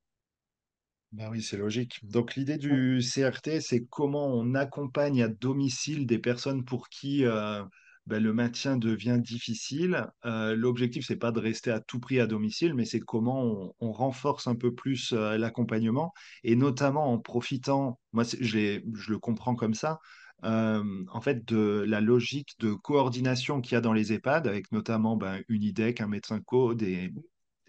Ben 1.11 1.29
oui, 1.31 1.41
c'est 1.41 1.57
logique. 1.57 1.99
Donc 2.03 2.35
l'idée 2.35 2.57
du 2.57 2.99
CRT, 3.01 3.61
c'est 3.61 3.85
comment 3.85 4.27
on 4.27 4.53
accompagne 4.53 5.23
à 5.23 5.27
domicile 5.27 6.05
des 6.05 6.19
personnes 6.19 6.63
pour 6.63 6.87
qui 6.89 7.25
euh, 7.25 7.63
ben, 8.09 8.21
le 8.23 8.33
maintien 8.33 8.77
devient 8.77 9.19
difficile. 9.21 10.07
Euh, 10.25 10.55
l'objectif, 10.55 11.05
c'est 11.05 11.15
pas 11.15 11.31
de 11.31 11.39
rester 11.39 11.71
à 11.71 11.79
tout 11.79 11.99
prix 11.99 12.19
à 12.19 12.27
domicile, 12.27 12.73
mais 12.73 12.85
c'est 12.85 12.99
comment 12.99 13.73
on, 13.79 13.91
renforce 13.91 14.47
un 14.47 14.55
peu 14.55 14.73
plus 14.73 15.13
euh, 15.13 15.37
l'accompagnement 15.37 16.13
et 16.43 16.55
notamment 16.55 17.11
en 17.13 17.19
profitant, 17.19 17.99
moi 18.13 18.23
je, 18.23 18.81
le 19.09 19.19
comprends 19.19 19.55
comme 19.55 19.73
ça, 19.73 19.99
en 20.43 21.21
fait, 21.21 21.45
de 21.45 21.85
la 21.87 22.01
logique 22.01 22.55
de 22.59 22.73
coordination 22.73 23.61
qu'il 23.61 23.73
y 23.73 23.75
a 23.75 23.81
dans 23.81 23.93
les 23.93 24.13
EHPAD, 24.13 24.47
avec 24.47 24.71
notamment 24.71 25.17
ben, 25.17 25.41
une 25.49 25.63
IDEC, 25.63 26.01
un 26.01 26.07
médecin 26.07 26.39
co, 26.39 26.73
des, 26.73 27.11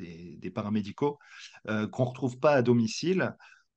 des, 0.00 0.50
paramédicaux 0.50 1.18
euh, 1.68 1.86
qu'on 1.86 2.04
ne 2.04 2.08
retrouve 2.08 2.38
pas 2.38 2.52
à 2.52 2.62
domicile, 2.62 3.34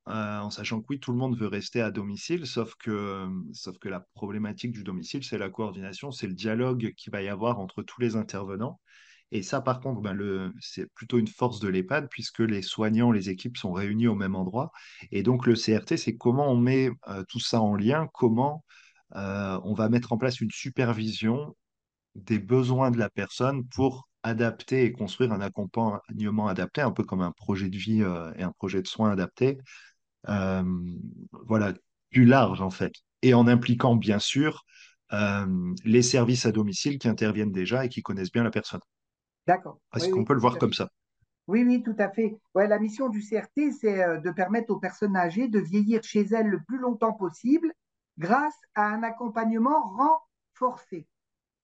euh, 0.10 0.39
en 0.39 0.50
sachant 0.50 0.82
que 0.82 0.88
oui, 0.89 1.00
tout 1.00 1.12
le 1.12 1.18
monde 1.18 1.38
veut 1.38 1.48
rester 1.48 1.82
à 1.82 1.92
domicile, 1.92 2.46
sauf 2.46 2.76
que, 2.76 3.28
sauf 3.54 3.78
que 3.80 3.89
la 3.89 4.02
problématique 4.16 4.72
du 4.72 4.84
domicile, 4.84 5.24
c'est 5.24 5.38
la 5.38 5.50
coordination, 5.50 6.12
c'est 6.12 6.28
le 6.28 6.34
dialogue 6.34 6.94
qu'il 6.98 7.12
va 7.12 7.22
y 7.22 7.30
avoir 7.30 7.60
entre 7.60 7.84
tous 7.84 8.02
les 8.02 8.16
intervenants. 8.16 8.80
Et 9.32 9.42
ça, 9.42 9.62
par 9.62 9.80
contre, 9.80 10.02
ben 10.02 10.54
c'est 10.60 10.86
plutôt 10.94 11.18
une 11.18 11.28
force 11.28 11.60
de 11.60 11.68
l'EHPAD 11.68 12.08
puisque 12.10 12.39
les 12.39 12.62
soignants, 12.62 13.12
les 13.12 13.30
équipes 13.30 13.58
sont 13.58 13.72
réunis 13.72 14.08
au 14.08 14.16
même 14.16 14.36
endroit. 14.36 14.72
Et 15.12 15.24
donc, 15.24 15.48
le 15.48 15.56
CRT, 15.56 15.98
c'est 15.98 16.18
comment 16.18 16.52
on 16.52 16.58
met 16.58 16.92
euh, 17.08 17.24
tout 17.30 17.39
ça 17.39 17.62
en 17.62 17.76
lien, 17.76 18.08
comment 18.13 18.63
on 19.16 19.74
va 19.76 19.89
mettre 19.89 20.12
en 20.12 20.18
place 20.18 20.42
une 20.42 20.50
supervision 20.50 21.56
des 22.16 22.39
besoins 22.39 22.92
de 22.92 22.98
la 22.98 23.10
personne 23.10 23.68
pour 23.68 24.08
adapter 24.24 24.86
et 24.86 24.92
construire 24.94 25.34
un 25.34 25.42
accompagnement 25.42 26.48
adapté, 26.48 26.82
un 26.82 26.92
peu 26.92 27.04
comme 27.04 27.22
un 27.22 27.32
projet 27.32 27.70
de 27.70 27.78
vie 27.78 28.02
euh, 28.02 28.32
et 28.38 28.44
un 28.44 28.52
projet 28.52 28.82
de 28.82 28.88
soins 28.88 29.12
adapté. 29.12 29.58
Euh, 30.29 30.63
voilà, 31.45 31.73
plus 32.12 32.25
large 32.25 32.62
en 32.62 32.69
fait. 32.69 32.93
Et 33.21 33.33
en 33.33 33.47
impliquant 33.47 33.95
bien 33.95 34.19
sûr 34.19 34.65
euh, 35.12 35.73
les 35.86 36.01
services 36.01 36.45
à 36.45 36.51
domicile 36.51 36.97
qui 36.99 37.07
interviennent 37.07 37.51
déjà 37.51 37.86
et 37.86 37.89
qui 37.89 38.01
connaissent 38.01 38.31
bien 38.31 38.43
la 38.43 38.51
personne. 38.51 38.81
D'accord. 39.47 39.79
Est-ce 39.95 40.09
qu'on 40.09 40.23
peut 40.23 40.33
le 40.33 40.39
voir 40.39 40.57
comme 40.57 40.73
ça? 40.73 40.89
Oui, 41.47 41.63
oui, 41.65 41.83
tout 41.83 41.95
à 41.99 42.09
fait. 42.09 42.38
Ouais, 42.55 42.67
la 42.67 42.79
mission 42.79 43.09
du 43.09 43.21
CRT, 43.21 43.71
c'est 43.79 44.21
de 44.21 44.31
permettre 44.31 44.71
aux 44.71 44.79
personnes 44.79 45.17
âgées 45.17 45.49
de 45.49 45.59
vieillir 45.59 46.01
chez 46.01 46.21
elles 46.21 46.47
le 46.47 46.62
plus 46.63 46.77
longtemps 46.77 47.12
possible 47.12 47.73
grâce 48.17 48.55
à 48.75 48.86
un 48.86 49.03
accompagnement 49.03 49.81
renforcé. 50.53 51.05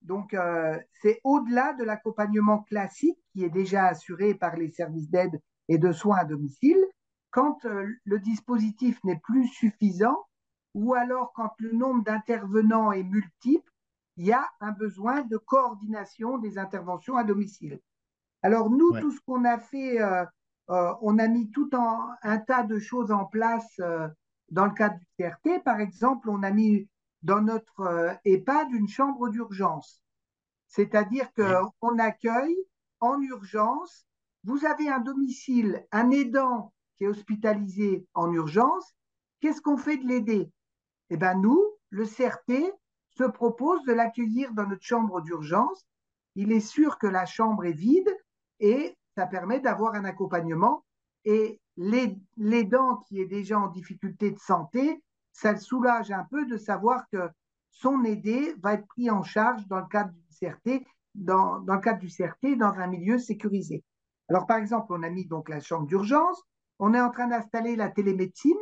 Donc, 0.02 0.34
euh, 0.34 0.78
c'est 1.02 1.20
au-delà 1.24 1.74
de 1.74 1.84
l'accompagnement 1.84 2.60
classique 2.64 3.18
qui 3.34 3.44
est 3.44 3.50
déjà 3.50 3.88
assuré 3.88 4.34
par 4.34 4.56
les 4.56 4.70
services 4.70 5.10
d'aide 5.10 5.42
et 5.68 5.78
de 5.78 5.92
soins 5.92 6.18
à 6.18 6.26
domicile. 6.26 6.84
Quand 7.32 7.66
euh, 7.66 7.88
le 8.04 8.20
dispositif 8.20 9.04
n'est 9.04 9.20
plus 9.20 9.48
suffisant 9.48 10.26
ou 10.74 10.94
alors 10.94 11.32
quand 11.34 11.52
le 11.60 11.72
nombre 11.74 12.04
d'intervenants 12.04 12.92
est 12.92 13.04
multiple, 13.04 13.72
il 14.18 14.26
y 14.26 14.34
a 14.34 14.46
un 14.60 14.72
besoin 14.72 15.22
de 15.24 15.38
coordination 15.38 16.38
des 16.38 16.58
interventions 16.58 17.16
à 17.16 17.24
domicile. 17.24 17.80
Alors, 18.42 18.70
nous, 18.70 18.98
tout 19.00 19.12
ce 19.12 19.20
qu'on 19.22 19.46
a 19.46 19.58
fait, 19.58 20.02
euh, 20.02 20.26
on 20.68 21.18
a 21.20 21.28
mis 21.28 21.50
tout 21.52 21.70
un 21.74 22.38
tas 22.40 22.64
de 22.64 22.80
choses 22.80 23.12
en 23.12 23.26
place 23.26 23.80
dans 24.52 24.66
le 24.66 24.72
cadre 24.72 24.98
du 24.98 25.06
CRT. 25.18 25.64
Par 25.64 25.80
exemple, 25.80 26.30
on 26.30 26.44
a 26.44 26.52
mis 26.52 26.88
dans 27.22 27.42
notre 27.42 27.82
euh, 27.82 28.14
EHPAD 28.26 28.72
une 28.72 28.88
chambre 28.88 29.30
d'urgence. 29.30 30.04
C'est-à-dire 30.68 31.32
qu'on 31.34 32.00
accueille 32.00 32.58
en 33.00 33.20
urgence, 33.22 34.06
vous 34.44 34.66
avez 34.66 34.90
un 34.90 35.00
domicile, 35.00 35.86
un 35.92 36.12
aidant 36.12 36.74
qui 37.00 37.06
est 37.06 37.08
hospitalisé 37.08 38.06
en 38.14 38.32
urgence, 38.32 38.94
qu'est-ce 39.40 39.62
qu'on 39.62 39.78
fait 39.78 39.98
de 39.98 40.08
l'aider? 40.08 40.52
Eh 41.10 41.18
bien, 41.18 41.34
nous, 41.34 41.64
le 41.90 42.06
CRT, 42.06 42.72
se 43.18 43.24
propose 43.24 43.84
de 43.86 43.94
l'accueillir 43.94 44.54
dans 44.54 44.68
notre 44.68 44.84
chambre 44.84 45.22
d'urgence. 45.22 45.86
Il 46.36 46.52
est 46.52 46.60
sûr 46.60 47.00
que 47.00 47.08
la 47.08 47.26
chambre 47.26 47.66
est 47.66 47.74
vide 47.74 48.16
et 48.60 48.96
ça 49.18 49.26
permet 49.26 49.60
d'avoir 49.60 49.96
un 49.96 50.06
accompagnement. 50.06 50.86
Et 51.26 51.60
l'aidant 51.76 52.98
qui 53.08 53.20
est 53.20 53.26
déjà 53.26 53.60
en 53.60 53.68
difficulté 53.68 54.32
de 54.32 54.40
santé 54.40 55.02
ça 55.40 55.54
le 55.54 55.60
soulage 55.60 56.12
un 56.12 56.26
peu 56.26 56.46
de 56.46 56.58
savoir 56.58 57.06
que 57.12 57.30
son 57.72 58.04
aidé 58.04 58.54
va 58.62 58.74
être 58.74 58.88
pris 58.88 59.10
en 59.10 59.24
charge 59.24 59.66
dans 59.68 59.80
le 59.80 59.88
cadre 59.88 60.12
du 60.12 60.38
CRT, 60.38 60.86
dans, 61.16 61.60
le 61.60 61.80
cadre 61.80 62.00
du 62.00 62.10
CRT, 62.10 62.58
dans 62.58 62.74
un 62.74 62.88
milieu 62.88 63.18
sécurisé. 63.18 63.84
Alors, 64.28 64.46
par 64.46 64.58
exemple, 64.58 64.88
on 64.90 65.02
a 65.02 65.10
mis 65.10 65.26
donc 65.26 65.50
la 65.50 65.60
chambre 65.60 65.88
d'urgence, 65.88 66.44
on 66.80 66.94
est 66.94 67.02
en 67.02 67.12
train 67.12 67.28
d'installer 67.28 67.76
la 67.76 67.90
télémédecine 67.90 68.58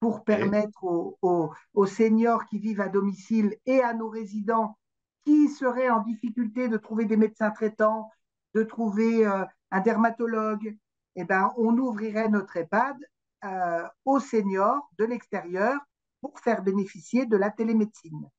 pour 0.00 0.24
permettre 0.24 0.82
aux, 0.82 1.86
seniors 1.86 2.46
qui 2.46 2.58
vivent 2.58 2.80
à 2.80 2.88
domicile 2.88 3.56
et 3.66 3.82
à 3.82 3.92
nos 3.92 4.08
résidents 4.08 4.78
qui 5.24 5.48
seraient 5.48 5.90
en 5.90 6.00
difficulté 6.00 6.68
de 6.68 6.78
trouver 6.78 7.04
des 7.04 7.18
médecins 7.18 7.50
traitants, 7.50 8.10
de 8.54 8.62
trouver 8.62 9.26
euh, 9.26 9.44
un 9.70 9.80
dermatologue, 9.80 10.74
eh 11.16 11.24
ben, 11.24 11.52
on 11.58 11.76
ouvrirait 11.76 12.30
notre 12.30 12.56
EHPAD 12.56 12.96
euh, 13.44 13.86
aux 14.06 14.20
seniors 14.20 14.90
de 14.98 15.04
l'extérieur 15.04 15.78
pour 16.22 16.40
faire 16.40 16.62
bénéficier 16.62 17.26
de 17.26 17.36
la 17.36 17.50
télémédecine. 17.50 18.30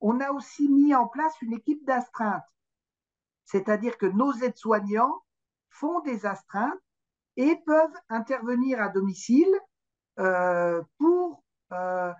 On 0.00 0.20
a 0.20 0.30
aussi 0.30 0.68
mis 0.68 0.94
en 0.94 1.08
place 1.08 1.34
une 1.42 1.54
équipe 1.54 1.84
d'astreinte, 1.84 2.44
c'est-à-dire 3.44 3.98
que 3.98 4.06
nos 4.06 4.32
aides-soignants 4.32 5.22
font 5.68 6.00
des 6.00 6.26
astreintes 6.26 6.83
et 7.36 7.56
peuvent 7.66 7.96
intervenir 8.08 8.80
à 8.80 8.88
domicile 8.88 9.52
euh, 10.18 10.82
pour, 10.98 11.42
euh, 11.72 12.12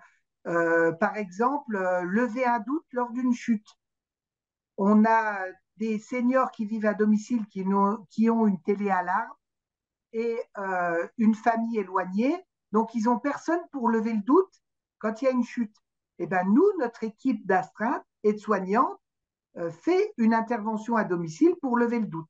par 0.45 1.15
exemple, 1.17 1.77
lever 2.03 2.45
un 2.45 2.59
doute 2.59 2.85
lors 2.91 3.11
d'une 3.11 3.33
chute. 3.33 3.67
On 4.77 5.05
a 5.05 5.39
des 5.77 5.99
seniors 5.99 6.51
qui 6.51 6.65
vivent 6.65 6.85
à 6.85 6.93
domicile 6.93 7.45
qui, 7.47 7.65
ont 8.29 8.47
une 8.47 8.61
téléalarme 8.61 9.33
et 10.13 10.39
euh, 10.57 11.07
une 11.17 11.35
famille 11.35 11.79
éloignée. 11.79 12.35
Donc, 12.71 12.95
ils 12.95 13.03
n'ont 13.03 13.19
personne 13.19 13.59
pour 13.71 13.89
lever 13.89 14.13
le 14.13 14.21
doute 14.21 14.61
quand 14.99 15.21
il 15.21 15.25
y 15.25 15.27
a 15.27 15.31
une 15.31 15.43
chute. 15.43 15.75
Eh 16.19 16.27
bien, 16.27 16.43
nous, 16.45 16.65
notre 16.79 17.03
équipe 17.03 17.45
d'astreinte 17.45 18.03
et 18.23 18.33
de 18.33 18.37
soignants 18.37 18.97
euh, 19.57 19.69
fait 19.69 20.13
une 20.17 20.33
intervention 20.33 20.95
à 20.95 21.03
domicile 21.03 21.55
pour 21.61 21.77
lever 21.77 21.99
le 21.99 22.07
doute. 22.07 22.29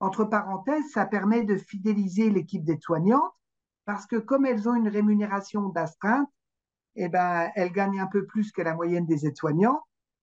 Entre 0.00 0.24
parenthèses, 0.24 0.90
ça 0.92 1.06
permet 1.06 1.44
de 1.44 1.56
fidéliser 1.56 2.30
l'équipe 2.30 2.64
d'aide-soignantes 2.64 3.32
parce 3.84 4.06
que 4.06 4.16
comme 4.16 4.46
elles 4.46 4.68
ont 4.68 4.74
une 4.74 4.88
rémunération 4.88 5.70
d'astreinte, 5.70 6.28
eh 6.94 7.08
ben, 7.08 7.50
elles 7.54 7.72
gagnent 7.72 8.00
un 8.00 8.06
peu 8.06 8.26
plus 8.26 8.52
que 8.52 8.62
la 8.62 8.74
moyenne 8.74 9.06
des 9.06 9.26
aides-soignants. 9.26 9.80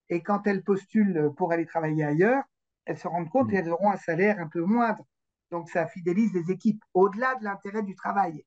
Et 0.08 0.22
quand 0.22 0.46
elles 0.46 0.62
postulent 0.62 1.32
pour 1.36 1.52
aller 1.52 1.66
travailler 1.66 2.04
ailleurs, 2.04 2.44
elles 2.84 2.98
se 2.98 3.08
rendent 3.08 3.28
compte 3.28 3.48
mmh. 3.48 3.50
qu'elles 3.50 3.70
auront 3.70 3.90
un 3.90 3.96
salaire 3.96 4.38
un 4.38 4.46
peu 4.46 4.62
moindre. 4.62 5.04
Donc, 5.50 5.68
ça 5.68 5.86
fidélise 5.86 6.32
les 6.32 6.50
équipes 6.50 6.82
au-delà 6.94 7.34
de 7.36 7.44
l'intérêt 7.44 7.82
du 7.82 7.94
travail. 7.94 8.44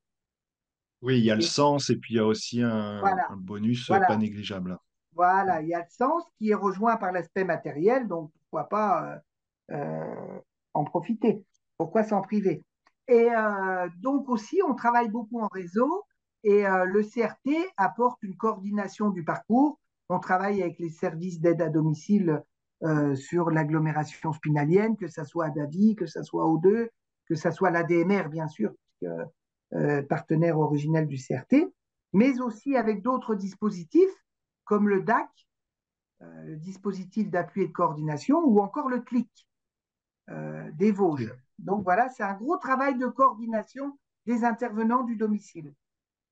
Oui, 1.02 1.20
il 1.20 1.26
y 1.26 1.32
a 1.32 1.36
le 1.36 1.42
sens 1.42 1.90
et 1.90 1.98
puis 1.98 2.16
il 2.16 2.18
y 2.18 2.20
a 2.20 2.26
aussi 2.26 2.62
un, 2.62 3.02
bonus 3.38 3.88
pas 3.88 4.18
négligeable. 4.18 4.78
Voilà, 5.14 5.62
il 5.62 5.70
y 5.70 5.74
a 5.74 5.80
le 5.80 5.90
sens 5.90 6.24
qui 6.38 6.52
est 6.52 6.56
rejoint 6.56 6.98
par 6.98 7.12
l'aspect 7.12 7.44
matériel. 7.44 8.08
Donc, 8.08 8.32
pourquoi 8.34 8.70
pas 8.70 9.22
en 10.74 10.84
profiter. 10.84 11.44
Pourquoi 11.78 12.04
s'en 12.04 12.22
priver? 12.22 12.64
Et 13.08 13.30
donc 13.98 14.30
aussi, 14.30 14.60
on 14.68 14.76
travaille 14.76 15.10
beaucoup 15.10 15.40
en 15.40 15.48
réseau 15.48 16.04
et 16.44 16.64
le 16.64 17.02
CRT 17.02 17.50
apporte 17.78 18.22
une 18.22 18.36
coordination 18.36 19.10
du 19.10 19.24
parcours. 19.24 19.80
On 20.10 20.20
travaille 20.20 20.62
avec 20.62 20.78
les 20.78 20.90
services 20.90 21.40
d'aide 21.40 21.62
à 21.62 21.70
domicile 21.70 22.44
sur 23.16 23.50
l'agglomération 23.50 24.32
spinalienne, 24.32 24.96
que 24.96 25.08
ce 25.08 25.24
soit 25.24 25.46
à 25.46 25.50
Davy, 25.50 25.96
que 25.96 26.06
ce 26.06 26.22
soit 26.22 26.46
O2, 26.46 26.90
que 27.28 27.36
ce 27.36 27.50
soit 27.50 27.72
l'ADMR, 27.72 28.30
bien 28.30 28.48
sûr, 28.48 28.74
partenaire 30.08 30.60
originel 30.60 31.08
du 31.08 31.18
CRT, 31.18 31.68
mais 32.14 32.40
aussi 32.42 32.76
avec 32.76 33.02
d'autres 33.02 33.36
dispositifs 33.36 34.14
comme 34.66 34.88
le 34.88 35.02
DAC, 35.02 35.28
euh, 36.22 36.44
le 36.44 36.56
dispositif 36.58 37.30
d'appui 37.32 37.64
et 37.64 37.68
de 37.68 37.74
coordination, 37.74 38.38
ou 38.46 38.62
encore 38.62 38.88
le 38.88 39.00
CLIC. 39.00 39.28
euh, 39.28 39.49
des 40.74 40.92
Vosges. 40.92 41.34
Donc 41.58 41.84
voilà, 41.84 42.10
c'est 42.10 42.24
un 42.24 42.36
gros 42.36 42.58
travail 42.58 42.98
de 42.98 43.08
coordination 43.08 43.98
des 44.26 44.44
intervenants 44.44 45.04
du 45.04 45.16
domicile 45.16 45.74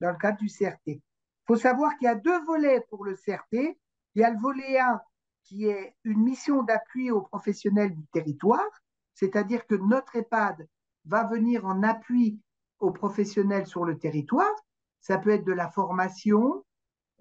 dans 0.01 0.11
le 0.11 0.17
cadre 0.17 0.37
du 0.37 0.47
CRT. 0.47 0.87
Il 0.87 1.01
faut 1.47 1.55
savoir 1.55 1.97
qu'il 1.97 2.05
y 2.05 2.09
a 2.09 2.15
deux 2.15 2.43
volets 2.45 2.85
pour 2.89 3.05
le 3.05 3.15
CRT. 3.15 3.77
Il 4.15 4.21
y 4.21 4.23
a 4.23 4.29
le 4.29 4.39
volet 4.39 4.79
1 4.79 5.01
qui 5.43 5.65
est 5.65 5.95
une 6.03 6.21
mission 6.21 6.61
d'appui 6.61 7.09
aux 7.09 7.21
professionnels 7.21 7.95
du 7.95 8.05
territoire, 8.07 8.69
c'est-à-dire 9.13 9.65
que 9.65 9.75
notre 9.75 10.15
EHPAD 10.17 10.67
va 11.05 11.23
venir 11.23 11.65
en 11.65 11.83
appui 11.83 12.41
aux 12.79 12.91
professionnels 12.91 13.65
sur 13.65 13.85
le 13.85 13.97
territoire. 13.97 14.53
Ça 14.99 15.17
peut 15.17 15.29
être 15.29 15.45
de 15.45 15.53
la 15.53 15.69
formation, 15.69 16.65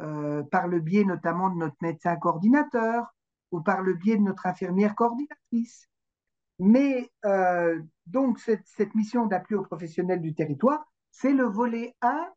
euh, 0.00 0.42
par 0.42 0.66
le 0.66 0.80
biais 0.80 1.04
notamment 1.04 1.50
de 1.50 1.56
notre 1.56 1.76
médecin 1.80 2.16
coordinateur 2.16 3.14
ou 3.52 3.60
par 3.60 3.80
le 3.80 3.94
biais 3.94 4.16
de 4.16 4.22
notre 4.22 4.46
infirmière 4.46 4.94
coordinatrice. 4.94 5.88
Mais 6.58 7.10
euh, 7.24 7.80
donc 8.06 8.38
cette, 8.38 8.94
mission 8.94 9.26
d'appui 9.26 9.54
aux 9.54 9.62
professionnels 9.62 10.22
du 10.22 10.34
territoire, 10.34 10.84
c'est 11.10 11.32
le 11.32 11.44
volet 11.44 11.94
1 12.00 12.28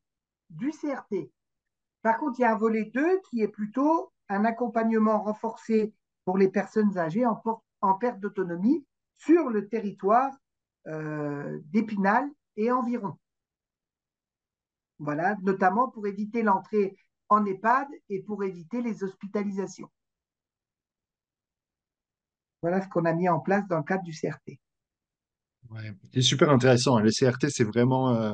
du 0.50 0.72
CRT. 0.72 1.32
Par 2.02 2.18
contre, 2.18 2.40
il 2.40 2.44
y 2.44 2.46
a 2.46 2.54
un 2.54 2.58
volet 2.58 2.92
2 2.94 3.22
qui 3.30 3.42
est 3.42 3.48
plutôt 3.48 4.12
un 4.30 4.46
accompagnement 4.46 5.22
renforcé 5.22 5.94
pour 6.26 6.38
les 6.38 6.50
personnes 6.50 6.98
âgées 6.98 7.26
en, 7.26 7.42
en 7.82 7.94
perte 7.96 8.20
d'autonomie 8.20 8.86
sur 9.18 9.50
le 9.50 9.68
territoire 9.68 10.32
euh, 10.88 11.60
d'Épinal 11.66 12.30
et 12.56 12.72
environ. 12.72 13.18
Voilà, 15.00 15.38
notamment 15.44 15.90
pour 15.90 16.08
éviter 16.08 16.44
l'entrée 16.44 16.98
en 17.30 17.46
EHPAD 17.46 17.88
et 18.10 18.22
pour 18.22 18.44
éviter 18.44 18.82
les 18.82 19.04
hospitalisations. 19.04 19.90
Voilà 22.62 22.82
ce 22.82 22.88
qu'on 22.90 23.06
a 23.06 23.14
mis 23.14 23.30
en 23.30 23.40
place 23.40 23.64
dans 23.70 23.78
le 23.78 23.84
cadre 23.84 24.04
du 24.04 24.12
CRT. 24.12 24.60
C'est 26.14 26.22
super 26.22 26.50
intéressant. 26.50 26.98
Hein. 26.98 27.02
Le 27.02 27.12
CRT, 27.12 27.50
c'est 27.50 27.64
vraiment, 27.64 28.16
euh, 28.16 28.34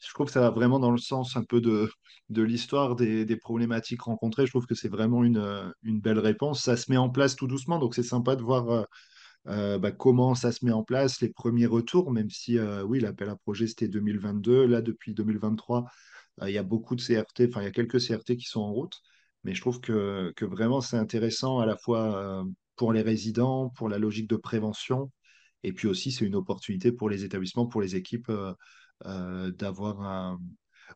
je 0.00 0.12
trouve 0.12 0.26
que 0.26 0.32
ça 0.32 0.40
va 0.40 0.50
vraiment 0.50 0.78
dans 0.78 0.90
le 0.90 0.98
sens 0.98 1.36
un 1.36 1.42
peu 1.42 1.60
de, 1.60 1.90
l'histoire 2.30 2.96
des, 2.96 3.36
problématiques 3.36 4.02
rencontrées. 4.02 4.46
Je 4.46 4.52
trouve 4.52 4.66
que 4.66 4.74
c'est 4.74 4.88
vraiment 4.88 5.24
une, 5.24 5.38
euh, 5.38 5.68
une 5.82 6.00
belle 6.00 6.18
réponse. 6.18 6.62
Ça 6.62 6.76
se 6.76 6.90
met 6.90 6.96
en 6.96 7.10
place 7.10 7.36
tout 7.36 7.46
doucement, 7.46 7.78
donc 7.78 7.94
c'est 7.94 8.02
sympa 8.02 8.36
de 8.36 8.42
voir 8.42 8.86
euh, 9.48 9.78
bah, 9.78 9.92
comment 9.92 10.34
ça 10.34 10.52
se 10.52 10.64
met 10.64 10.72
en 10.72 10.82
place, 10.82 11.20
les 11.20 11.28
premiers 11.28 11.66
retours, 11.66 12.10
même 12.12 12.30
si, 12.30 12.58
oui, 12.84 13.00
l'appel 13.00 13.28
à 13.28 13.36
projet, 13.36 13.66
c'était 13.66 13.88
2022. 13.88 14.66
Là, 14.66 14.80
depuis 14.82 15.14
2023, 15.14 15.86
euh, 16.42 16.50
il 16.50 16.54
y 16.54 16.58
a 16.58 16.62
beaucoup 16.62 16.96
de 16.96 17.00
CRT, 17.00 17.48
enfin, 17.48 17.62
il 17.62 17.64
y 17.64 17.68
a 17.68 17.70
quelques 17.70 18.00
CRT 18.00 18.36
qui 18.36 18.46
sont 18.46 18.60
en 18.60 18.72
route, 18.72 19.00
mais 19.44 19.54
je 19.54 19.60
trouve 19.60 19.80
que, 19.80 20.32
vraiment 20.42 20.80
c'est 20.80 20.96
intéressant 20.96 21.60
à 21.60 21.66
la 21.66 21.76
fois 21.76 22.44
pour 22.76 22.92
les 22.92 23.02
résidents, 23.02 23.70
pour 23.70 23.88
la 23.88 23.98
logique 23.98 24.28
de 24.28 24.36
prévention, 24.36 25.10
et 25.62 25.72
puis 25.72 25.88
aussi 25.88 26.12
c'est 26.12 26.24
une 26.24 26.36
opportunité 26.36 26.92
pour 26.92 27.08
les 27.08 27.24
établissements, 27.24 27.66
pour 27.66 27.80
les 27.80 27.96
équipes 27.96 28.30
euh, 29.04 29.50
d'avoir 29.52 30.02
un, 30.02 30.38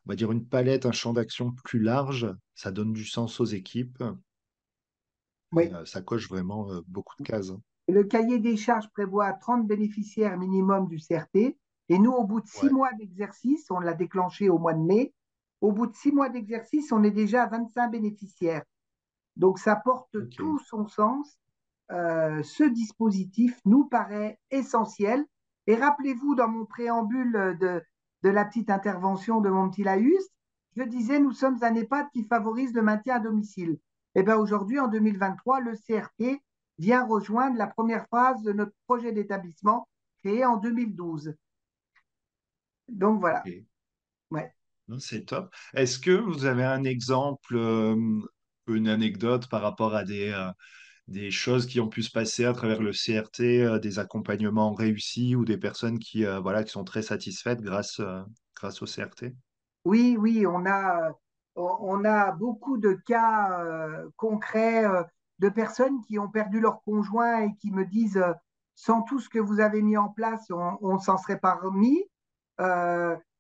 on 0.07 0.11
va 0.11 0.17
dire 0.17 0.31
une 0.33 0.47
palette, 0.47 0.87
un 0.87 0.93
champ 0.93 1.13
d'action 1.13 1.53
plus 1.65 1.81
large. 1.81 2.33
Ça 2.55 2.71
donne 2.71 2.93
du 2.93 3.05
sens 3.05 3.41
aux 3.41 3.47
équipes. 3.47 4.03
Oui. 5.53 5.69
ça 5.85 6.01
coche 6.01 6.29
vraiment 6.29 6.71
beaucoup 6.87 7.17
de 7.19 7.27
cases. 7.27 7.51
Hein. 7.51 7.61
Le 7.89 8.05
cahier 8.05 8.39
des 8.39 8.57
charges 8.57 8.89
prévoit 8.91 9.33
30 9.33 9.67
bénéficiaires 9.67 10.39
minimum 10.39 10.87
du 10.87 10.99
CRT. 10.99 11.57
Et 11.89 11.99
nous, 11.99 12.13
au 12.13 12.25
bout 12.25 12.41
de 12.41 12.47
six 12.47 12.71
mois 12.71 12.93
d'exercice, 12.93 13.69
on 13.71 13.81
l'a 13.81 13.95
déclenché 13.95 14.49
au 14.49 14.59
mois 14.59 14.75
de 14.75 14.83
mai, 14.83 15.13
au 15.61 15.73
bout 15.73 15.89
de 15.89 15.95
six 15.97 16.13
mois 16.13 16.29
d'exercice, 16.29 16.93
on 16.93 17.03
est 17.03 17.11
déjà 17.11 17.43
à 17.43 17.49
25 17.49 17.91
bénéficiaires. 17.91 18.63
Donc, 19.35 19.59
ça 19.59 19.75
porte 19.75 20.17
tout 20.37 20.61
son 20.61 20.87
sens. 20.87 21.37
Euh, 21.93 22.43
ce 22.43 22.65
dispositif 22.65 23.59
nous 23.65 23.85
paraît 23.85 24.39
essentiel. 24.51 25.25
Et 25.67 25.75
rappelez-vous, 25.75 26.35
dans 26.35 26.49
mon 26.49 26.65
préambule 26.65 27.57
de, 27.61 27.83
de, 28.23 28.29
la 28.29 28.45
petite 28.45 28.71
intervention 28.71 29.41
de 29.41 29.51
mon 29.51 29.71
petit 29.71 29.83
Laïus, 29.83 30.25
je 30.77 30.83
disais, 30.83 31.19
nous 31.19 31.33
sommes 31.33 31.59
un 31.63 31.75
EHPAD 31.75 32.07
qui 32.13 32.25
favorise 32.25 32.73
le 32.75 32.83
maintien 32.83 33.17
à 33.17 33.21
domicile. 33.21 33.79
Et 34.15 34.21
eh 34.21 34.23
bien 34.23 34.37
aujourd'hui, 34.37 34.79
en 34.79 34.89
2023, 34.89 35.61
le 35.61 35.75
CRT 35.77 36.41
vient 36.79 37.07
rejoindre 37.07 37.57
la 37.57 37.67
première 37.67 38.09
phase 38.09 38.43
de 38.43 38.53
notre 38.53 38.73
projet 38.87 39.13
d'établissement 39.13 39.89
créé 40.19 40.45
en 40.45 40.57
2012. 40.57 41.35
Donc 42.89 43.21
voilà. 43.21 43.45
Ouais. 44.31 44.53
C'est 44.99 45.27
top. 45.27 45.55
Est-ce 45.75 45.99
que 45.99 46.11
vous 46.11 46.45
avez 46.45 46.65
un 46.65 46.83
exemple, 46.83 47.55
euh, 47.57 47.97
une 48.67 48.89
anecdote 48.89 49.49
par 49.49 49.63
rapport 49.63 49.95
à 49.95 50.05
des, 50.05 50.31
euh, 50.31 50.51
des 51.11 51.31
choses 51.31 51.67
qui 51.67 51.81
ont 51.81 51.89
pu 51.89 52.03
se 52.03 52.11
passer 52.11 52.45
à 52.45 52.53
travers 52.53 52.81
le 52.81 52.93
CRT, 52.93 53.63
euh, 53.63 53.79
des 53.79 53.99
accompagnements 53.99 54.73
réussis 54.73 55.37
ou 55.37 55.45
des 55.45 55.59
personnes 55.59 55.99
qui, 55.99 56.25
voilà, 56.25 56.65
qui 56.65 56.71
sont 56.71 56.85
très 56.85 57.03
satisfaites 57.03 57.61
grâce, 57.61 58.01
grâce 58.57 58.81
au 58.83 58.87
CRT? 58.87 59.35
Oui, 59.85 60.17
oui, 60.19 60.47
on 60.47 60.65
a, 60.67 61.13
on 61.57 62.05
a 62.05 62.33
beaucoup 62.33 62.79
de 62.79 62.93
cas 63.07 63.65
concrets 64.17 64.85
de 65.39 65.49
personnes 65.49 66.01
qui 66.03 66.19
ont 66.19 66.29
perdu 66.29 66.61
leur 66.61 66.83
conjoint 66.83 67.43
et 67.43 67.55
qui 67.57 67.71
me 67.71 67.85
disent, 67.85 68.25
sans 68.75 69.03
tout 69.03 69.21
ce 69.21 69.29
que 69.29 69.39
vous 69.39 69.61
avez 69.61 69.83
mis 69.83 69.97
en 69.97 70.09
place, 70.09 70.47
on 70.51 70.95
ne 70.95 70.99
s'en 70.99 71.17
serait 71.17 71.41
pas 71.41 71.55
remis. 71.55 72.05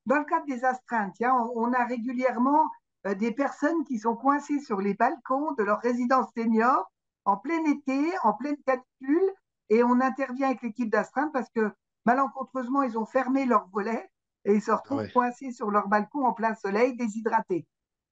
Dans 0.06 0.18
le 0.18 0.24
cadre 0.24 0.46
des 0.46 0.64
astreintes, 0.64 1.14
on, 1.20 1.72
a 1.72 1.84
régulièrement 1.84 2.68
euh, 3.06 3.14
des 3.14 3.32
personnes 3.32 3.84
qui 3.84 3.98
sont 3.98 4.16
coincées 4.16 4.60
sur 4.60 4.80
les 4.80 4.94
balcons 4.94 5.52
de 5.58 5.62
leur 5.62 5.80
résidence 5.80 6.26
senior 6.36 6.90
en 7.24 7.36
plein 7.36 7.64
été, 7.64 8.12
en 8.22 8.32
pleine 8.32 8.56
canicule, 8.66 9.30
et 9.68 9.82
on 9.84 10.00
intervient 10.00 10.48
avec 10.48 10.62
l'équipe 10.62 10.90
d'astreinte 10.90 11.32
parce 11.32 11.48
que 11.50 11.70
malencontreusement, 12.04 12.82
ils 12.82 12.98
ont 12.98 13.06
fermé 13.06 13.46
leur 13.46 13.68
volet 13.68 14.10
et 14.44 14.54
ils 14.54 14.62
se 14.62 14.70
retrouvent 14.70 15.10
coincés 15.12 15.52
sur 15.52 15.70
leur 15.70 15.88
balcon 15.88 16.24
en 16.24 16.32
plein 16.32 16.54
soleil, 16.54 16.96
déshydratés. 16.96 17.66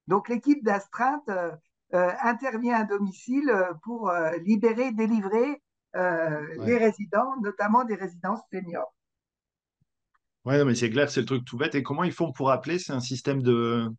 Donc 0.06 0.28
l'équipe 0.28 0.62
d'astreinte 0.62 1.28
euh, 1.28 1.50
euh, 1.94 2.12
intervient 2.22 2.76
à 2.76 2.84
domicile 2.84 3.52
pour 3.82 4.12
libérer, 4.44 4.92
délivrer 4.92 5.62
les 5.94 6.78
résidents, 6.78 7.34
notamment 7.42 7.84
des 7.84 7.96
résidences 7.96 8.40
seniors. 8.52 8.94
Ouais, 10.44 10.64
mais 10.64 10.74
c'est 10.74 10.90
clair, 10.90 11.10
c'est 11.10 11.20
le 11.20 11.26
truc 11.26 11.44
tout 11.44 11.56
bête. 11.56 11.74
Et 11.74 11.82
comment 11.82 12.04
ils 12.04 12.12
font 12.12 12.30
pour 12.30 12.50
appeler? 12.50 12.78
C'est 12.78 12.92
un 12.92 13.00
système 13.00 13.42
de 13.42 13.90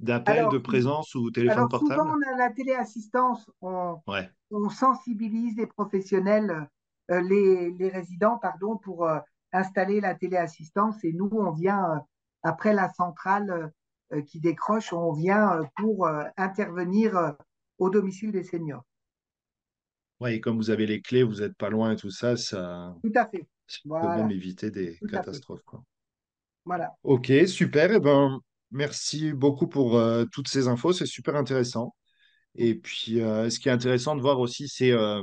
d'appel, 0.00 0.48
de 0.48 0.58
présence 0.58 1.14
ou 1.14 1.30
téléphone 1.30 1.68
alors 1.68 1.70
portable? 1.70 2.04
souvent, 2.04 2.14
on 2.16 2.32
a 2.34 2.36
la 2.36 2.50
téléassistance, 2.50 3.50
on, 3.60 3.98
Ouais, 4.06 4.32
on 4.50 4.68
sensibilise 4.70 5.56
les 5.56 5.66
professionnels, 5.66 6.68
euh, 7.10 7.20
les, 7.20 7.70
les 7.72 7.88
résidents, 7.88 8.38
pardon, 8.38 8.76
pour 8.76 9.06
euh, 9.08 9.18
installer 9.52 10.00
la 10.00 10.14
téléassistance. 10.14 11.02
Et 11.04 11.12
nous, 11.12 11.30
on 11.32 11.50
vient, 11.52 11.84
euh, 11.96 11.98
après 12.42 12.72
la 12.74 12.88
centrale 12.90 13.72
qui 14.26 14.40
décroche, 14.40 14.92
on 14.92 15.12
vient 15.12 15.62
pour 15.76 16.06
intervenir 16.36 17.34
au 17.78 17.88
domicile 17.88 18.30
des 18.30 18.44
seniors. 18.44 18.84
ouais, 20.20 20.36
et 20.36 20.40
comme 20.40 20.56
vous 20.56 20.70
avez 20.70 20.86
les 20.86 21.02
clés, 21.02 21.22
vous 21.22 21.40
n'êtes 21.40 21.56
pas 21.56 21.68
loin 21.70 21.92
et 21.92 21.96
tout 21.96 22.10
ça, 22.10 22.36
ça, 22.36 22.96
Tout 23.02 23.12
à 23.16 23.26
fait. 23.28 23.46
ça 23.66 23.80
peut 23.98 24.10
même 24.10 24.30
éviter 24.30 24.70
des 24.70 25.00
tout 25.00 25.08
catastrophes, 25.08 25.64
quoi. 25.64 25.84
Voilà. 26.64 26.96
Ok, 27.02 27.30
super. 27.46 27.92
Eh 27.92 28.00
ben, 28.00 28.40
merci 28.72 29.32
beaucoup 29.32 29.68
pour 29.68 29.96
euh, 29.96 30.24
toutes 30.32 30.48
ces 30.48 30.68
infos, 30.68 30.92
c'est 30.92 31.06
super 31.06 31.36
intéressant. 31.36 31.94
Et 32.56 32.74
puis, 32.76 33.20
euh, 33.20 33.50
ce 33.50 33.60
qui 33.60 33.68
est 33.68 33.72
intéressant 33.72 34.16
de 34.16 34.22
voir 34.22 34.40
aussi, 34.40 34.68
c'est 34.68 34.92
euh, 34.92 35.22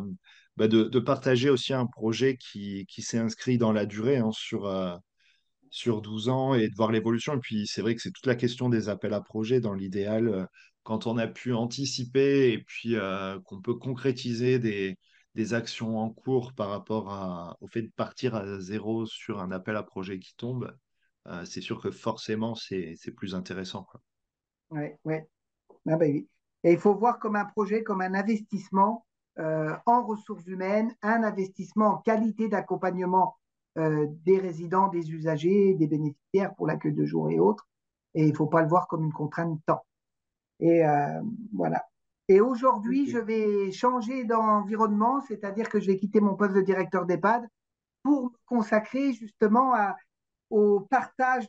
bah, 0.57 0.67
de, 0.67 0.99
partager 0.99 1.49
aussi 1.49 1.73
un 1.73 1.85
projet 1.87 2.37
qui, 2.37 2.85
qui 2.87 3.01
s'est 3.01 3.19
inscrit 3.19 3.57
dans 3.57 3.71
la 3.73 3.85
durée 3.85 4.17
hein, 4.17 4.31
sur, 4.31 4.71
sur 5.69 6.01
12 6.01 6.29
ans 6.29 6.53
et 6.55 6.69
de 6.69 6.75
voir 6.75 6.91
l'évolution. 6.91 7.35
Et 7.35 7.39
puis, 7.39 7.67
c'est 7.67 7.81
vrai 7.81 7.95
que 7.95 8.01
c'est 8.01 8.11
toute 8.11 8.25
la 8.27 8.35
question 8.35 8.69
des 8.69 8.89
appels 8.89 9.13
à 9.13 9.21
projets 9.21 9.61
dans 9.61 9.73
l'idéal, 9.73 10.47
quand 10.83 11.07
on 11.07 11.17
a 11.17 11.27
pu 11.27 11.53
anticiper 11.53 12.51
et 12.53 12.59
puis 12.63 12.95
qu'on 13.45 13.61
peut 13.61 13.75
concrétiser 13.75 14.59
des, 14.59 14.97
des 15.35 15.53
actions 15.53 15.99
en 15.99 16.09
cours 16.09 16.53
par 16.53 16.69
rapport 16.69 17.57
au 17.61 17.67
fait 17.67 17.83
de 17.83 17.91
partir 17.95 18.35
à 18.35 18.59
zéro 18.59 19.05
sur 19.05 19.39
un 19.39 19.51
appel 19.51 19.75
à 19.75 19.83
projet 19.83 20.19
qui 20.19 20.35
tombe, 20.35 20.73
euh, 21.29 21.45
c'est 21.45 21.61
sûr 21.61 21.81
que 21.81 21.91
forcément, 21.91 22.55
c'est, 22.55 22.95
plus 23.15 23.35
intéressant, 23.35 23.83
quoi. 23.83 24.01
Ouais, 24.71 24.99
ouais. 25.05 25.27
Ah 25.87 25.97
ben 25.97 26.11
oui. 26.11 26.27
Et 26.63 26.73
il 26.73 26.77
faut 26.77 26.93
voir 26.93 27.19
comme 27.19 27.35
un 27.35 27.45
projet, 27.45 27.83
comme 27.83 28.01
un 28.01 28.13
investissement 28.13 29.05
en 29.37 30.03
ressources 30.03 30.45
humaines, 30.47 30.93
un 31.01 31.23
investissement 31.23 31.93
en 31.93 31.97
qualité 31.99 32.49
d'accompagnement 32.49 33.37
des 33.77 34.37
résidents, 34.37 34.89
des 34.89 35.11
usagers, 35.11 35.75
des 35.75 35.87
bénéficiaires 35.87 36.53
pour 36.55 36.67
l'accueil 36.67 36.91
de 36.91 37.05
jour 37.05 37.31
et 37.31 37.39
autres. 37.39 37.65
Et 38.15 38.25
il 38.25 38.31
ne 38.31 38.35
faut 38.35 38.47
pas 38.47 38.61
le 38.61 38.67
voir 38.67 38.89
comme 38.89 39.05
une 39.05 39.13
contrainte 39.13 39.55
de 39.55 39.61
temps. 39.65 39.85
Et 40.59 40.81
voilà. 41.53 41.85
Et 42.27 42.41
aujourd'hui, 42.41 43.09
je 43.09 43.17
vais 43.17 43.71
changer 43.71 44.25
d'environnement, 44.25 45.21
c'est-à-dire 45.21 45.69
que 45.69 45.79
je 45.79 45.87
vais 45.87 45.95
quitter 45.95 46.19
mon 46.19 46.35
poste 46.35 46.53
de 46.53 46.61
directeur 46.61 47.05
d'EHPAD 47.05 47.47
pour 48.03 48.25
me 48.25 48.29
consacrer 48.45 49.13
justement 49.13 49.73
au 50.49 50.81
partage 50.81 51.47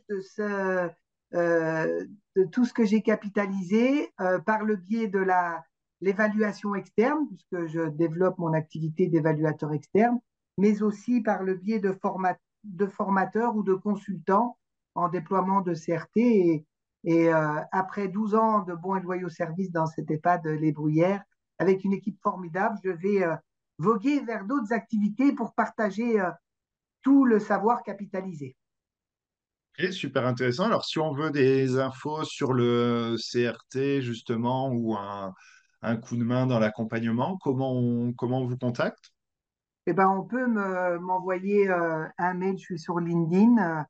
euh, 1.33 2.05
de 2.35 2.43
tout 2.43 2.65
ce 2.65 2.73
que 2.73 2.85
j'ai 2.85 3.01
capitalisé 3.01 4.11
euh, 4.19 4.39
par 4.39 4.63
le 4.63 4.75
biais 4.75 5.07
de 5.07 5.25
l'évaluation 6.01 6.75
externe, 6.75 7.27
puisque 7.27 7.67
je 7.67 7.87
développe 7.89 8.37
mon 8.37 8.53
activité 8.53 9.07
d'évaluateur 9.07 9.71
externe, 9.73 10.19
mais 10.57 10.81
aussi 10.81 11.21
par 11.21 11.43
le 11.43 11.55
biais 11.55 11.79
de, 11.79 11.93
format, 11.93 12.37
de 12.63 12.85
formateurs 12.85 13.55
ou 13.55 13.63
de 13.63 13.73
consultants 13.73 14.57
en 14.95 15.07
déploiement 15.09 15.61
de 15.61 15.73
CRT. 15.73 16.65
Et, 17.03 17.33
euh, 17.33 17.61
après 17.71 18.07
12 18.07 18.35
ans 18.35 18.59
de 18.63 18.73
bons 18.73 18.95
et 18.95 19.01
loyaux 19.01 19.29
services 19.29 19.71
dans 19.71 19.87
cet 19.87 20.11
EHPAD 20.11 20.45
Les 20.45 20.71
Bruyères, 20.71 21.23
avec 21.59 21.83
une 21.83 21.93
équipe 21.93 22.19
formidable, 22.21 22.77
je 22.83 22.91
vais 22.91 23.23
voguer 23.77 24.19
vers 24.19 24.45
d'autres 24.45 24.73
activités 24.73 25.31
pour 25.31 25.53
partager 25.53 26.21
tout 27.01 27.25
le 27.25 27.39
savoir 27.39 27.83
capitalisé. 27.83 28.55
Ok, 29.79 29.91
super 29.91 30.25
intéressant. 30.25 30.65
Alors, 30.65 30.85
si 30.85 30.99
on 30.99 31.13
veut 31.13 31.31
des 31.31 31.79
infos 31.79 32.23
sur 32.23 32.53
le 32.53 33.15
CRT, 33.17 34.01
justement, 34.01 34.69
ou 34.69 34.95
un, 34.95 35.33
un 35.81 35.97
coup 35.97 36.17
de 36.17 36.23
main 36.23 36.45
dans 36.45 36.59
l'accompagnement, 36.59 37.37
comment 37.41 37.73
on, 37.73 38.13
comment 38.13 38.39
on 38.39 38.47
vous 38.47 38.57
contacte? 38.57 39.11
Eh 39.87 39.93
ben, 39.93 40.09
on 40.09 40.23
peut 40.23 40.45
m'envoyer 40.45 41.69
un 41.69 42.33
mail, 42.33 42.57
je 42.57 42.63
suis 42.63 42.79
sur 42.79 42.99
LinkedIn. 42.99 43.85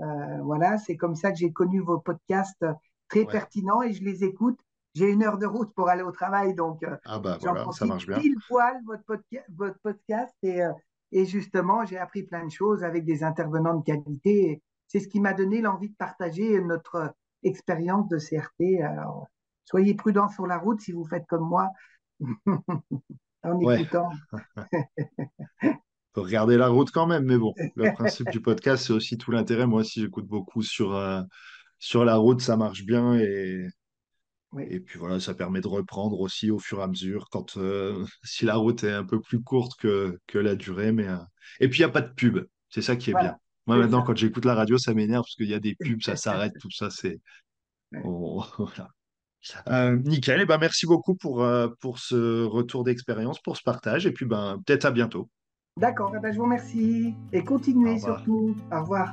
Euh, 0.00 0.04
voilà, 0.42 0.78
c'est 0.78 0.96
comme 0.96 1.14
ça 1.14 1.30
que 1.30 1.38
j'ai 1.38 1.52
connu 1.52 1.80
vos 1.80 1.98
podcasts 1.98 2.64
très 3.08 3.24
pertinents 3.24 3.82
et 3.82 3.92
je 3.92 4.02
les 4.02 4.24
écoute. 4.24 4.58
J'ai 4.94 5.10
une 5.10 5.24
heure 5.24 5.38
de 5.38 5.46
route 5.46 5.72
pour 5.74 5.88
aller 5.88 6.02
au 6.02 6.12
travail, 6.12 6.54
donc 6.54 6.82
euh, 6.84 6.96
ah 7.04 7.18
bah 7.18 7.36
voilà, 7.40 7.66
ça 7.72 7.84
marche 7.84 8.06
bien. 8.06 8.18
Pile 8.18 8.36
poil 8.48 8.80
votre, 8.86 9.02
votre 9.56 9.78
podcast 9.82 10.34
et, 10.42 10.62
euh, 10.62 10.72
et 11.10 11.26
justement 11.26 11.84
j'ai 11.84 11.98
appris 11.98 12.22
plein 12.22 12.44
de 12.44 12.50
choses 12.50 12.84
avec 12.84 13.04
des 13.04 13.24
intervenants 13.24 13.76
de 13.76 13.84
qualité. 13.84 14.62
C'est 14.94 15.00
ce 15.00 15.08
qui 15.08 15.18
m'a 15.18 15.34
donné 15.34 15.60
l'envie 15.60 15.88
de 15.88 15.96
partager 15.96 16.60
notre 16.60 17.12
expérience 17.42 18.06
de 18.08 18.16
CRT. 18.16 18.80
Alors, 18.80 19.26
soyez 19.64 19.94
prudents 19.94 20.28
sur 20.28 20.46
la 20.46 20.56
route 20.56 20.80
si 20.80 20.92
vous 20.92 21.04
faites 21.04 21.26
comme 21.26 21.48
moi 21.48 21.68
en 23.42 23.58
écoutant. 23.58 24.08
faut 26.14 26.22
regarder 26.22 26.56
la 26.56 26.68
route 26.68 26.92
quand 26.92 27.08
même, 27.08 27.24
mais 27.24 27.36
bon, 27.36 27.52
le 27.74 27.92
principe 27.92 28.30
du 28.30 28.40
podcast, 28.40 28.86
c'est 28.86 28.92
aussi 28.92 29.18
tout 29.18 29.32
l'intérêt. 29.32 29.66
Moi 29.66 29.80
aussi, 29.80 30.00
j'écoute 30.00 30.28
beaucoup 30.28 30.62
sur, 30.62 30.94
euh, 30.94 31.22
sur 31.80 32.04
la 32.04 32.14
route, 32.14 32.40
ça 32.40 32.56
marche 32.56 32.84
bien 32.84 33.18
et, 33.18 33.66
et 34.60 34.78
puis 34.78 35.00
voilà, 35.00 35.18
ça 35.18 35.34
permet 35.34 35.60
de 35.60 35.66
reprendre 35.66 36.20
aussi 36.20 36.52
au 36.52 36.60
fur 36.60 36.78
et 36.78 36.82
à 36.84 36.86
mesure 36.86 37.30
quand 37.32 37.56
euh, 37.56 38.04
si 38.22 38.44
la 38.44 38.54
route 38.54 38.84
est 38.84 38.92
un 38.92 39.04
peu 39.04 39.20
plus 39.20 39.42
courte 39.42 39.72
que, 39.76 40.20
que 40.28 40.38
la 40.38 40.54
durée. 40.54 40.92
Mais, 40.92 41.08
euh, 41.08 41.16
Et 41.58 41.68
puis, 41.68 41.80
il 41.80 41.82
n'y 41.82 41.90
a 41.90 41.92
pas 41.92 42.00
de 42.00 42.14
pub, 42.14 42.46
c'est 42.68 42.80
ça 42.80 42.94
qui 42.94 43.10
est 43.10 43.14
bien. 43.14 43.36
Moi, 43.66 43.78
maintenant, 43.78 44.02
quand 44.02 44.16
j'écoute 44.16 44.44
la 44.44 44.54
radio, 44.54 44.76
ça 44.78 44.92
m'énerve 44.94 45.22
parce 45.22 45.34
qu'il 45.36 45.48
y 45.48 45.54
a 45.54 45.60
des 45.60 45.74
pubs, 45.74 46.02
ça 46.02 46.16
s'arrête, 46.16 46.52
tout 46.60 46.70
ça, 46.70 46.90
c'est. 46.90 47.20
nickel, 50.04 50.40
et 50.40 50.42
eh 50.42 50.46
ben, 50.46 50.58
merci 50.58 50.86
beaucoup 50.86 51.14
pour, 51.14 51.46
pour 51.80 51.98
ce 51.98 52.44
retour 52.44 52.84
d'expérience, 52.84 53.40
pour 53.40 53.56
ce 53.56 53.62
partage, 53.62 54.06
et 54.06 54.12
puis 54.12 54.26
ben, 54.26 54.60
peut-être 54.66 54.84
à 54.84 54.90
bientôt. 54.90 55.28
D'accord, 55.76 56.12
eh 56.16 56.20
ben, 56.20 56.32
je 56.32 56.38
vous 56.38 56.44
remercie 56.44 57.14
et 57.32 57.42
continuez 57.42 57.98
surtout. 57.98 58.56
Au 58.70 58.80
revoir. 58.80 59.12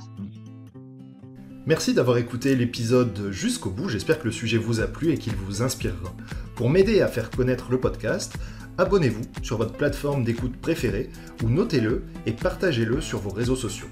Merci 1.65 1.93
d'avoir 1.93 2.17
écouté 2.17 2.55
l'épisode 2.55 3.31
jusqu'au 3.31 3.69
bout, 3.69 3.87
j'espère 3.87 4.19
que 4.19 4.25
le 4.25 4.31
sujet 4.31 4.57
vous 4.57 4.79
a 4.79 4.87
plu 4.87 5.11
et 5.11 5.17
qu'il 5.17 5.35
vous 5.35 5.61
inspirera. 5.61 6.13
Pour 6.55 6.69
m'aider 6.69 7.01
à 7.01 7.07
faire 7.07 7.29
connaître 7.29 7.71
le 7.71 7.79
podcast, 7.79 8.37
abonnez-vous 8.77 9.21
sur 9.43 9.57
votre 9.57 9.73
plateforme 9.73 10.23
d'écoute 10.23 10.55
préférée 10.57 11.09
ou 11.43 11.49
notez-le 11.49 12.03
et 12.25 12.31
partagez-le 12.31 12.99
sur 12.99 13.19
vos 13.19 13.29
réseaux 13.29 13.55
sociaux. 13.55 13.87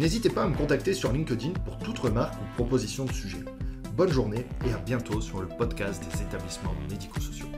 N'hésitez 0.00 0.30
pas 0.30 0.44
à 0.44 0.48
me 0.48 0.56
contacter 0.56 0.94
sur 0.94 1.12
LinkedIn 1.12 1.50
pour 1.66 1.76
toute 1.76 1.98
remarque 1.98 2.32
ou 2.40 2.54
proposition 2.54 3.04
de 3.04 3.12
sujet. 3.12 3.44
Bonne 3.98 4.10
journée 4.10 4.46
et 4.66 4.72
à 4.72 4.78
bientôt 4.78 5.20
sur 5.20 5.42
le 5.42 5.46
podcast 5.46 6.02
des 6.02 6.22
établissements 6.22 6.74
médico-sociaux. 6.88 7.49